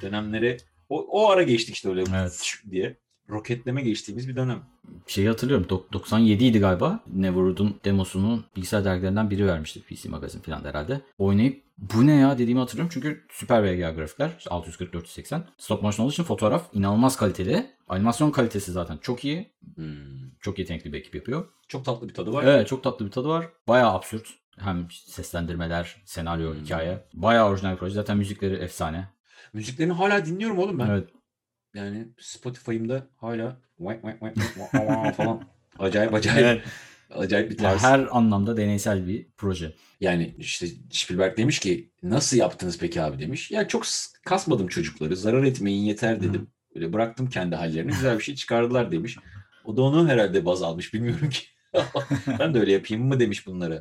[0.02, 0.56] dönemlere
[0.88, 2.54] o, o ara geçtik işte öyle Evet.
[2.70, 2.96] diye.
[3.30, 4.62] Roketleme geçtiğimiz bir dönem.
[5.06, 5.66] Şeyi hatırlıyorum.
[5.70, 7.00] dok- 97 idi galiba.
[7.12, 9.80] Neverwood'un demosunu bilgisayar dergilerinden biri vermişti.
[9.82, 11.00] PC Magazine falan herhalde.
[11.18, 12.90] Oynayıp bu ne ya dediğimi hatırlıyorum.
[12.94, 14.30] Çünkü süper VGA grafikler.
[14.38, 15.40] işte 640-480.
[15.58, 17.66] Stop motion olduğu için fotoğraf inanılmaz kaliteli.
[17.88, 19.50] Animasyon kalitesi zaten çok iyi.
[19.74, 19.96] Hmm.
[20.40, 21.44] Çok yetenekli bir ekip yapıyor.
[21.68, 22.44] Çok tatlı bir tadı var.
[22.44, 23.46] Evet çok tatlı bir tadı var.
[23.68, 24.28] Bayağı absürt.
[24.58, 26.60] Hem seslendirmeler, senaryo, Hmm.
[26.60, 27.04] hikaye.
[27.14, 27.94] Bayağı orijinal bir proje.
[27.94, 29.08] Zaten müzikleri efsane.
[29.52, 30.86] Müziklerini hala dinliyorum oğlum ben.
[30.86, 31.08] Evet.
[31.78, 33.60] Yani Spotify'ımda hala
[35.12, 35.42] falan
[35.78, 36.62] acayip acayip Evet.
[37.10, 37.82] acayip bir tarz.
[37.82, 39.72] her anlamda deneysel bir proje.
[40.00, 43.50] Yani işte Spielberg demiş ki nasıl yaptınız peki abi demiş.
[43.50, 43.84] Ya çok
[44.24, 46.50] kasmadım çocukları zarar etmeyin yeter dedim.
[46.74, 49.16] Böyle bıraktım kendi hallerine güzel bir şey çıkardılar demiş.
[49.64, 51.42] O da onu herhalde baz almış bilmiyorum ki.
[52.38, 53.78] ben de öyle yapayım mı demiş bunlara.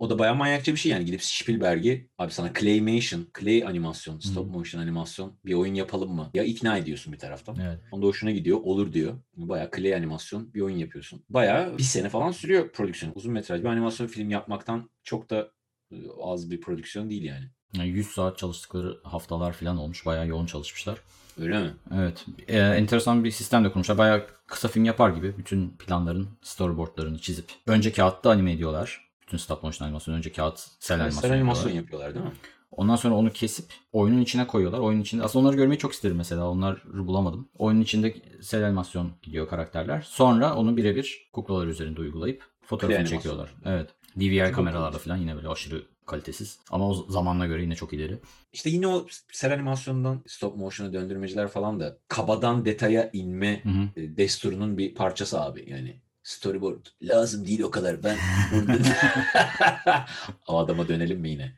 [0.00, 4.46] O da bayağı manyakça bir şey yani gidip Spielberg'i abi sana claymation, clay animasyon, stop
[4.46, 4.50] Hı.
[4.50, 6.30] motion animasyon bir oyun yapalım mı?
[6.34, 7.56] Ya ikna ediyorsun bir taraftan.
[7.62, 7.78] Evet.
[7.92, 8.58] Onda hoşuna gidiyor.
[8.62, 9.14] Olur diyor.
[9.36, 11.22] Bayağı clay animasyon bir oyun yapıyorsun.
[11.28, 13.12] Bayağı bir sene falan sürüyor prodüksiyon.
[13.14, 15.50] Uzun metraj bir animasyon film yapmaktan çok da
[15.92, 17.44] e, az bir prodüksiyon değil yani.
[17.76, 20.06] Yani 100 saat çalıştıkları haftalar falan olmuş.
[20.06, 20.98] Bayağı yoğun çalışmışlar.
[21.40, 21.70] Öyle mi?
[21.94, 22.26] Evet.
[22.48, 23.98] Ee, enteresan bir sistem de kurmuşlar.
[23.98, 29.09] Bayağı kısa film yapar gibi bütün planların storyboardlarını çizip önce kağıtta anime ediyorlar.
[29.30, 32.14] Bütün stop motion animasyon önce kağıt sel animasyon, Mesela animasyon yapıyorlar.
[32.14, 32.32] değil mi?
[32.70, 34.78] Ondan sonra onu kesip oyunun içine koyuyorlar.
[34.78, 36.50] Oyunun içinde aslında onları görmeyi çok isterim mesela.
[36.50, 37.48] Onları bulamadım.
[37.58, 40.00] Oyunun içinde sel animasyon gidiyor karakterler.
[40.08, 43.18] Sonra onu birebir kuklalar üzerinde uygulayıp fotoğrafını animasyon.
[43.18, 43.54] çekiyorlar.
[43.64, 43.90] Evet.
[44.20, 45.02] DVR Çok kameralarla ilginç.
[45.02, 46.58] falan yine böyle aşırı kalitesiz.
[46.70, 48.18] Ama o zamanına göre yine çok ileri.
[48.52, 54.00] İşte yine o sel animasyondan stop motion'a döndürmeciler falan da kabadan detaya inme Hı hı.
[54.00, 55.70] e, desturunun bir parçası abi.
[55.70, 56.00] Yani
[56.30, 58.02] storyboard lazım değil o kadar.
[58.02, 58.16] Ben
[58.52, 58.78] burada...
[60.46, 61.52] adama dönelim mi yine?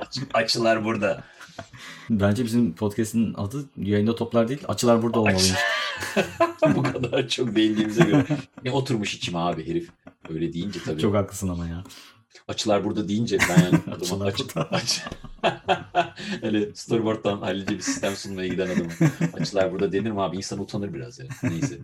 [0.00, 1.24] Aç- açılar burada.
[2.10, 4.60] Bence bizim podcast'in adı yayında toplar değil.
[4.68, 5.58] Açılar burada olmalıymış.
[6.74, 8.26] Bu kadar çok değindiğimize göre.
[8.64, 9.90] Ne oturmuş içime abi herif.
[10.28, 11.00] Öyle deyince tabii.
[11.00, 11.84] Çok haklısın ama ya.
[12.48, 15.04] Açılar burada deyince ben yani Açılar aç, aç.
[16.42, 18.90] Öyle storyboard'dan hallice bir sistem sunmaya giden adamı.
[19.32, 20.36] Açılar burada denir mi abi?
[20.36, 21.26] İnsan utanır biraz ya.
[21.42, 21.78] Neyse.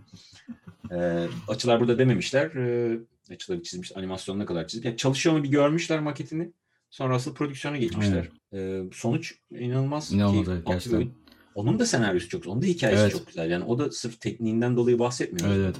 [0.91, 2.55] Ee, açılar burada dememişler.
[2.55, 2.99] Ee,
[3.31, 3.97] açıları çizmiş.
[3.97, 4.85] Animasyonuna kadar çizip.
[4.85, 6.51] Yani çalışıyor mu bir görmüşler maketini.
[6.89, 8.29] Sonra asıl prodüksiyona geçmişler.
[8.53, 10.11] Ee, sonuç inanılmaz.
[10.11, 11.09] İnanılmaz, gerçekten.
[11.55, 13.11] Onun da senaryosu çok Onun da hikayesi Evet.
[13.11, 13.51] çok güzel.
[13.51, 15.55] Yani o da sırf tekniğinden dolayı bahsetmiyor.
[15.55, 15.75] Evet.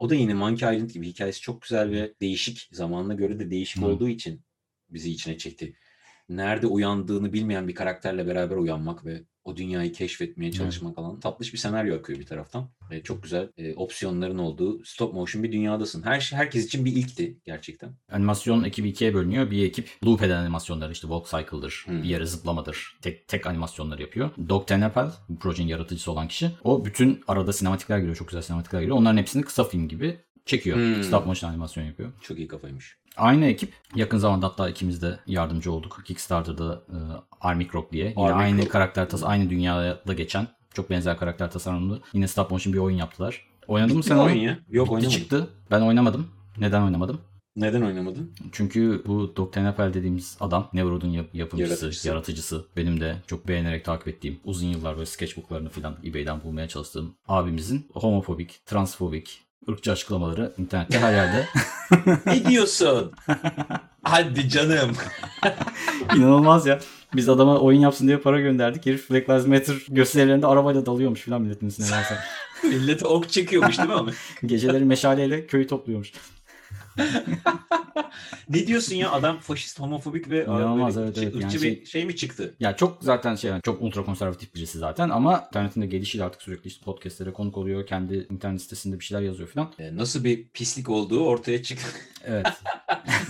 [0.00, 2.68] O da yine Monkey Island gibi hikayesi çok güzel ve değişik.
[2.72, 3.86] Zamanına göre de değişik Hı.
[3.86, 4.42] olduğu için
[4.90, 5.74] bizi içine çekti.
[6.30, 11.58] Nerede uyandığını bilmeyen bir karakterle beraber uyanmak ve o dünyayı keşfetmeye çalışmak falan tatlış bir
[11.58, 12.70] senaryo akıyor bir taraftan.
[12.90, 16.02] Ve çok güzel e, opsiyonların olduğu stop motion bir dünyadasın.
[16.02, 17.90] Her şey herkes için bir ilkti gerçekten.
[18.12, 19.50] Animasyon ekibi ikiye bölünüyor.
[19.50, 22.02] Bir ekip loop eden animasyonları işte walk cycle'dır, Hmm.
[22.02, 22.98] bir yere zıplamadır.
[23.02, 24.30] Tek tek animasyonları yapıyor.
[24.48, 26.50] Doug Tenapel, bu projenin yaratıcısı olan kişi.
[26.64, 28.16] O bütün arada sinematikler giriyor.
[28.16, 28.96] Çok güzel sinematikler giriyor.
[28.96, 30.76] Onların hepsini kısa film gibi çekiyor.
[30.76, 31.04] Hmm.
[31.04, 32.12] Stop motion animasyon yapıyor.
[32.22, 32.99] Çok iyi kafaymış.
[33.16, 36.02] Aynı ekip yakın zamanda hatta ikimiz de yardımcı olduk.
[36.04, 36.96] Kickstarter'da e,
[37.40, 38.08] Armic Rock diye.
[38.08, 38.70] Yine Armic aynı Rock.
[38.72, 42.00] karakter tas aynı dünyada geçen çok benzer karakter tasarımlı.
[42.12, 43.46] Yine stop motion bir oyun yaptılar.
[43.68, 44.58] Oynadın mı sen oyun ya?
[44.70, 45.18] Yok Bitti oynamadım.
[45.18, 45.48] çıktı.
[45.70, 46.28] Ben oynamadım.
[46.58, 47.20] Neden oynamadım?
[47.56, 48.32] Neden oynamadın?
[48.52, 52.08] Çünkü bu Doug Tenapel dediğimiz adam Neverwood'un yap- yapımcısı, Yaratıcısı.
[52.08, 52.64] yaratıcısı.
[52.76, 57.86] Benim de çok beğenerek takip ettiğim, uzun yıllar böyle sketchbooklarını falan eBay'den bulmaya çalıştığım abimizin
[57.94, 61.46] homofobik, transfobik, ırkçı açıklamaları internette her yerde.
[62.26, 63.12] ne diyorsun?
[64.02, 64.90] Hadi canım.
[66.16, 66.78] İnanılmaz ya.
[67.16, 68.86] Biz adama oyun yapsın diye para gönderdik.
[68.86, 72.18] Herif Black Lives Matter gösterilerinde arabayla dalıyormuş falan milletin üstüne versen.
[72.62, 74.10] Millete ok çekiyormuş değil mi abi?
[74.46, 76.12] Geceleri meşaleyle köyü topluyormuş.
[78.48, 81.34] Ne diyorsun ya adam faşist, homofobik ve İnanılmaz, böyle evet, ırkçı- evet.
[81.34, 82.54] Yani ırkçı şey- bir şey mi çıktı?
[82.60, 86.42] Ya çok zaten şey yani çok ultra konservatif birisi zaten ama internetin de gelişiyle artık
[86.42, 87.86] sürekli işte podcastlere konuk oluyor.
[87.86, 89.72] Kendi internet sitesinde bir şeyler yazıyor falan.
[89.78, 91.78] Ee, Nasıl bir pislik olduğu ortaya çık.
[92.24, 92.46] Evet.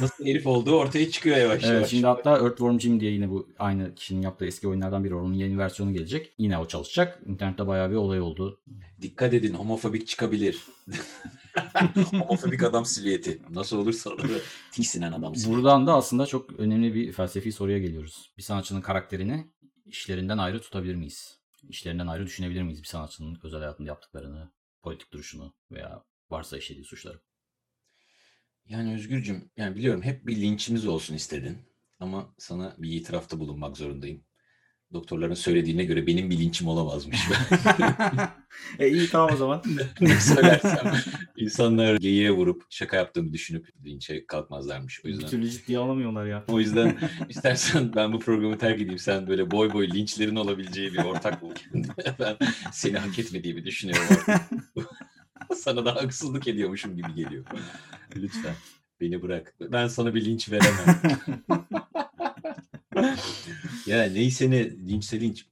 [0.00, 1.90] Nasıl herif olduğu ortaya çıkıyor yavaş Evet yavaş.
[1.90, 5.14] şimdi hatta Earthworm Jim diye yine bu aynı kişinin yaptığı eski oyunlardan biri.
[5.14, 6.32] Onun yeni versiyonu gelecek.
[6.38, 7.18] Yine o çalışacak.
[7.26, 8.60] İnternette bayağı bir olay oldu.
[9.02, 10.58] Dikkat edin homofobik çıkabilir.
[12.10, 13.42] homofobik adam silüeti.
[13.50, 14.28] Nasıl olursa olur.
[14.72, 15.56] Tiksinen adam silüeti.
[15.56, 18.32] Buradan da aslında çok önemli bir felsefi soruya geliyoruz.
[18.38, 19.46] Bir sanatçının karakterini
[19.86, 21.40] işlerinden ayrı tutabilir miyiz?
[21.68, 24.50] İşlerinden ayrı düşünebilir miyiz bir sanatçının özel hayatında yaptıklarını,
[24.82, 27.20] politik duruşunu veya varsa işlediği suçları?
[28.68, 31.58] Yani Özgürcüm, yani biliyorum hep bir linçimiz olsun istedin.
[32.00, 34.24] Ama sana bir itirafta bulunmak zorundayım.
[34.92, 37.20] Doktorların söylediğine göre benim bir linçim olamazmış.
[38.78, 39.62] e iyi tamam o zaman.
[40.00, 40.92] ne söylersem
[41.36, 45.00] insanlar geyiğe vurup şaka yaptığımı düşünüp linçe kalkmazlarmış.
[45.00, 46.44] O bir yüzden türlü ciddiye alamıyorlar ya.
[46.48, 48.98] o yüzden istersen ben bu programı terk edeyim.
[48.98, 51.92] Sen böyle boy boy linçlerin olabileceği bir ortak bul kendine.
[52.18, 52.36] Ben
[52.72, 54.16] seni hak etmediğimi düşünüyorum
[55.54, 57.44] sana da haksızlık ediyormuşum gibi geliyor.
[58.16, 58.54] Lütfen
[59.00, 59.54] beni bırak.
[59.60, 61.00] Ben sana bir linç veremem.
[63.90, 65.46] Ya neyse ne linçse linç.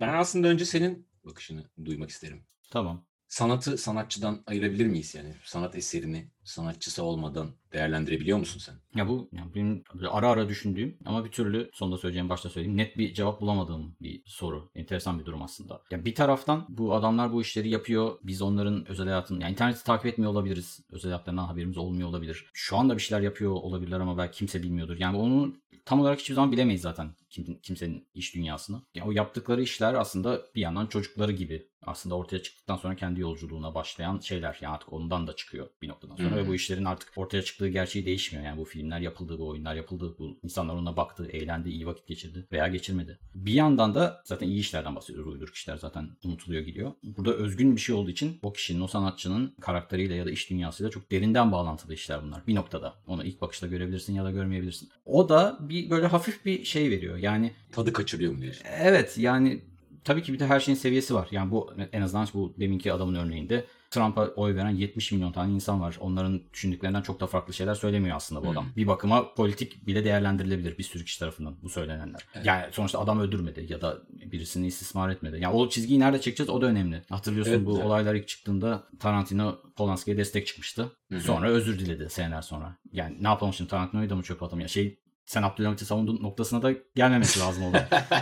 [0.00, 2.42] Ben aslında önce senin bakışını duymak isterim.
[2.70, 3.06] Tamam.
[3.28, 5.34] Sanatı sanatçıdan ayırabilir miyiz yani?
[5.44, 8.74] Sanat eserini sanatçısı olmadan değerlendirebiliyor musun sen?
[8.94, 12.98] Ya bu ya benim ara ara düşündüğüm ama bir türlü sonunda söyleyeceğim başta söyleyeyim net
[12.98, 14.70] bir cevap bulamadığım bir soru.
[14.74, 15.82] Enteresan bir durum aslında.
[15.90, 18.18] Ya bir taraftan bu adamlar bu işleri yapıyor.
[18.22, 20.80] Biz onların özel hayatını yani interneti takip etmiyor olabiliriz.
[20.90, 22.46] Özel hayatlarından haberimiz olmuyor olabilir.
[22.52, 24.96] Şu anda bir şeyler yapıyor olabilirler ama belki kimse bilmiyordur.
[24.98, 28.82] Yani onu tam olarak hiçbir zaman bilemeyiz zaten kim, kimsenin iş dünyasını.
[28.94, 33.74] Yani o yaptıkları işler aslında bir yandan çocukları gibi aslında ortaya çıktıktan sonra kendi yolculuğuna
[33.74, 34.58] başlayan şeyler.
[34.60, 36.37] Yani artık ondan da çıkıyor bir noktadan sonra.
[36.38, 38.46] Ve bu işlerin artık ortaya çıktığı gerçeği değişmiyor.
[38.46, 42.46] Yani bu filmler yapıldı, bu oyunlar yapıldı, bu insanlar ona baktı, eğlendi, iyi vakit geçirdi
[42.52, 43.18] veya geçirmedi.
[43.34, 45.32] Bir yandan da zaten iyi işlerden bahsediyoruz.
[45.32, 46.92] Uyduruk işler zaten unutuluyor gidiyor.
[47.02, 50.90] Burada özgün bir şey olduğu için o kişinin, o sanatçının karakteriyle ya da iş dünyasıyla
[50.90, 52.46] çok derinden bağlantılı işler bunlar.
[52.46, 52.94] Bir noktada.
[53.06, 54.88] Onu ilk bakışta görebilirsin ya da görmeyebilirsin.
[55.04, 57.16] O da bir böyle hafif bir şey veriyor.
[57.16, 58.64] Yani Tadı kaçırıyor mu diyorsun?
[58.80, 59.60] Evet yani
[60.04, 61.28] tabii ki bir de her şeyin seviyesi var.
[61.30, 65.80] Yani bu en azından bu deminki adamın örneğinde Trump'a oy veren 70 milyon tane insan
[65.80, 65.96] var.
[66.00, 68.50] Onların düşündüklerinden çok da farklı şeyler söylemiyor aslında bu Hı.
[68.50, 68.66] adam.
[68.76, 72.20] Bir bakıma politik bile değerlendirilebilir bir sürü kişi tarafından bu söylenenler.
[72.34, 72.46] Evet.
[72.46, 75.38] Yani sonuçta adam öldürmedi ya da birisini istismar etmedi.
[75.40, 77.02] Yani o çizgiyi nerede çekeceğiz o da önemli.
[77.10, 77.86] Hatırlıyorsun Evet, bu evet.
[77.86, 80.92] olaylar ilk çıktığında Tarantino Polanski'ye destek çıkmıştı.
[81.12, 81.20] Hı hı.
[81.20, 82.76] Sonra özür diledi seneler sonra.
[82.92, 84.60] Yani ne yapalım şimdi Tarantino'yu da mı çöpe atalım?
[84.60, 84.98] Ya şey
[85.28, 87.76] sen Abdülhamit'i savunduğun noktasına da gelmemesi lazım oldu.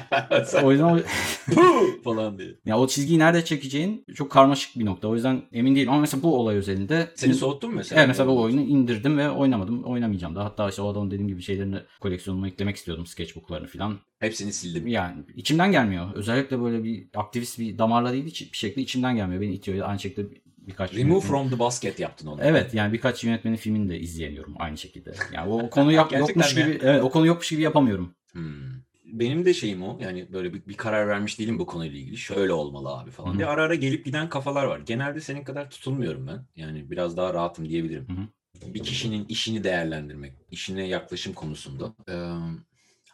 [0.62, 0.98] o yüzden o,
[2.04, 2.48] falan diye.
[2.64, 5.08] ya o çizgiyi nerede çekeceğin çok karmaşık bir nokta.
[5.08, 5.90] O yüzden emin değilim.
[5.90, 8.00] Ama mesela bu olay özelinde Seni soğuttun mu mesela?
[8.00, 9.84] Evet mesela bu oyunu indirdim ve oynamadım.
[9.84, 10.44] Oynamayacağım da.
[10.44, 13.06] Hatta işte o adamın dediğim gibi şeylerini koleksiyonuma eklemek istiyordum.
[13.06, 13.98] Sketchbooklarını falan.
[14.18, 14.86] Hepsini sildim.
[14.86, 16.14] Yani içimden gelmiyor.
[16.14, 19.40] Özellikle böyle bir aktivist bir damarla değil bir şekilde içimden gelmiyor.
[19.40, 19.88] Beni itiyor.
[19.88, 20.28] Aynı şekilde
[20.66, 22.40] birkaç Remove yönetmenin- from the basket yaptın onu.
[22.42, 25.12] Evet yani birkaç yönetmenin filmini de izleyemiyorum aynı şekilde.
[25.32, 26.62] Yani o konu yap, yokmuş mi?
[26.62, 28.14] gibi evet o konu yokmuş gibi yapamıyorum.
[28.32, 28.76] Hmm.
[29.04, 29.98] Benim de şeyim o.
[30.00, 32.16] Yani böyle bir, bir karar vermiş değilim bu konuyla ilgili.
[32.16, 33.30] Şöyle olmalı abi falan.
[33.30, 33.38] Hı hı.
[33.38, 34.78] Bir ara ara gelip giden kafalar var.
[34.80, 36.46] Genelde senin kadar tutulmuyorum ben.
[36.56, 38.06] Yani biraz daha rahatım diyebilirim.
[38.08, 38.74] Hı hı.
[38.74, 41.94] Bir kişinin işini değerlendirmek, işine yaklaşım konusunda.
[42.08, 42.12] Ee,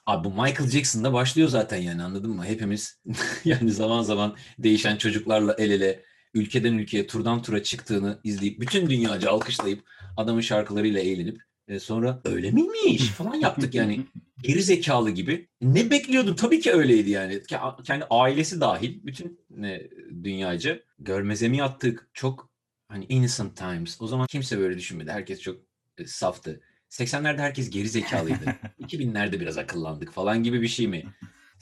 [0.07, 2.44] abi bu Michael Jackson'da başlıyor zaten yani anladın mı?
[2.44, 3.00] Hepimiz
[3.44, 6.03] yani zaman zaman değişen çocuklarla el ele
[6.35, 9.85] ülkeden ülkeye turdan tura çıktığını izleyip bütün dünyaca alkışlayıp
[10.16, 14.01] adamın şarkılarıyla eğlenip e, sonra öyle miymiş falan yaptık yani
[14.43, 15.49] geri zekalı gibi.
[15.62, 16.35] Ne bekliyordun?
[16.35, 17.35] Tabii ki öyleydi yani.
[17.35, 19.91] Ke- Kendi ailesi dahil bütün e,
[20.24, 22.11] dünyaca görmeze mi yattık?
[22.14, 22.51] Çok
[22.89, 24.01] hani innocent times.
[24.01, 25.11] O zaman kimse böyle düşünmedi.
[25.11, 25.61] Herkes çok
[25.99, 26.61] e, saftı.
[26.91, 28.45] 80'lerde herkes geri zekalıydı.
[28.80, 31.05] 2000'lerde biraz akıllandık falan gibi bir şey mi?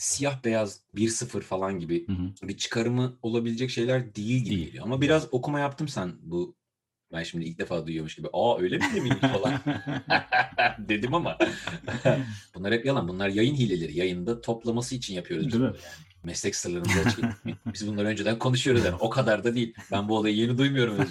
[0.00, 2.48] Siyah beyaz 1-0 falan gibi Hı hı.
[2.48, 4.66] bir çıkarımı olabilecek şeyler değil gibi Değil.
[4.66, 4.84] geliyor.
[4.84, 6.54] Ama biraz okuma yaptım sen bu
[7.12, 8.28] ben şimdi ilk defa duyuyormuş gibi.
[8.32, 9.54] Aa öyle mi miymiş falan
[10.88, 11.38] dedim ama
[12.54, 13.08] bunlar hep yalan.
[13.08, 13.98] Bunlar yayın hileleri.
[13.98, 15.66] Yayında toplaması için yapıyoruz Değil mi?
[15.66, 15.76] yani.
[16.24, 17.24] Meslek sırlarımızı açık.
[17.74, 18.96] Biz bunları önceden konuşuyoruz yani.
[19.00, 19.74] O kadar da değil.
[19.92, 20.96] Ben bu olayı yeni duymuyorum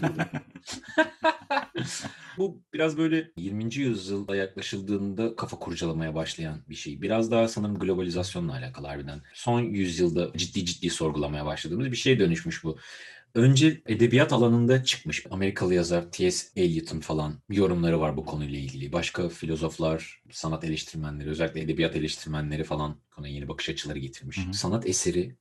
[2.38, 3.76] bu biraz böyle 20.
[3.76, 7.02] yüzyılda yaklaşıldığında kafa kurcalamaya başlayan bir şey.
[7.02, 9.22] Biraz daha sanırım globalizasyonla alakalı harbiden.
[9.34, 12.78] Son yüzyılda ciddi ciddi sorgulamaya başladığımız bir şeye dönüşmüş bu.
[13.36, 15.26] Önce edebiyat alanında çıkmış.
[15.32, 16.48] Amerikalı yazar T.S.
[16.56, 18.92] Eliot'un falan yorumları var bu konuyla ilgili.
[18.92, 24.38] Başka filozoflar, sanat eleştirmenleri, özellikle edebiyat eleştirmenleri falan konuya yeni bakış açıları getirmiş.
[24.38, 24.54] Hı hı.
[24.54, 25.36] Sanat eseri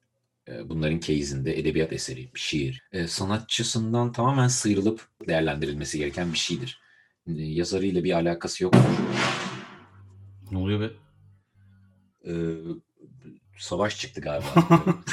[0.48, 2.82] e, bunların case'inde edebiyat eseri, şiir.
[2.92, 6.80] e, Sanatçısından tamamen sıyrılıp değerlendirilmesi gereken bir şeydir.
[7.26, 8.74] E, Yazarıyla bir alakası yok.
[10.50, 10.90] ne oluyor be?
[12.26, 12.32] E,
[13.58, 14.68] Savaş çıktı galiba.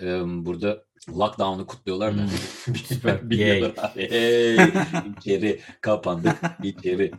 [0.46, 2.22] Burada lockdown'u kutluyorlar da.
[2.22, 3.30] Hmm, süper.
[3.30, 3.92] Biliyorlar.
[3.94, 4.56] Hey,
[5.18, 6.36] içeri kapandık.
[6.62, 7.12] içeri.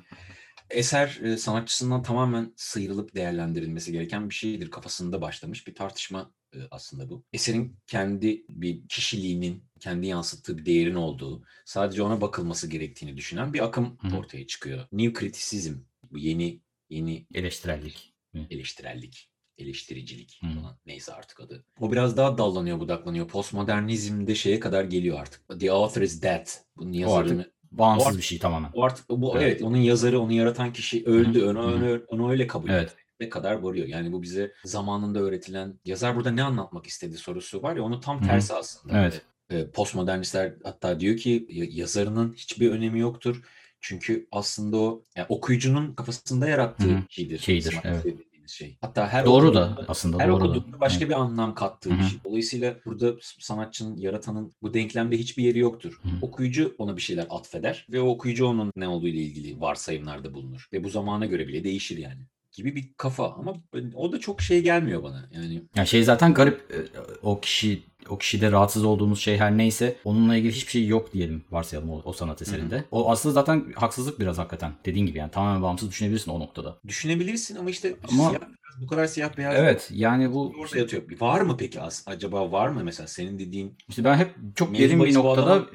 [0.69, 4.71] Eser e, sanatçısından tamamen sıyrılıp değerlendirilmesi gereken bir şeydir.
[4.71, 7.25] Kafasında başlamış bir tartışma e, aslında bu.
[7.33, 13.65] Eserin kendi bir kişiliğinin, kendi yansıttığı bir değerin olduğu, sadece ona bakılması gerektiğini düşünen bir
[13.65, 14.17] akım hı.
[14.17, 14.87] ortaya çıkıyor.
[14.91, 15.75] New kritisizm,
[16.11, 18.13] bu yeni yeni Eleştirellik.
[18.49, 20.59] eleştirellik, eleştiricilik Hı.
[20.59, 21.63] falan neyse artık adı.
[21.79, 23.27] O biraz daha dallanıyor budaklanıyor.
[23.27, 25.59] Postmodernizmde şeye kadar geliyor artık.
[25.59, 26.47] The author is dead.
[26.77, 27.51] Bunun yazarını.
[27.71, 28.71] Bağımsız O art- bir şey tamamen.
[28.73, 29.43] O artık bu Evet.
[29.47, 29.61] evet.
[29.61, 31.45] onun yazarı, onu yaratan kişi öldü.
[31.45, 32.95] Onu, onu, onu öyle kabul Evet.
[33.13, 33.87] etmek kadar varıyor.
[33.87, 38.19] Yani bu bize zamanında öğretilen yazar burada ne anlatmak istedi sorusu var ya onun tam
[38.19, 38.27] Hı hı.
[38.27, 39.01] tersi aslında.
[39.01, 39.21] Evet.
[39.49, 43.41] E, Postmodernistler hatta diyor ki ya- yazarının hiçbir önemi yoktur.
[43.81, 47.39] Çünkü aslında o yani okuyucunun kafasında yarattığı Hı şeydir.
[47.39, 48.05] Şeydir, evet.
[48.51, 48.77] Şey.
[48.81, 50.45] Hatta her Doğru da aslında her doğru da.
[50.45, 51.09] okuduğunda başka Evet.
[51.09, 52.07] bir anlam kattığı Hı bir hı.
[52.09, 52.19] şey.
[52.25, 55.99] Dolayısıyla burada sanatçının, yaratanın bu denklemde hiçbir yeri yoktur.
[56.03, 56.13] Hı hı.
[56.21, 60.67] Okuyucu ona bir şeyler atfeder ve o okuyucu onun ne olduğu ile ilgili varsayımlarda bulunur.
[60.73, 62.21] Ve bu zamana göre bile değişir yani
[62.57, 63.53] gibi bir kafa ama
[63.95, 65.29] o da çok şey gelmiyor bana.
[65.35, 66.77] Yani Yani şey zaten garip e,
[67.23, 71.43] o kişi o kişide rahatsız olduğumuz şey her neyse onunla ilgili hiçbir şey yok diyelim
[71.51, 72.83] varsayalım o, o sanat eserinde.
[72.91, 74.71] O aslında zaten haksızlık biraz hakikaten.
[74.85, 76.77] Dediğin gibi yani tamamen bağımsız düşünebilirsin o noktada.
[76.87, 78.41] düşünebilirsin ama işte Ama- siyah
[78.81, 81.03] bu kadar siyah beyaz Evet yani bu orada yatıyor.
[81.19, 85.13] Var mı peki acaba var mı mesela senin dediğin işte ben hep çok derin bir
[85.13, 85.67] noktada adama-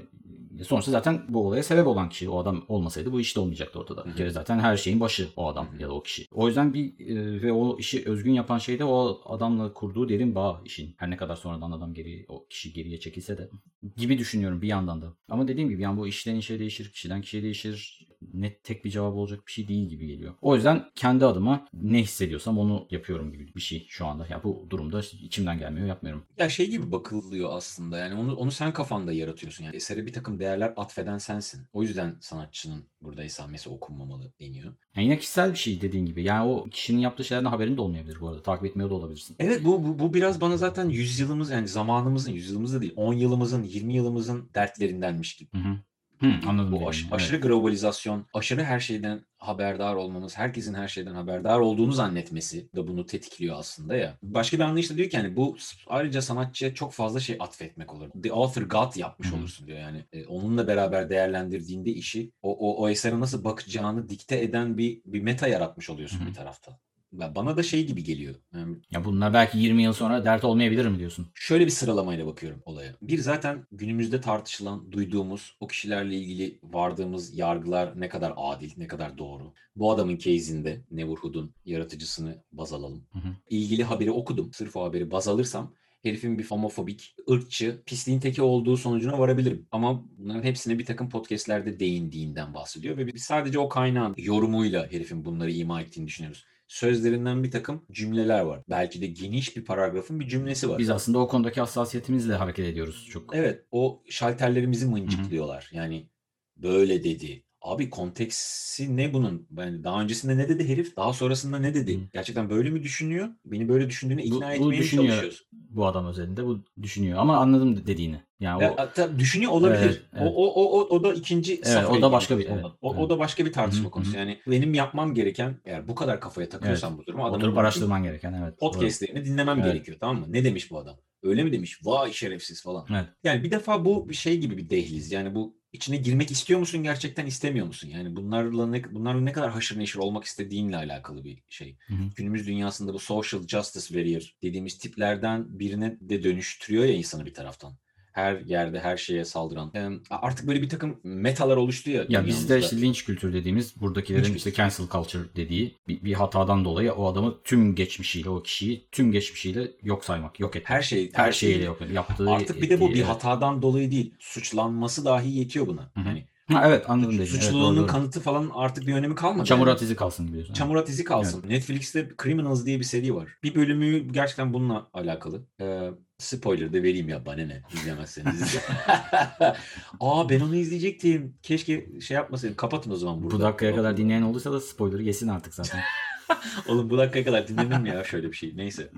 [0.64, 4.04] sonuçta zaten bu olaya sebep olan kişi o adam olmasaydı bu iş de olmayacaktı ortada.
[4.04, 6.26] Bir kere zaten her şeyin başı o adam ya da o kişi.
[6.30, 10.34] O yüzden bir e, ve o işi özgün yapan şey de o adamla kurduğu derin
[10.34, 10.94] bağ işin.
[10.96, 13.50] Her ne kadar sonradan adam geri o kişi geriye çekilse de
[13.96, 15.16] gibi düşünüyorum bir yandan da.
[15.28, 18.08] Ama dediğim gibi yani bu işten işe değişir, kişiden kişiye değişir.
[18.35, 20.35] Net tek bir cevap olacak bir şey değil gibi geliyor.
[20.41, 24.26] O yüzden kendi adıma ne hissediyorsam onu yapıyorum gibi bir şey şu anda.
[24.30, 26.24] Ya bu durumda içimden gelmiyor yapmıyorum.
[26.39, 30.39] Ya şey gibi bakılıyor aslında yani onu onu sen kafanda yaratıyorsun yani esere bir takım
[30.39, 31.66] değerler atfeden sensin.
[31.72, 34.74] O yüzden sanatçının burada esamesi okunmamalı deniyor.
[34.97, 36.22] Yani yine kişisel bir şey dediğin gibi.
[36.22, 38.43] Yani o kişinin yaptığı şeylerden haberin de olmayabilir bu arada.
[38.43, 39.37] Takip etmiyor da olabilirsin.
[39.39, 43.62] Evet bu, bu, bu biraz bana zaten yüzyılımız yani zamanımızın yüzyılımız da değil 10 yılımızın
[43.62, 45.51] 20 yılımızın dertlerindenmiş gibi.
[45.53, 45.78] Hı hı.
[46.23, 46.73] Hı, anladım.
[46.73, 47.12] Bu aş- evet.
[47.12, 53.07] aşırı globalizasyon, aşırı her şeyden haberdar olmamız, herkesin her şeyden haberdar olduğunu zannetmesi da bunu
[53.07, 54.18] tetikliyor aslında ya.
[54.23, 55.57] Başka bir anlayışla diyor ki hani bu
[55.87, 58.09] ayrıca sanatçıya çok fazla şey atfetmek olur.
[58.23, 59.37] The author God yapmış hı.
[59.37, 60.05] olursun diyor yani.
[60.12, 65.23] E, onunla beraber değerlendirdiğinde işi o, o, o esere nasıl bakacağını dikte eden bir, bir
[65.23, 66.29] meta yaratmış oluyorsun hı.
[66.29, 66.79] bir tarafta.
[67.12, 68.34] Bana da şey gibi geliyor.
[68.54, 71.26] Yani Ya bunlar belki 20 yıl sonra dert olmayabilir mi diyorsun?
[71.34, 72.94] Şöyle bir sıralamayla bakıyorum olaya.
[73.02, 79.18] Bir zaten günümüzde tartışılan, duyduğumuz, o kişilerle ilgili vardığımız yargılar ne kadar adil, ne kadar
[79.18, 79.52] doğru.
[79.76, 83.04] Bu adamın case'inde Neverhood'un yaratıcısını baz alalım.
[83.12, 83.32] Hı hı.
[83.50, 84.52] İlgili haberi okudum.
[84.52, 89.66] Sırf o haberi baz alırsam herifin bir homofobik, ırkçı, pisliğin teki olduğu sonucuna varabilirim.
[89.72, 95.24] Ama bunların hepsine bir takım podcastlerde değindiğinden bahsediyor ve biz sadece o kaynağın yorumuyla herifin
[95.24, 96.44] bunları ima ettiğini düşünüyoruz.
[96.68, 98.62] Sözlerinden bir takım cümleler var.
[98.70, 100.78] Belki de geniş bir paragrafın bir cümlesi var.
[100.78, 103.36] Biz aslında o konudaki hassasiyetimizle hareket ediyoruz çok.
[103.36, 105.70] Evet, o şalterlerimizi mıncıklıyorlar.
[105.72, 106.08] Yani
[106.56, 107.44] böyle dedi.
[107.62, 109.48] Abi konteksi ne bunun?
[109.58, 110.96] Yani daha öncesinde ne dedi herif?
[110.96, 111.96] Daha sonrasında ne dedi?
[112.00, 112.00] Hı.
[112.12, 113.28] Gerçekten böyle mi düşünüyor?
[113.44, 115.46] Beni böyle düşündüğüne ikna Bu, etmeye bu düşünüyor çalışıyorsun?
[115.52, 118.22] bu adam özelinde bu düşünüyor ama anladım dediğini.
[118.43, 119.80] Yani Ya, o hatta düşünüyor olabilir.
[119.82, 120.32] Evet, evet.
[120.36, 122.64] O, o, o, o, da ikinci Evet, safhaya o da başka bir- evet.
[122.80, 123.03] O, evet.
[123.03, 124.16] o da başka bir tartışma Hı hı, konusu.
[124.16, 128.32] Yani benim yapmam gereken eğer bu kadar kafaya takıyorsam bu durumu adamın oturup araştırman gereken
[128.32, 128.59] evet.
[128.59, 129.72] podcastlerini dinlemem Evet.
[129.72, 130.26] gerekiyor tamam mı?
[130.28, 130.97] Ne demiş bu adam?
[131.22, 131.80] Öyle mi demiş?
[131.84, 132.86] Vay şerefsiz falan.
[132.90, 133.07] Evet.
[133.24, 135.12] Yani bir defa bu bir şey gibi bir dehliz.
[135.12, 137.88] Yani bu içine girmek istiyor musun gerçekten istemiyor musun?
[137.88, 141.76] Yani bunlarla ne, bunlarla ne kadar haşır neşir olmak istediğinle alakalı bir şey.
[141.86, 142.03] Hı hı.
[142.16, 147.72] Günümüz dünyasında bu social justice warrior dediğimiz tiplerden birine de dönüştürüyor ya insanı bir taraftan.
[148.12, 149.72] Her yerde her şeye saldıran.
[150.10, 152.04] Artık böyle bir takım metalar oluştu ya.
[152.08, 154.68] Ya bizde işte linç kültür dediğimiz buradakilerin Linç işte kültürü.
[154.68, 159.70] cancel culture dediği bir, bir hatadan dolayı o adamı tüm geçmişiyle o kişiyi tüm geçmişiyle
[159.82, 160.70] yok saymak, yok etmek.
[160.70, 163.08] her şey her şeyiyle yok yaptığı Artık bir de bu bir evet.
[163.08, 164.14] hatadan dolayı değil.
[164.18, 165.90] Suçlanması dahi yetiyor buna.
[165.94, 166.08] Hı hı.
[166.08, 167.28] Yani Ha, evet anladım dediğini.
[167.30, 167.86] Evet, suçluluğunun doğru.
[167.86, 169.48] kanıtı falan artık bir önemi kalmadı.
[169.50, 169.76] Yani.
[169.80, 170.54] izi kalsın gibi diyorsun.
[170.54, 171.44] Çamurat izi kalsın.
[171.48, 173.28] Netflix'te Criminals diye bir seri var.
[173.42, 175.42] Bir bölümü gerçekten bununla alakalı.
[175.60, 175.90] Ee,
[176.23, 178.57] spoiler da vereyim ya bana ne izlemezseniz.
[180.01, 181.35] Aa ben onu izleyecektim.
[181.43, 182.57] Keşke şey yapmasaydım.
[182.57, 183.37] Kapatın o zaman burada.
[183.37, 185.81] Bu dakikaya kadar dinleyen olduysa da spoiler'ı yesin artık zaten.
[186.68, 188.57] Oğlum bu dakikaya kadar dinlenir mi ya şöyle bir şey?
[188.57, 188.91] Neyse.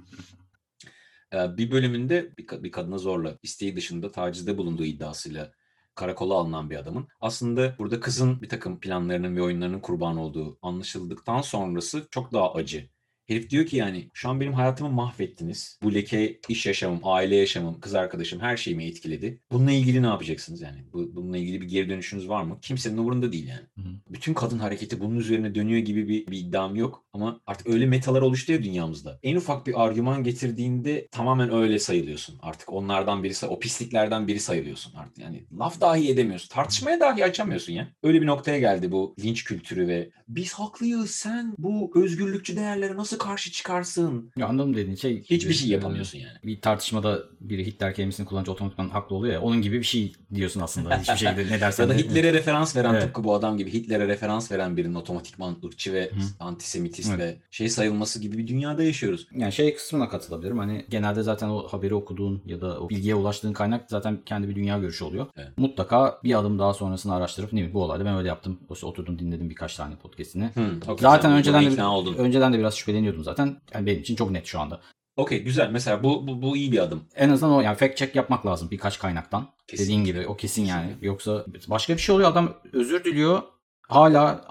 [1.33, 5.53] Ee, bir bölümünde bir, ka- bir kadına zorla isteği dışında tacizde bulunduğu iddiasıyla
[5.95, 11.41] karakola alınan bir adamın aslında burada kızın bir takım planlarının ve oyunlarının kurbanı olduğu anlaşıldıktan
[11.41, 12.89] sonrası çok daha acı.
[13.27, 15.79] Herif diyor ki yani şu an benim hayatımı mahvettiniz.
[15.83, 19.41] Bu leke iş yaşamım, aile yaşamım, kız arkadaşım her şeyimi etkiledi.
[19.53, 20.79] Bununla ilgili ne yapacaksınız yani?
[20.93, 22.59] Bu, bununla ilgili bir geri dönüşünüz var mı?
[22.63, 23.61] Kimsenin umurunda değil yani.
[23.79, 23.95] Hı hı.
[24.11, 27.05] Bütün kadın hareketi bunun üzerine dönüyor gibi bir, bir iddiam yok.
[27.13, 29.19] Ama artık öyle metalar oluştu ya dünyamızda.
[29.23, 32.39] En ufak bir argüman getirdiğinde tamamen öyle sayılıyorsun.
[32.43, 35.19] Artık onlardan biri, say- o pisliklerden biri sayılıyorsun artık.
[35.19, 36.49] Yani laf dahi edemiyorsun.
[36.49, 37.89] Tartışmaya dahi açamıyorsun ya.
[38.03, 43.14] Öyle bir noktaya geldi bu linç kültürü ve biz haklıyız sen bu özgürlükçü değerlere nasıl
[43.19, 44.31] karşı çıkarsın?
[44.37, 45.23] Ya anladım dediğin şey.
[45.23, 46.33] Hiçbir şey e, yapamıyorsun yani.
[46.45, 49.41] Bir tartışmada biri Hitler kelimesini kullanınca otomatikman haklı oluyor ya.
[49.41, 51.01] Onun gibi bir şey diyorsun aslında.
[51.01, 53.03] Hiçbir şekilde ne dersen Ya da Hitler'e referans veren Evet.
[53.03, 56.45] tıpkı bu adam gibi Hitler'e referans veren birinin otomatikman ırkçı ve Hı.
[56.45, 57.21] antisemitist Evet.
[57.21, 59.27] ve şey sayılması gibi bir dünyada yaşıyoruz.
[59.37, 60.59] Yani şey kısmına katılabilirim.
[60.59, 64.55] Hani genelde zaten o haberi okuduğun ya da o bilgiye ulaştığın kaynak zaten kendi bir
[64.57, 65.27] dünya görüşü oluyor.
[65.37, 65.49] Evet.
[65.57, 68.59] Mutlaka bir adım daha sonrasını araştırıp ne bileyim bu olayda ben öyle yaptım.
[68.83, 70.45] Oturdum dinledim birkaç tane podcast'ini.
[70.55, 71.83] Hı, Zaten önceden de,
[72.19, 73.61] önceden de biraz şüpheleniyorum beğeniyordum zaten.
[73.75, 74.81] Yani benim için çok net şu anda.
[75.17, 75.71] Okey güzel.
[75.71, 77.05] Mesela bu, bu, bu iyi bir adım.
[77.15, 79.49] En azından o yani fact check yapmak lazım birkaç kaynaktan.
[79.67, 79.85] Kesinlikle.
[79.85, 80.83] Dediğin gibi o kesin yani.
[80.83, 81.07] Kesinlikle.
[81.07, 83.43] Yoksa başka bir şey oluyor adam özür diliyor.
[83.89, 84.45] Hala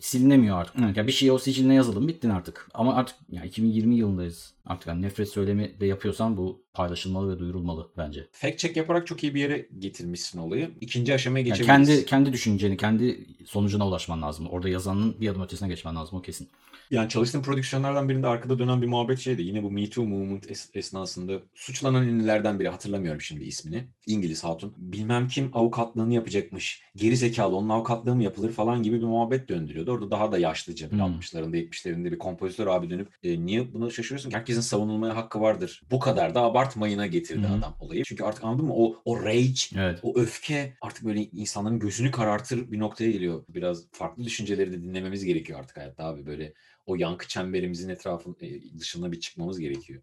[0.00, 0.74] silinemiyor artık.
[0.84, 2.68] Evet, ya bir şey o siciline yazalım bittin artık.
[2.74, 4.54] Ama artık ya 2020 yılındayız.
[4.66, 8.28] Artık yani nefret söylemi de yapıyorsan bu paylaşılmalı ve duyurulmalı bence.
[8.32, 10.70] Fact check yaparak çok iyi bir yere getirmişsin olayı.
[10.80, 11.88] İkinci aşamaya Yani geçebiliriz.
[11.88, 14.46] kendi kendi düşünceni, kendi sonucuna ulaşman lazım.
[14.50, 16.48] Orada yazanın bir adım ötesine geçmen lazım o kesin.
[16.90, 19.42] Yani çalıştığım prodüksiyonlardan birinde arkada dönen bir muhabbet şeydi.
[19.42, 23.84] Yine bu Me Too movement es- esnasında suçlanan ünlülerden biri hatırlamıyorum şimdi ismini.
[24.06, 24.74] İngiliz hatun.
[24.76, 26.82] Bilmem kim avukatlığını yapacakmış.
[26.96, 29.92] Geri zekalı onun avukatlığı mı yapılır falan gibi bir muhabbet döndürüyordu.
[29.92, 31.00] Orada daha da yaşlıca bir Hmm.
[31.00, 34.30] 60'larında 70'lerinde bir kompozitör abi dönüp e, niye buna şaşırıyorsun?
[34.30, 35.82] Herkesin savunulmaya hakkı vardır.
[35.90, 37.52] Bu kadar da abartmayına getirdi hı.
[37.54, 38.02] adam olayı.
[38.04, 38.74] Çünkü artık anladın mı?
[38.76, 39.44] O, o rage
[39.76, 39.98] Evet.
[40.02, 43.44] o öfke artık böyle insanların gözünü karartır bir noktaya geliyor.
[43.48, 46.26] Biraz farklı düşünceleri de dinlememiz gerekiyor artık hayatta abi.
[46.26, 46.52] Böyle
[46.86, 50.02] o yankı çemberimizin etrafın e, dışına bir çıkmamız gerekiyor.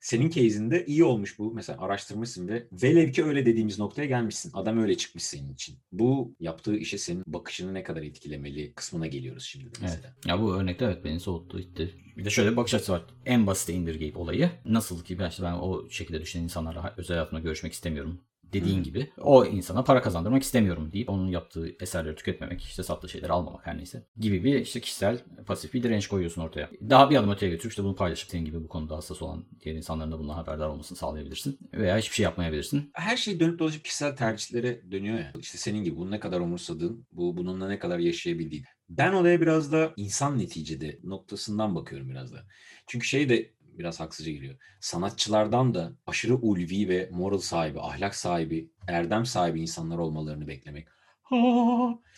[0.00, 1.54] Senin case'inde iyi olmuş bu.
[1.54, 4.50] Mesela araştırmışsın ve velev ki öyle dediğimiz noktaya gelmişsin.
[4.54, 5.78] Adam öyle çıkmış senin için.
[5.92, 9.82] Bu yaptığı işe senin bakışını ne kadar etkilemeli kısmına geliyoruz şimdi de Evet.
[9.82, 10.14] mesela.
[10.26, 11.94] Ya bu örnekte evet beni soğuttu itti.
[12.16, 13.02] Bir de şöyle bir bakış açısı var.
[13.26, 14.50] En basite indirgeyip olayı.
[14.64, 18.20] Nasıl ki ben, işte ben o şekilde düşünen insanlarla özel hayatımda görüşmek istemiyorum.
[18.52, 18.82] Dediğin Hı.
[18.82, 23.66] gibi o insana para kazandırmak istemiyorum deyip onun yaptığı eserleri tüketmemek, işte sattığı şeyleri almamak
[23.66, 26.70] her neyse gibi bir işte kişisel pasif bir direnç koyuyorsun ortaya.
[26.90, 29.74] Daha bir adım öteye götürüp işte bunu paylaşıp senin gibi bu konuda hassas olan diğer
[29.74, 31.58] insanların da bundan haberdar olmasını sağlayabilirsin.
[31.74, 32.90] Veya hiçbir şey yapmayabilirsin.
[32.94, 35.32] her şey dönüp dolaşıp kişisel tercihlere dönüyor ya.
[35.38, 38.64] İşte senin gibi bunu ne kadar umursadığın, bu bununla ne kadar yaşayabildiğin.
[38.88, 42.46] Ben olaya biraz da insan neticede noktasından bakıyorum biraz da.
[42.86, 44.56] Çünkü şey de biraz haksızca geliyor.
[44.80, 50.88] Sanatçılardan da aşırı ulvi ve moral sahibi, ahlak sahibi, erdem sahibi insanlar olmalarını beklemek.
[51.22, 51.36] Ha,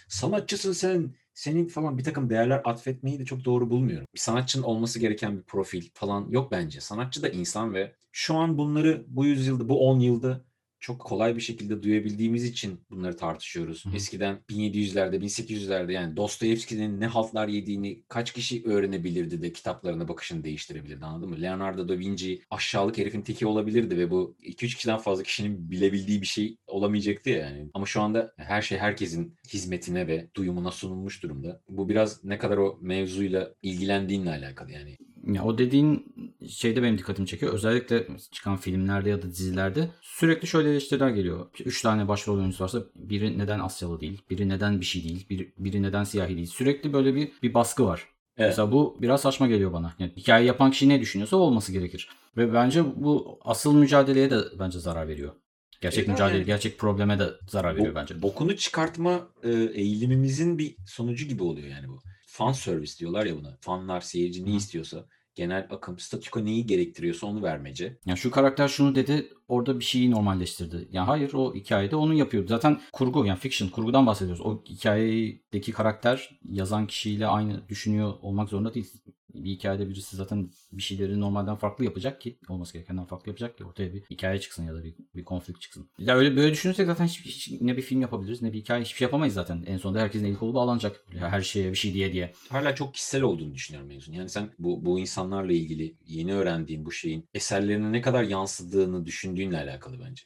[0.09, 4.07] sanatçısın sen, senin falan bir takım değerler atfetmeyi de çok doğru bulmuyorum.
[4.15, 6.81] Bir sanatçının olması gereken bir profil falan yok bence.
[6.81, 10.45] Sanatçı da insan ve şu an bunları bu yüzyılda, bu 10 yılda
[10.83, 13.87] çok kolay bir şekilde duyabildiğimiz için bunları tartışıyoruz.
[13.87, 13.91] Hı.
[13.97, 21.05] Eskiden 1700'lerde, 1800'lerde yani Dostoyevski'nin ne haltlar yediğini kaç kişi öğrenebilirdi de kitaplarına bakışını değiştirebilirdi
[21.05, 21.43] anladın mı?
[21.43, 26.27] Leonardo da Vinci aşağılık herifin teki olabilirdi ve bu 2-3 kişiden fazla kişinin bilebildiği bir
[26.27, 27.71] şey olamayacaktı ya yani.
[27.75, 31.61] Ama şu anda her şey herkesin hizmetine ve duyumuna sunulmuş durumda.
[31.69, 34.99] Bu biraz ne kadar o mevzuyla ilgilendiğinle alakalı yani.
[35.27, 36.15] Ya o dediğin
[36.49, 37.53] şeyde benim dikkatimi çekiyor.
[37.53, 41.47] Özellikle çıkan filmlerde ya da dizilerde sürekli şöyle eleştiriler geliyor.
[41.65, 45.53] Üç tane başrol oyuncusu varsa biri neden Asyalı değil, biri neden bir şey değil, biri,
[45.59, 46.47] biri neden siyahi değil.
[46.47, 48.07] Sürekli böyle bir, bir baskı var.
[48.37, 48.49] Evet.
[48.51, 49.95] Mesela bu biraz saçma geliyor bana.
[49.99, 52.09] Yani hikaye yapan kişi ne düşünüyorsa olması gerekir.
[52.37, 55.33] Ve bence bu asıl mücadeleye de bence zarar veriyor.
[55.81, 58.23] Gerçek Evet, mücadele, yani- gerçek probleme de zarar veriyor Bo- bence.
[58.23, 62.01] Bokunu çıkartma e, eğilimimizin bir sonucu gibi oluyor yani bu.
[62.33, 63.57] Fan service diyorlar ya buna.
[63.61, 67.99] Fanlar, seyirci ne istiyorsa, genel akım, statüko neyi gerektiriyorsa onu vermece.
[68.07, 70.89] Yani şu karakter şunu dedi orada bir şeyi normalleştirdi.
[70.93, 72.49] Yani hayır o hikayede onu yapıyordu.
[72.49, 74.47] Zaten kurgu yani fiction kurgudan bahsediyoruz.
[74.47, 78.93] O hikayedeki karakter yazan kişiyle aynı düşünüyor olmak zorunda değil.
[79.35, 83.65] Bir hikayede birisi zaten bir şeyleri normalden farklı yapacak ki olması gerekenden farklı yapacak ki
[83.65, 85.89] ortaya bir hikaye çıksın ya da bir, bir konflikt çıksın.
[85.99, 88.97] Ya öyle böyle düşünürsek zaten hiç, hiç- ne bir film yapabiliriz ne bir hikaye hiçbir
[88.99, 89.63] şey yapamayız zaten.
[89.67, 91.05] En sonunda herkesin eli kolu bağlanacak.
[91.19, 92.33] Her şeye bir şey diye diye.
[92.49, 94.13] Hala çok kişisel olduğunu düşünüyorum mevzun.
[94.13, 99.57] Yani sen bu, bu insanlarla ilgili yeni öğrendiğin bu şeyin eserlerine ne kadar yansıdığını düşündüğünle
[99.59, 100.23] alakalı bence.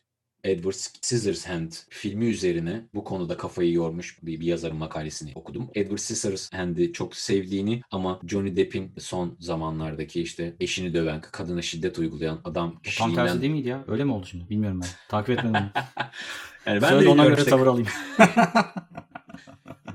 [0.47, 5.71] Edward Scissorhand filmi üzerine bu konuda kafayı yormuş bir, bir yazarın makalesini okudum.
[5.75, 12.41] Edward Scissorhand'i çok sevdiğini ama Johnny Depp'in son zamanlardaki işte eşini döven, kadına şiddet uygulayan
[12.45, 13.27] adam O tam kişiliğinden...
[13.27, 13.85] tersi değil miydi ya?
[13.89, 14.51] Öyle mi oldu şimdi?
[14.51, 14.89] Bilmiyorum ben.
[15.09, 15.65] Takip etmedim.
[16.67, 17.89] Yani ben Söyle de ona göre tavır alayım.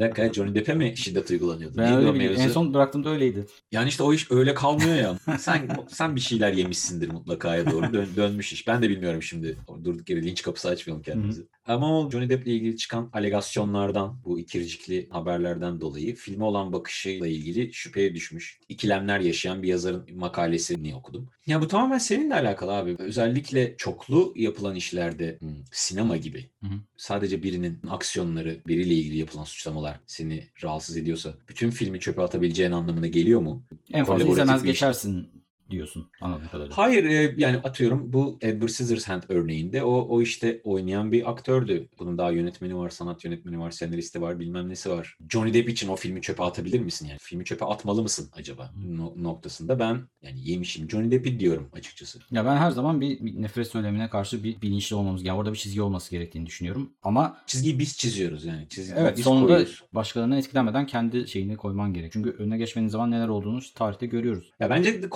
[0.01, 1.77] Bir dakika Johnny Depp'e mi şiddet uygulanıyordu?
[1.77, 2.41] Ben Neydi öyle biliyorum.
[2.41, 3.45] En son bıraktığımda öyleydi.
[3.71, 5.37] Yani işte o iş öyle kalmıyor ya.
[5.39, 7.93] Sen sen bir şeyler yemişsindir mutlaka'ya doğru.
[7.93, 8.67] Dön- dönmüş iş.
[8.67, 9.57] Ben de bilmiyorum şimdi.
[9.83, 11.47] Durduk yere linç kapısı açmayalım kendimizi.
[11.65, 17.73] Ama o Johnny Depp'le ilgili çıkan alegasyonlardan, bu ikircikli haberlerden dolayı filme olan bakışıyla ilgili
[17.73, 18.59] şüpheye düşmüş.
[18.69, 21.29] ikilemler yaşayan bir yazarın makalesini okudum.
[21.47, 22.95] Ya bu tamamen seninle alakalı abi.
[22.99, 26.73] Özellikle çoklu yapılan işlerde hmm, sinema gibi Hı hı.
[26.97, 33.07] sadece birinin aksiyonları, biriyle ilgili yapılan suçlamalar seni rahatsız ediyorsa bütün filmi çöpe atabileceğin anlamına
[33.07, 33.63] geliyor mu?
[33.93, 35.29] En fazla izlemez geçersin
[35.71, 36.77] diyorsun anladığım kadarıyla.
[36.77, 41.87] Hayır e, yani atıyorum bu Edward Scissorhands örneğinde o, o işte oynayan bir aktördü.
[41.99, 45.17] Bunun daha yönetmeni var, sanat yönetmeni var, senaristi var, bilmem nesi var.
[45.29, 47.17] Johnny Depp için o filmi çöpe atabilir misin yani?
[47.21, 52.19] Filmi çöpe atmalı mısın acaba no- noktasında ben yani yemişim Johnny Depp'i diyorum açıkçası.
[52.31, 55.57] Ya ben her zaman bir, bir nefret söylemine karşı bir bilinçli olmamız, yani orada bir
[55.57, 56.93] çizgi olması gerektiğini düşünüyorum.
[57.03, 58.69] Ama Çizgiyi biz çiziyoruz yani.
[58.69, 59.83] Çizgiyi evet biz sonunda koyuyoruz.
[59.93, 62.11] başkalarına etkilenmeden kendi şeyini koyman gerek.
[62.11, 64.51] Çünkü önüne geçmenin zaman neler olduğunu tarihte görüyoruz.
[64.59, 65.09] Ya bence de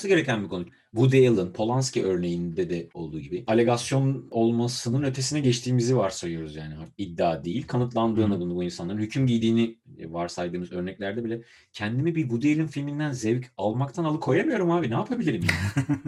[0.00, 0.66] konuşulması gereken bir konu.
[0.92, 6.74] Woody Allen, Polanski örneğinde de olduğu gibi alegasyon olmasının ötesine geçtiğimizi varsayıyoruz yani.
[6.98, 8.40] İddia değil, kanıtlandığını Hı.
[8.40, 11.42] bunu bu insanların hüküm giydiğini varsaydığımız örneklerde bile
[11.72, 14.90] kendimi bir Woody Allen filminden zevk almaktan alıkoyamıyorum abi.
[14.90, 15.42] Ne yapabilirim?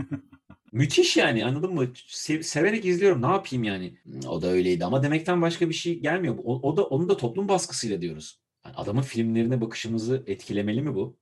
[0.72, 1.84] Müthiş yani anladın mı?
[1.94, 3.22] Se- severek izliyorum.
[3.22, 3.94] Ne yapayım yani?
[4.28, 6.38] O da öyleydi ama demekten başka bir şey gelmiyor.
[6.44, 8.40] O, o da onu da toplum baskısıyla diyoruz.
[8.64, 11.16] Yani adamın filmlerine bakışımızı etkilemeli mi bu?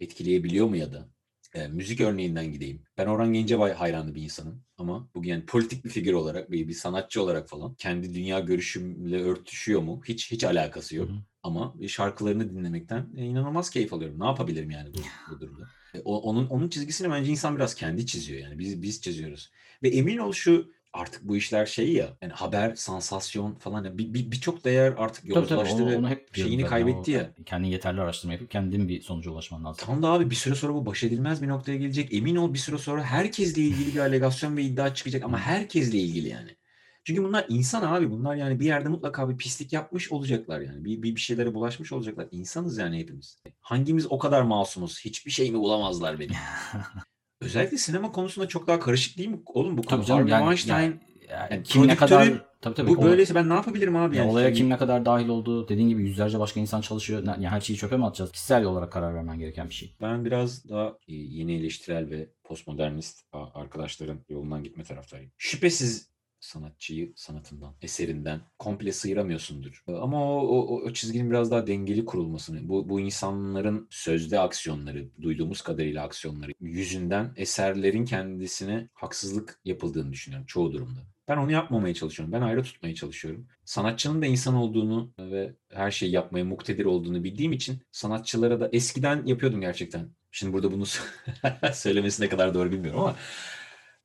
[0.00, 1.08] Etkileyebiliyor mu ya da?
[1.54, 2.82] E, müzik örneğinden gideyim.
[2.98, 6.72] Ben Orhan Gencebay hayranı bir insanım ama bugün yani politik bir figür olarak, bir, bir
[6.74, 10.02] sanatçı olarak falan kendi dünya görüşümle örtüşüyor mu?
[10.04, 11.08] Hiç hiç alakası yok.
[11.08, 11.18] Hı hı.
[11.42, 14.20] Ama şarkılarını dinlemekten e, inanılmaz keyif alıyorum.
[14.20, 14.98] Ne yapabilirim yani bu,
[15.30, 15.68] bu durumda?
[15.94, 18.58] E, o- onun onun çizgisini bence insan biraz kendi çiziyor yani.
[18.58, 19.50] Biz biz çiziyoruz.
[19.82, 24.14] Ve emin ol şu artık bu işler şey ya yani haber, sansasyon falan ya bir
[24.14, 27.30] bir- birçok değer artık yozlaştı ve onu hep diyorum şeyini kaybetti O- ya.
[27.46, 29.86] Kendin yeterli araştırma yapıp kendin bir sonuca ulaşman lazım.
[29.86, 32.14] Tam da abi bir süre sonra bu baş edilmez bir noktaya gelecek.
[32.14, 36.28] Emin ol bir süre sonra herkesle ilgili bir alegasyon ve iddia çıkacak ama herkesle ilgili
[36.28, 36.56] yani.
[37.04, 38.10] Çünkü bunlar insan abi.
[38.10, 40.84] Bunlar yani bir yerde mutlaka bir pislik yapmış olacaklar yani.
[40.84, 42.28] Bir, bir, bir şeylere bulaşmış olacaklar.
[42.30, 43.38] İnsanız yani hepimiz.
[43.60, 45.00] Hangimiz o kadar masumuz?
[45.04, 46.34] Hiçbir şey mi bulamazlar benim?
[47.40, 49.40] Özellikle sinema konusunda çok daha karışık değil mi?
[49.46, 50.74] Oğlum bu konu Tabii canım yani, Weinstein.
[50.90, 52.26] yani- yani yani kim ne kadar
[52.60, 54.16] tabii tabii bu o- böyleyse ben ne yapabilirim abi?
[54.16, 54.32] Ya Yani?
[54.32, 57.22] olaya kim ne kadar dahil olduğu dediğin gibi yüzlerce başka insan çalışıyor.
[57.26, 58.32] Yani her şeyi çöpe mi atacağız?
[58.32, 59.94] Kişisel olarak karar vermen gereken bir şey.
[60.00, 63.20] Ben biraz daha e, yeni eleştirel ve postmodernist
[63.54, 65.32] arkadaşların yolundan gitme taraftarıyım.
[65.38, 66.08] Şüphesiz
[66.40, 69.84] sanatçıyı sanatından, eserinden komple sıyıramıyorsundur.
[69.88, 75.08] E, Ama o, o, o çizginin biraz daha dengeli kurulmasını, bu, bu insanların sözde aksiyonları,
[75.22, 81.00] duyduğumuz kadarıyla aksiyonları yüzünden eserlerin kendisine haksızlık yapıldığını düşünüyorum çoğu durumda.
[81.28, 82.32] Ben onu yapmamaya çalışıyorum.
[82.32, 83.46] Ben ayrı tutmaya çalışıyorum.
[83.64, 89.26] Sanatçının da insan olduğunu ve her şeyi yapmaya muktedir olduğunu bildiğim için sanatçılara da eskiden
[89.26, 90.10] yapıyordum gerçekten.
[90.30, 90.84] Şimdi burada bunu
[91.74, 93.16] söylemesi ne kadar doğru bilmiyorum ama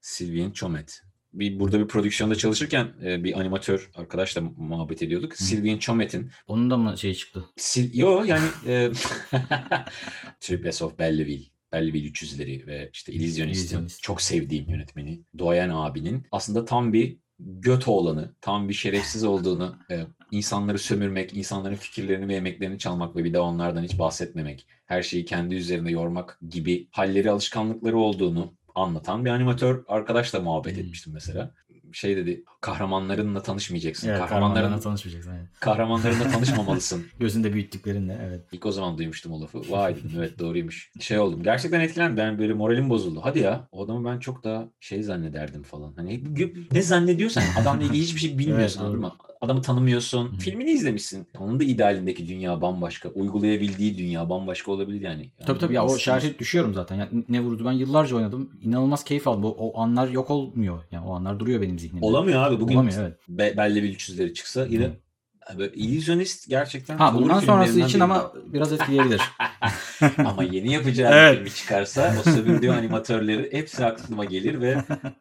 [0.02, 1.02] Sylvain Chomet.
[1.40, 5.36] Bir, burada bir prodüksiyonda çalışırken e, bir animatör arkadaşla muhabbet ediyorduk.
[5.36, 7.46] Sylvain Chomet'in Onun da mı şey çıktı?
[7.68, 8.92] Sil Yo yani e,
[10.40, 14.04] Triples of Belleville, Belleville 300'leri ve işte İllüzyonist'in İllüzyonist.
[14.04, 20.06] çok sevdiğim yönetmeni Doğayan abinin aslında tam bir göt oğlanı, tam bir şerefsiz olduğunu, e,
[20.32, 25.26] insanları sömürmek, insanların fikirlerini ve emeklerini çalmak ve bir daha onlardan hiç bahsetmemek, her şeyi
[25.26, 30.80] kendi üzerine yormak gibi halleri, alışkanlıkları olduğunu anlatan bir animatör arkadaşla muhabbet Hmm.
[30.84, 31.54] etmiştim mesela.
[31.92, 34.08] Şey dedi, kahramanlarınla tanışmayacaksın.
[34.08, 35.32] Evet, kahramanların, kahramanlarla tanışmayacaksın.
[35.32, 35.48] Evet.
[35.60, 37.06] kahramanlarınla tanışmamalısın.
[37.20, 38.42] Gözünde büyüttüklerinle evet.
[38.52, 39.72] İlk o zaman duymuştum o lafı.
[39.72, 40.92] Vay dedim evet doğruymuş.
[41.00, 41.44] Şey oldum.
[41.44, 42.18] Gerçekten etkilendim.
[42.18, 43.20] Ben böyle moralim bozuldu.
[43.24, 45.94] Hadi ya o adamı ben çok daha şey zannederdim falan.
[45.96, 46.24] Hani
[46.72, 49.12] ne zannediyorsan adamla ilgili hiçbir şey bilmiyorsun Evet, anladın mı?
[49.42, 50.34] Adamı tanımıyorsun.
[50.34, 50.38] Hı.
[50.38, 51.28] Filmini izlemişsin.
[51.40, 53.10] Onun da idealindeki dünya bambaşka.
[53.10, 55.22] Uygulayabildiği dünya bambaşka olabilir yani.
[55.22, 56.96] Yani Tabii tabii ya o şerhi düşüyorum zaten.
[56.96, 58.50] Yani ne vurdu ben yıllarca oynadım.
[58.62, 59.46] İnanılmaz keyif aldım.
[59.46, 60.84] O, o anlar yok olmuyor.
[60.92, 62.06] Yani o anlar duruyor benim zihnimde.
[62.06, 62.55] Olamıyor abi.
[62.62, 63.14] Bugün Olamıyor evet.
[63.30, 64.90] Be- Belleville 300'leri çıksa yine
[65.58, 69.22] böyle illüzyonist gerçekten Ha bundan sonrası için ama biraz etkileyebilir.
[70.26, 71.36] Ama yeni yapacağı bir Evet.
[71.38, 74.78] filmi çıkarsa o sömürdüğü animatörleri hepsi aklıma gelir ve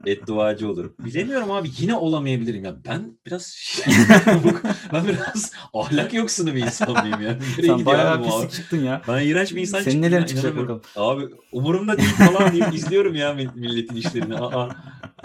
[0.06, 0.94] bedduacı olurum.
[0.98, 2.74] Bilemiyorum abi yine olamayabilirim ya.
[2.88, 3.56] Ben biraz
[4.92, 7.38] ben biraz ahlak yoksunu bir insan mıyım ya?
[7.58, 8.50] Nereye Sen bayağı abi pislik abi?
[8.52, 9.02] çıktın ya.
[9.08, 10.82] Ben iğrenç bir insan Senin çıktım nelerin ya, çıkacak bakalım.
[10.96, 14.38] Abi umurumda değil falan deyip izliyorum ya mill- milletin işlerini.
[14.38, 14.68] Aa,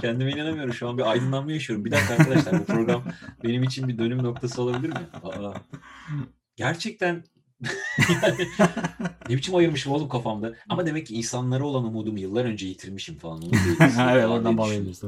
[0.01, 0.73] kendime inanamıyorum.
[0.73, 1.85] Şu an bir aydınlanma yaşıyorum.
[1.85, 3.03] Bir dakika arkadaşlar bu program
[3.43, 5.07] benim için bir dönüm noktası olabilir mi?
[5.23, 5.53] Aa,
[6.55, 7.23] gerçekten
[8.23, 8.47] yani,
[9.29, 10.53] ne biçim ayırmışım oğlum kafamda.
[10.69, 13.41] Ama demek ki insanlara olan umudumu yıllar önce yitirmişim falan.
[13.41, 13.51] Onu
[14.11, 15.03] evet oradan bağlayabiliriz.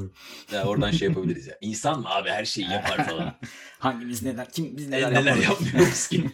[0.53, 1.57] Ya oradan şey yapabiliriz ya.
[1.61, 3.33] İnsan mı abi her şeyi yapar falan.
[3.79, 6.25] Hangimiz neler, kim biz neler, neler, yapmıyoruz ki.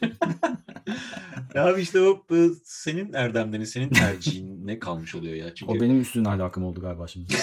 [1.55, 2.25] Ya abi işte o
[2.63, 5.55] senin erdemlerin, senin tercihin ne kalmış oluyor ya.
[5.55, 7.33] Çünkü O benim üstün ahlakım oldu galiba şimdi.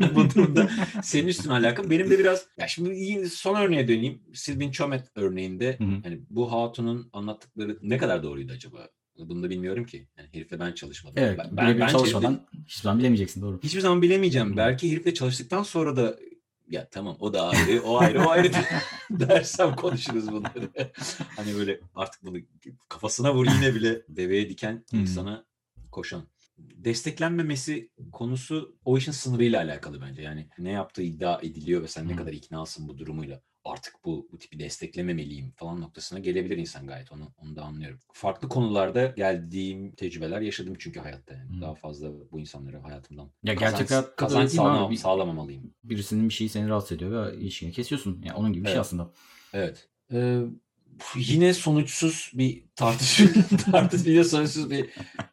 [0.14, 0.70] bu durumda
[1.02, 1.90] senin üstün alakalı.
[1.90, 4.22] Benim de biraz ya şimdi iyi- son örneğe döneyim.
[4.34, 8.88] Sylvain Chomet örneğinde hani bu hatunun anlattıkları ne kadar doğruydu acaba?
[9.18, 10.08] Bunu da bilmiyorum ki.
[10.18, 11.22] Yani herifle ben çalışmadım.
[11.22, 13.60] Evet, ben, birebir bence çalışmadan hiçbir zaman bilemeyeceksin doğru.
[13.62, 14.52] Hiçbir zaman bilemeyeceğim.
[14.52, 14.56] Hı.
[14.56, 16.18] Belki herifle çalıştıktan sonra da
[16.70, 18.52] ya tamam o da ayrı, o ayrı, o ayrı
[19.10, 20.70] dersem konuşuruz bunları.
[21.36, 22.38] hani böyle artık bunu
[22.88, 25.44] kafasına vur yine bile deveye diken insana
[25.90, 26.22] koşan.
[26.58, 30.22] desteklenmemesi konusu o işin sınırıyla alakalı bence.
[30.22, 33.40] Yani ne yaptığı iddia ediliyor ve sen ne kadar iknasın bu durumuyla.
[33.68, 37.98] Artık bu, bu tipi desteklememeliyim falan noktasına gelebilir insan gayet onu onu da anlıyorum.
[38.12, 41.56] Farklı konularda geldiğim tecrübeler yaşadım çünkü hayatta yani.
[41.56, 41.60] Hı.
[41.60, 45.74] Daha fazla bu insanları hayatımdan Ya kazanç, gerçek hayatta kazanç sağlamam- Bir- sağlamamalıyım.
[45.84, 48.22] Birisinin bir şeyi seni rahatsız ediyor ve ilişkini kesiyorsun.
[48.24, 48.80] Yani onun gibi bir şey Evet.
[48.86, 49.10] aslında.
[49.52, 49.88] Evet.
[50.12, 50.40] Ee,
[51.16, 53.26] yine sonuçsuz bir tartışma,
[53.72, 54.90] tartışma sonuçsuz bir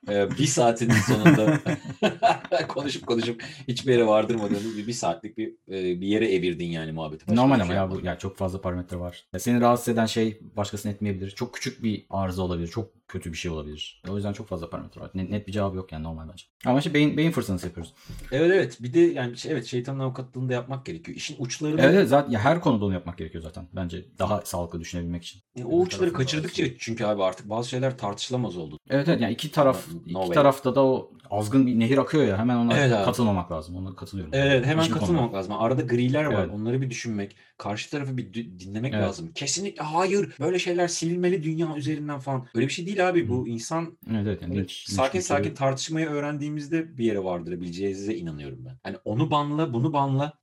[0.09, 1.59] e, bir saatin sonunda
[2.67, 7.27] konuşup konuşup hiçbir yere vardırmadığımız bir, bir saatlik bir e, bir yere evirdin yani muhabbeti.
[7.27, 9.25] Başka Normal ama şey ya bu ya çok fazla parametre var.
[9.33, 11.31] Ya seni rahatsız eden şey başkasını etmeyebilir.
[11.31, 12.67] Çok küçük bir arıza olabilir.
[12.67, 14.01] Çok kötü bir şey olabilir.
[14.09, 15.11] O yüzden çok fazla parametre var.
[15.13, 16.45] Net, net bir cevabı yok yani normal bence.
[16.65, 17.93] Ama işte beyin, beyin fırtınası yapıyoruz.
[18.31, 18.77] Evet evet.
[18.79, 21.17] Bir de yani şey- evet şeytanın avukatlığını da yapmak gerekiyor.
[21.17, 23.67] İşin uçlarını Evet, evet zaten ya her konuda onu yapmak gerekiyor zaten.
[23.73, 25.41] Bence daha sağlıklı düşünebilmek için.
[25.59, 28.79] e, o uçları kaçırdıkça çünkü abi artık bazı şeyler tartışılamaz oldu.
[28.89, 30.33] Evet evet yani iki taraf No- no iki way.
[30.33, 33.05] tarafta da o azgın bir nehir akıyor ya hemen ona Evet abi.
[33.05, 33.75] katılmamak lazım.
[33.75, 34.33] Ona katılıyorum.
[34.35, 34.99] Evet, hemen Hiçbir konuda.
[35.05, 35.53] katılmamak lazım.
[35.53, 36.43] Arada griler var.
[36.43, 36.53] Evet.
[36.55, 37.35] Onları bir düşünmek.
[37.57, 39.03] Karşı tarafı bir dinlemek Evet.
[39.03, 39.31] lazım.
[39.35, 40.35] Kesinlikle hayır.
[40.39, 42.47] Böyle şeyler silinmeli dünya üzerinden falan.
[42.55, 43.29] Öyle bir şey değil abi.
[43.29, 44.41] Bu insan Evet evet.
[44.41, 48.77] Yani linç- linç sakin kültürü- sakin tartışmayı öğrendiğimizde bir yere vardırabileceğinize inanıyorum ben.
[48.83, 50.33] Hani onu banla, bunu banla.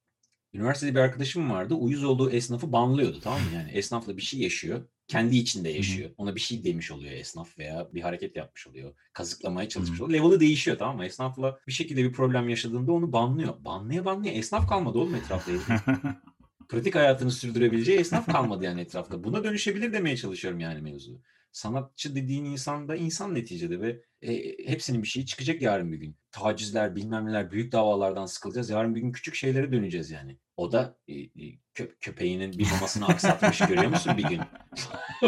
[0.54, 1.74] Üniversitede bir arkadaşım vardı.
[1.74, 3.46] Uyuz olduğu esnafı banlıyordu tamam mı?
[3.54, 4.80] Yani esnafla bir şey yaşıyor.
[5.08, 6.10] Kendi içinde yaşıyor.
[6.16, 8.94] Ona bir şey demiş oluyor esnaf veya bir hareket yapmış oluyor.
[9.12, 10.22] Kazıklamaya çalışmış oluyor.
[10.22, 11.04] Level'ı değişiyor tamam mı?
[11.04, 13.64] Esnafla bir şekilde bir problem yaşadığında onu banlıyor.
[13.64, 15.52] Banlaya banlaya esnaf kalmadı oğlum etrafta.
[16.68, 19.24] Pratik hayatını sürdürebileceği esnaf kalmadı yani etrafta.
[19.24, 21.20] Buna dönüşebilir demeye çalışıyorum yani mevzu.
[21.52, 26.16] Sanatçı dediğin insan da insan neticede ve e, hepsinin bir şeyi çıkacak yarın bir gün.
[26.30, 28.70] Tacizler, bilmem neler, büyük davalardan sıkılacağız.
[28.70, 30.38] Yarın bir gün küçük şeylere döneceğiz yani.
[30.56, 34.40] O da e, e, kö- köpeğinin bir mamasını aksatmış görüyor musun bir gün?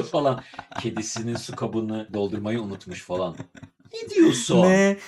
[0.10, 0.42] falan.
[0.80, 3.36] Kedisinin su kabını doldurmayı unutmuş falan.
[3.94, 4.62] Ne diyorsun?
[4.62, 4.98] Ne?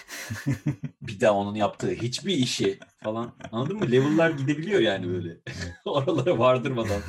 [1.02, 3.34] Bir daha onun yaptığı hiçbir işi falan.
[3.52, 3.92] Anladın mı?
[3.92, 5.40] Level'lar gidebiliyor yani böyle.
[5.84, 7.02] Oralara vardırmadan.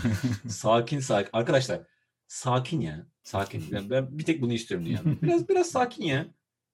[0.49, 1.29] Sakin sakin.
[1.33, 1.81] Arkadaşlar
[2.27, 3.07] sakin ya.
[3.23, 3.63] Sakin.
[3.71, 5.21] Ben, ben bir tek bunu istiyorum dünyada.
[5.21, 6.25] Biraz biraz sakin ya.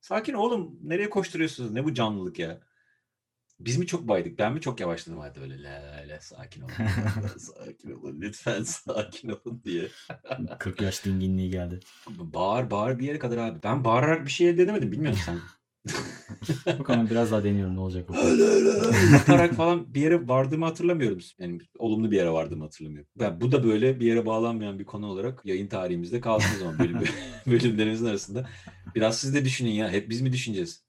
[0.02, 0.80] Sakin oğlum.
[0.84, 1.72] Nereye koşturuyorsunuz?
[1.72, 2.60] Ne bu canlılık ya?
[3.66, 4.40] Biz mi çok baydık?
[4.40, 6.72] Ben mi çok yavaşladım hadi öyle la la sakin olun.
[7.38, 8.22] sakin olun.
[8.22, 9.88] Lütfen sakin olun diye.
[10.60, 11.80] 40 yaş dinginliği geldi.
[12.10, 13.60] Bağır bağır bir yere kadar abi.
[13.64, 14.92] Ben bağırarak bir şey elde edemedim.
[14.92, 15.40] Bilmiyorum sen.
[16.80, 18.44] Bakalım biraz daha deniyorum ne olacak öyle
[19.14, 21.20] yatarak falan bir yere vardığımı hatırlamıyorum.
[21.40, 23.10] Yani olumlu bir yere vardığımı hatırlamıyorum.
[23.20, 26.80] Ben, bu da böyle bir yere bağlanmayan bir konu olarak yayın tarihimizde kalsın o zaman
[26.80, 27.00] bölüm,
[27.48, 28.50] bölümlerimizin arasında.
[28.96, 29.90] Biraz siz de düşünün ya.
[29.90, 30.83] Hep biz mi düşüneceğiz?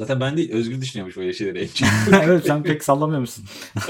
[0.00, 1.88] Zaten ben değil Özgür düşünüyormuş böyle şeyleri en çok.
[2.22, 3.44] evet sen pek sallamıyor musun?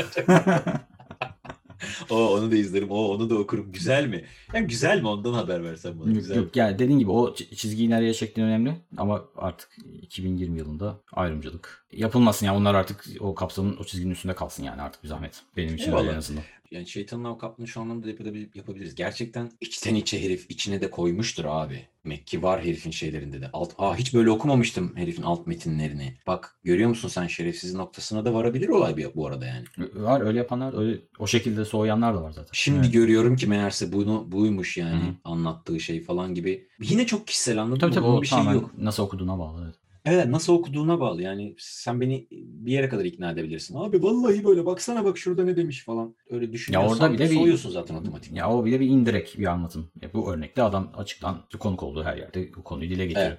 [2.10, 2.90] o onu da izlerim.
[2.90, 3.72] O onu da okurum.
[3.72, 4.24] Güzel mi?
[4.54, 6.08] Yani güzel mi ondan haber versen bana.
[6.08, 6.36] Yok, Güzel.
[6.36, 9.68] yok yani dediğin gibi o çi- çizgiyi nereye çektiğin önemli ama artık
[10.02, 15.02] 2020 yılında ayrımcılık yapılmasın yani onlar artık o kapsamın o çizginin üstünde kalsın yani artık
[15.02, 15.42] bir zahmet.
[15.56, 16.42] Benim için en azından.
[16.70, 18.94] Yani şeytanın avukatlığını şu anlamda da yapabil- yapabiliriz.
[18.94, 21.86] Gerçekten içten içe herif içine de koymuştur abi.
[22.04, 23.50] Mekki var herifin şeylerinde de.
[23.52, 26.16] Alt, aa hiç böyle okumamıştım herifin alt metinlerini.
[26.26, 29.64] Bak görüyor musun sen şerefsiz noktasına da varabilir olay bir- bu arada yani.
[29.94, 32.50] Var öyle yapanlar öyle o şekilde soğuyanlar da var zaten.
[32.52, 32.92] Şimdi Evet.
[32.92, 35.14] görüyorum ki meğerse bunu buymuş yani Hı hı.
[35.24, 36.68] anlattığı şey falan gibi.
[36.80, 38.70] Yine çok kişisel anladın Tabii tabii Bunun o bir şey tamamen yok.
[38.78, 39.64] nasıl okuduğuna bağlı.
[39.64, 39.74] Evet.
[40.04, 41.22] Evet nasıl okuduğuna bağlı.
[41.22, 43.74] Yani sen beni bir yere kadar ikna edebilirsin.
[43.76, 46.16] Abi vallahi böyle baksana bak şurada ne demiş falan.
[46.30, 48.36] Öyle düşünüyorsan orada bile bir- soğuyorsun zaten otomatik.
[48.36, 49.90] Ya o bile bir indirek bir anlatım.
[50.02, 53.30] Ya bu örnekte adam açıktan konuk olduğu her yerde bu konuyu dile getiriyor.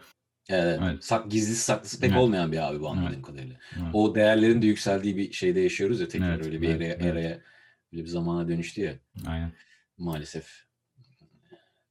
[0.49, 0.80] Evet.
[0.84, 1.03] Evet.
[1.03, 2.22] Sak, gizlisi saklısı pek Evet.
[2.22, 3.22] olmayan bir abi bu anladığım Evet.
[3.22, 3.55] kadarıyla.
[3.76, 3.86] Evet.
[3.93, 7.05] O değerlerin de yükseldiği bir şeyde yaşıyoruz ya tekrar Evet, öyle bir evet, eraya, evet.
[7.05, 7.41] eraya
[7.93, 8.93] böyle bir zamana dönüştü ya
[9.28, 9.51] Aynen.
[9.97, 10.66] maalesef.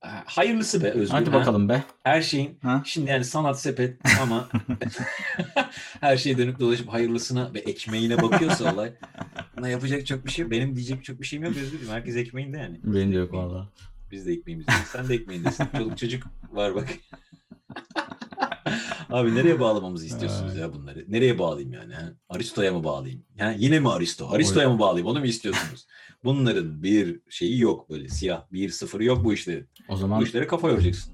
[0.01, 1.09] Ha, Hayırlısı be Özgür.
[1.15, 1.37] Hadi ha?
[1.37, 1.83] bakalım be.
[2.05, 2.83] Her şeyin Ha?
[2.85, 4.49] şimdi yani sanat sepet ama
[6.01, 8.93] her şey dönüp dolaşıp hayırlısına ve ekmeğine bakıyorsa olay.
[9.57, 10.51] Buna yapacak çok bir şey yok.
[10.51, 11.89] Benim diyecek çok bir şeyim yok Özgür'üm.
[11.89, 12.81] Herkes ekmeğinde yani.
[12.85, 13.69] Benim de yok valla.
[14.11, 14.83] Biz de ekmeğimizdeyiz.
[14.83, 15.67] Sen de ekmeğindesin.
[15.77, 16.23] Çoluk çocuk
[16.53, 16.89] var bak.
[19.11, 21.05] Abi nereye bağlamamızı istiyorsunuz ya bunları?
[21.09, 21.95] Nereye bağlayayım yani?
[22.29, 23.23] Aristo'ya mı bağlayayım?
[23.39, 23.55] Ha?
[23.59, 24.31] Yine mi Aristo?
[24.31, 25.07] Aristo'ya mı bağlayayım?
[25.07, 25.87] Onu mu istiyorsunuz?
[26.25, 29.69] Bunların bir şeyi yok böyle siyah bir sıfırı yok bu işlerin.
[29.89, 31.13] O Bu zaman işlere kafa yoracaksın.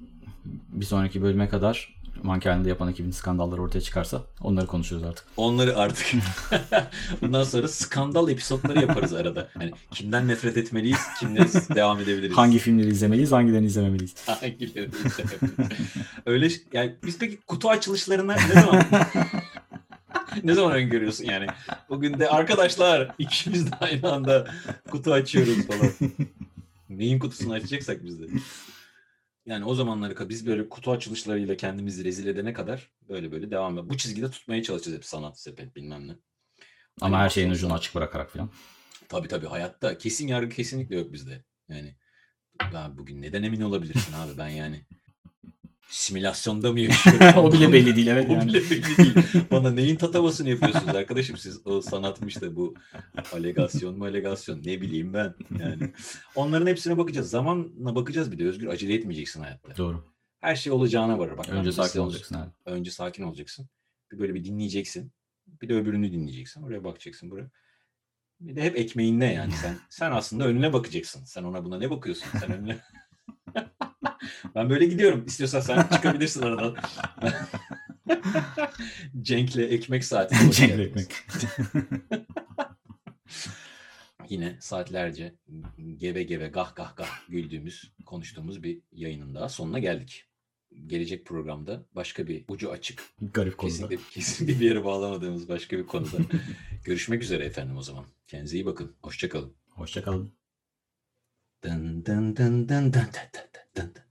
[0.68, 5.24] bir sonraki bölüme kadar mankeninde yapan ekibin skandalları ortaya çıkarsa onları konuşuruz artık.
[5.36, 6.06] Onları artık
[7.22, 9.48] bundan sonra skandal episodları yaparız arada.
[9.60, 11.40] Yani kimden nefret etmeliyiz, kimle
[11.74, 12.36] devam edebiliriz.
[12.36, 14.14] Hangi filmleri izlemeliyiz, hangilerini izlememeliyiz?
[14.28, 15.70] Hangileri izleyebiliriz?
[16.26, 18.82] Öyle yani biz peki kutu açılışlarına ne zaman
[20.44, 21.46] ne zaman öngörüyorsun yani?
[21.88, 24.50] Bugün de arkadaşlar ikimiz de aynı anda
[24.90, 25.90] kutu açıyoruz falan.
[26.88, 28.26] Neyin kutusunu açacaksak biz de.
[29.46, 33.88] Yani o zamanları biz böyle kutu açılışlarıyla kendimizi rezil edene kadar böyle böyle devam ediyor.
[33.88, 36.12] Bu çizgide tutmaya çalışacağız hep sanat sepet bilmem ne.
[37.00, 38.50] Ama Hani her şeyin ucunu açık bırakarak falan.
[39.08, 41.44] Tabii tabii hayatta kesin yargı kesinlikle yok bizde.
[41.68, 41.96] Yani
[42.72, 44.86] ben bugün neden emin olabilirsin abi ben yani
[45.88, 47.38] simülasyonda mı yaşıyorum?
[47.44, 48.48] o bile belli değil evet O yani.
[48.48, 49.14] bile belli değil.
[49.50, 52.74] Bana neyin tatavasını yapıyorsunuz arkadaşım siz o sanatmış da bu
[53.32, 55.92] alegasyon mu alegasyon ne bileyim ben yani.
[56.34, 57.30] Onların hepsine bakacağız.
[57.30, 59.76] Zamanla bakacağız bir de Özgür acele etmeyeceksin hayatta.
[59.76, 60.04] Doğru.
[60.40, 61.38] Her şey olacağına varır.
[61.38, 62.50] Bak, Önce sakin olacaksın abi.
[62.64, 63.68] Önce sakin olacaksın.
[64.12, 65.12] Bir böyle bir dinleyeceksin.
[65.46, 66.62] Bir de öbürünü dinleyeceksin.
[66.62, 67.50] Oraya bakacaksın buraya.
[68.40, 71.24] Bir de hep ekmeğinde yani sen sen aslında önüne bakacaksın.
[71.24, 72.26] Sen ona buna ne bakıyorsun?
[72.40, 72.78] Sen önüne.
[74.56, 75.24] Ben böyle gidiyorum.
[75.26, 76.76] İstiyorsan sen çıkabilirsin aradan.
[79.22, 80.36] Cenk'le ekmek saati.
[80.46, 80.88] Hoş Cenk geldiniz.
[80.88, 81.12] ekmek.
[84.28, 85.34] Yine saatlerce
[85.96, 90.24] geve geve gah gah gah güldüğümüz, konuştuğumuz bir yayının daha sonuna geldik.
[90.86, 93.74] Gelecek programda başka bir ucu açık, Garip konuda.
[93.74, 96.16] kesinlikle, kesinlikle bir yere bağlamadığımız başka bir konuda
[96.84, 98.04] görüşmek üzere efendim o zaman.
[98.26, 98.96] Kendinize iyi bakın.
[99.02, 99.54] Hoşçakalın.
[99.70, 100.32] Hoşçakalın.
[101.64, 103.08] Dın dın dın dın dın dın
[103.76, 104.05] dın dın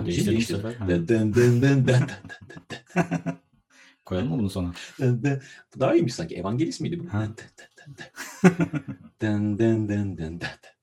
[0.00, 0.88] müziği Değiştirdim sefer.
[0.88, 3.38] Dın dın dın dın dın dın
[4.04, 4.72] Koyalım mı bunu sona?
[5.76, 6.36] Bu daha iyiymiş sanki.
[6.36, 7.04] Evangelist miydi bu?
[7.04, 7.36] Dın dın
[7.78, 8.08] dın dın.
[9.20, 10.73] Dın dın dın dın dın.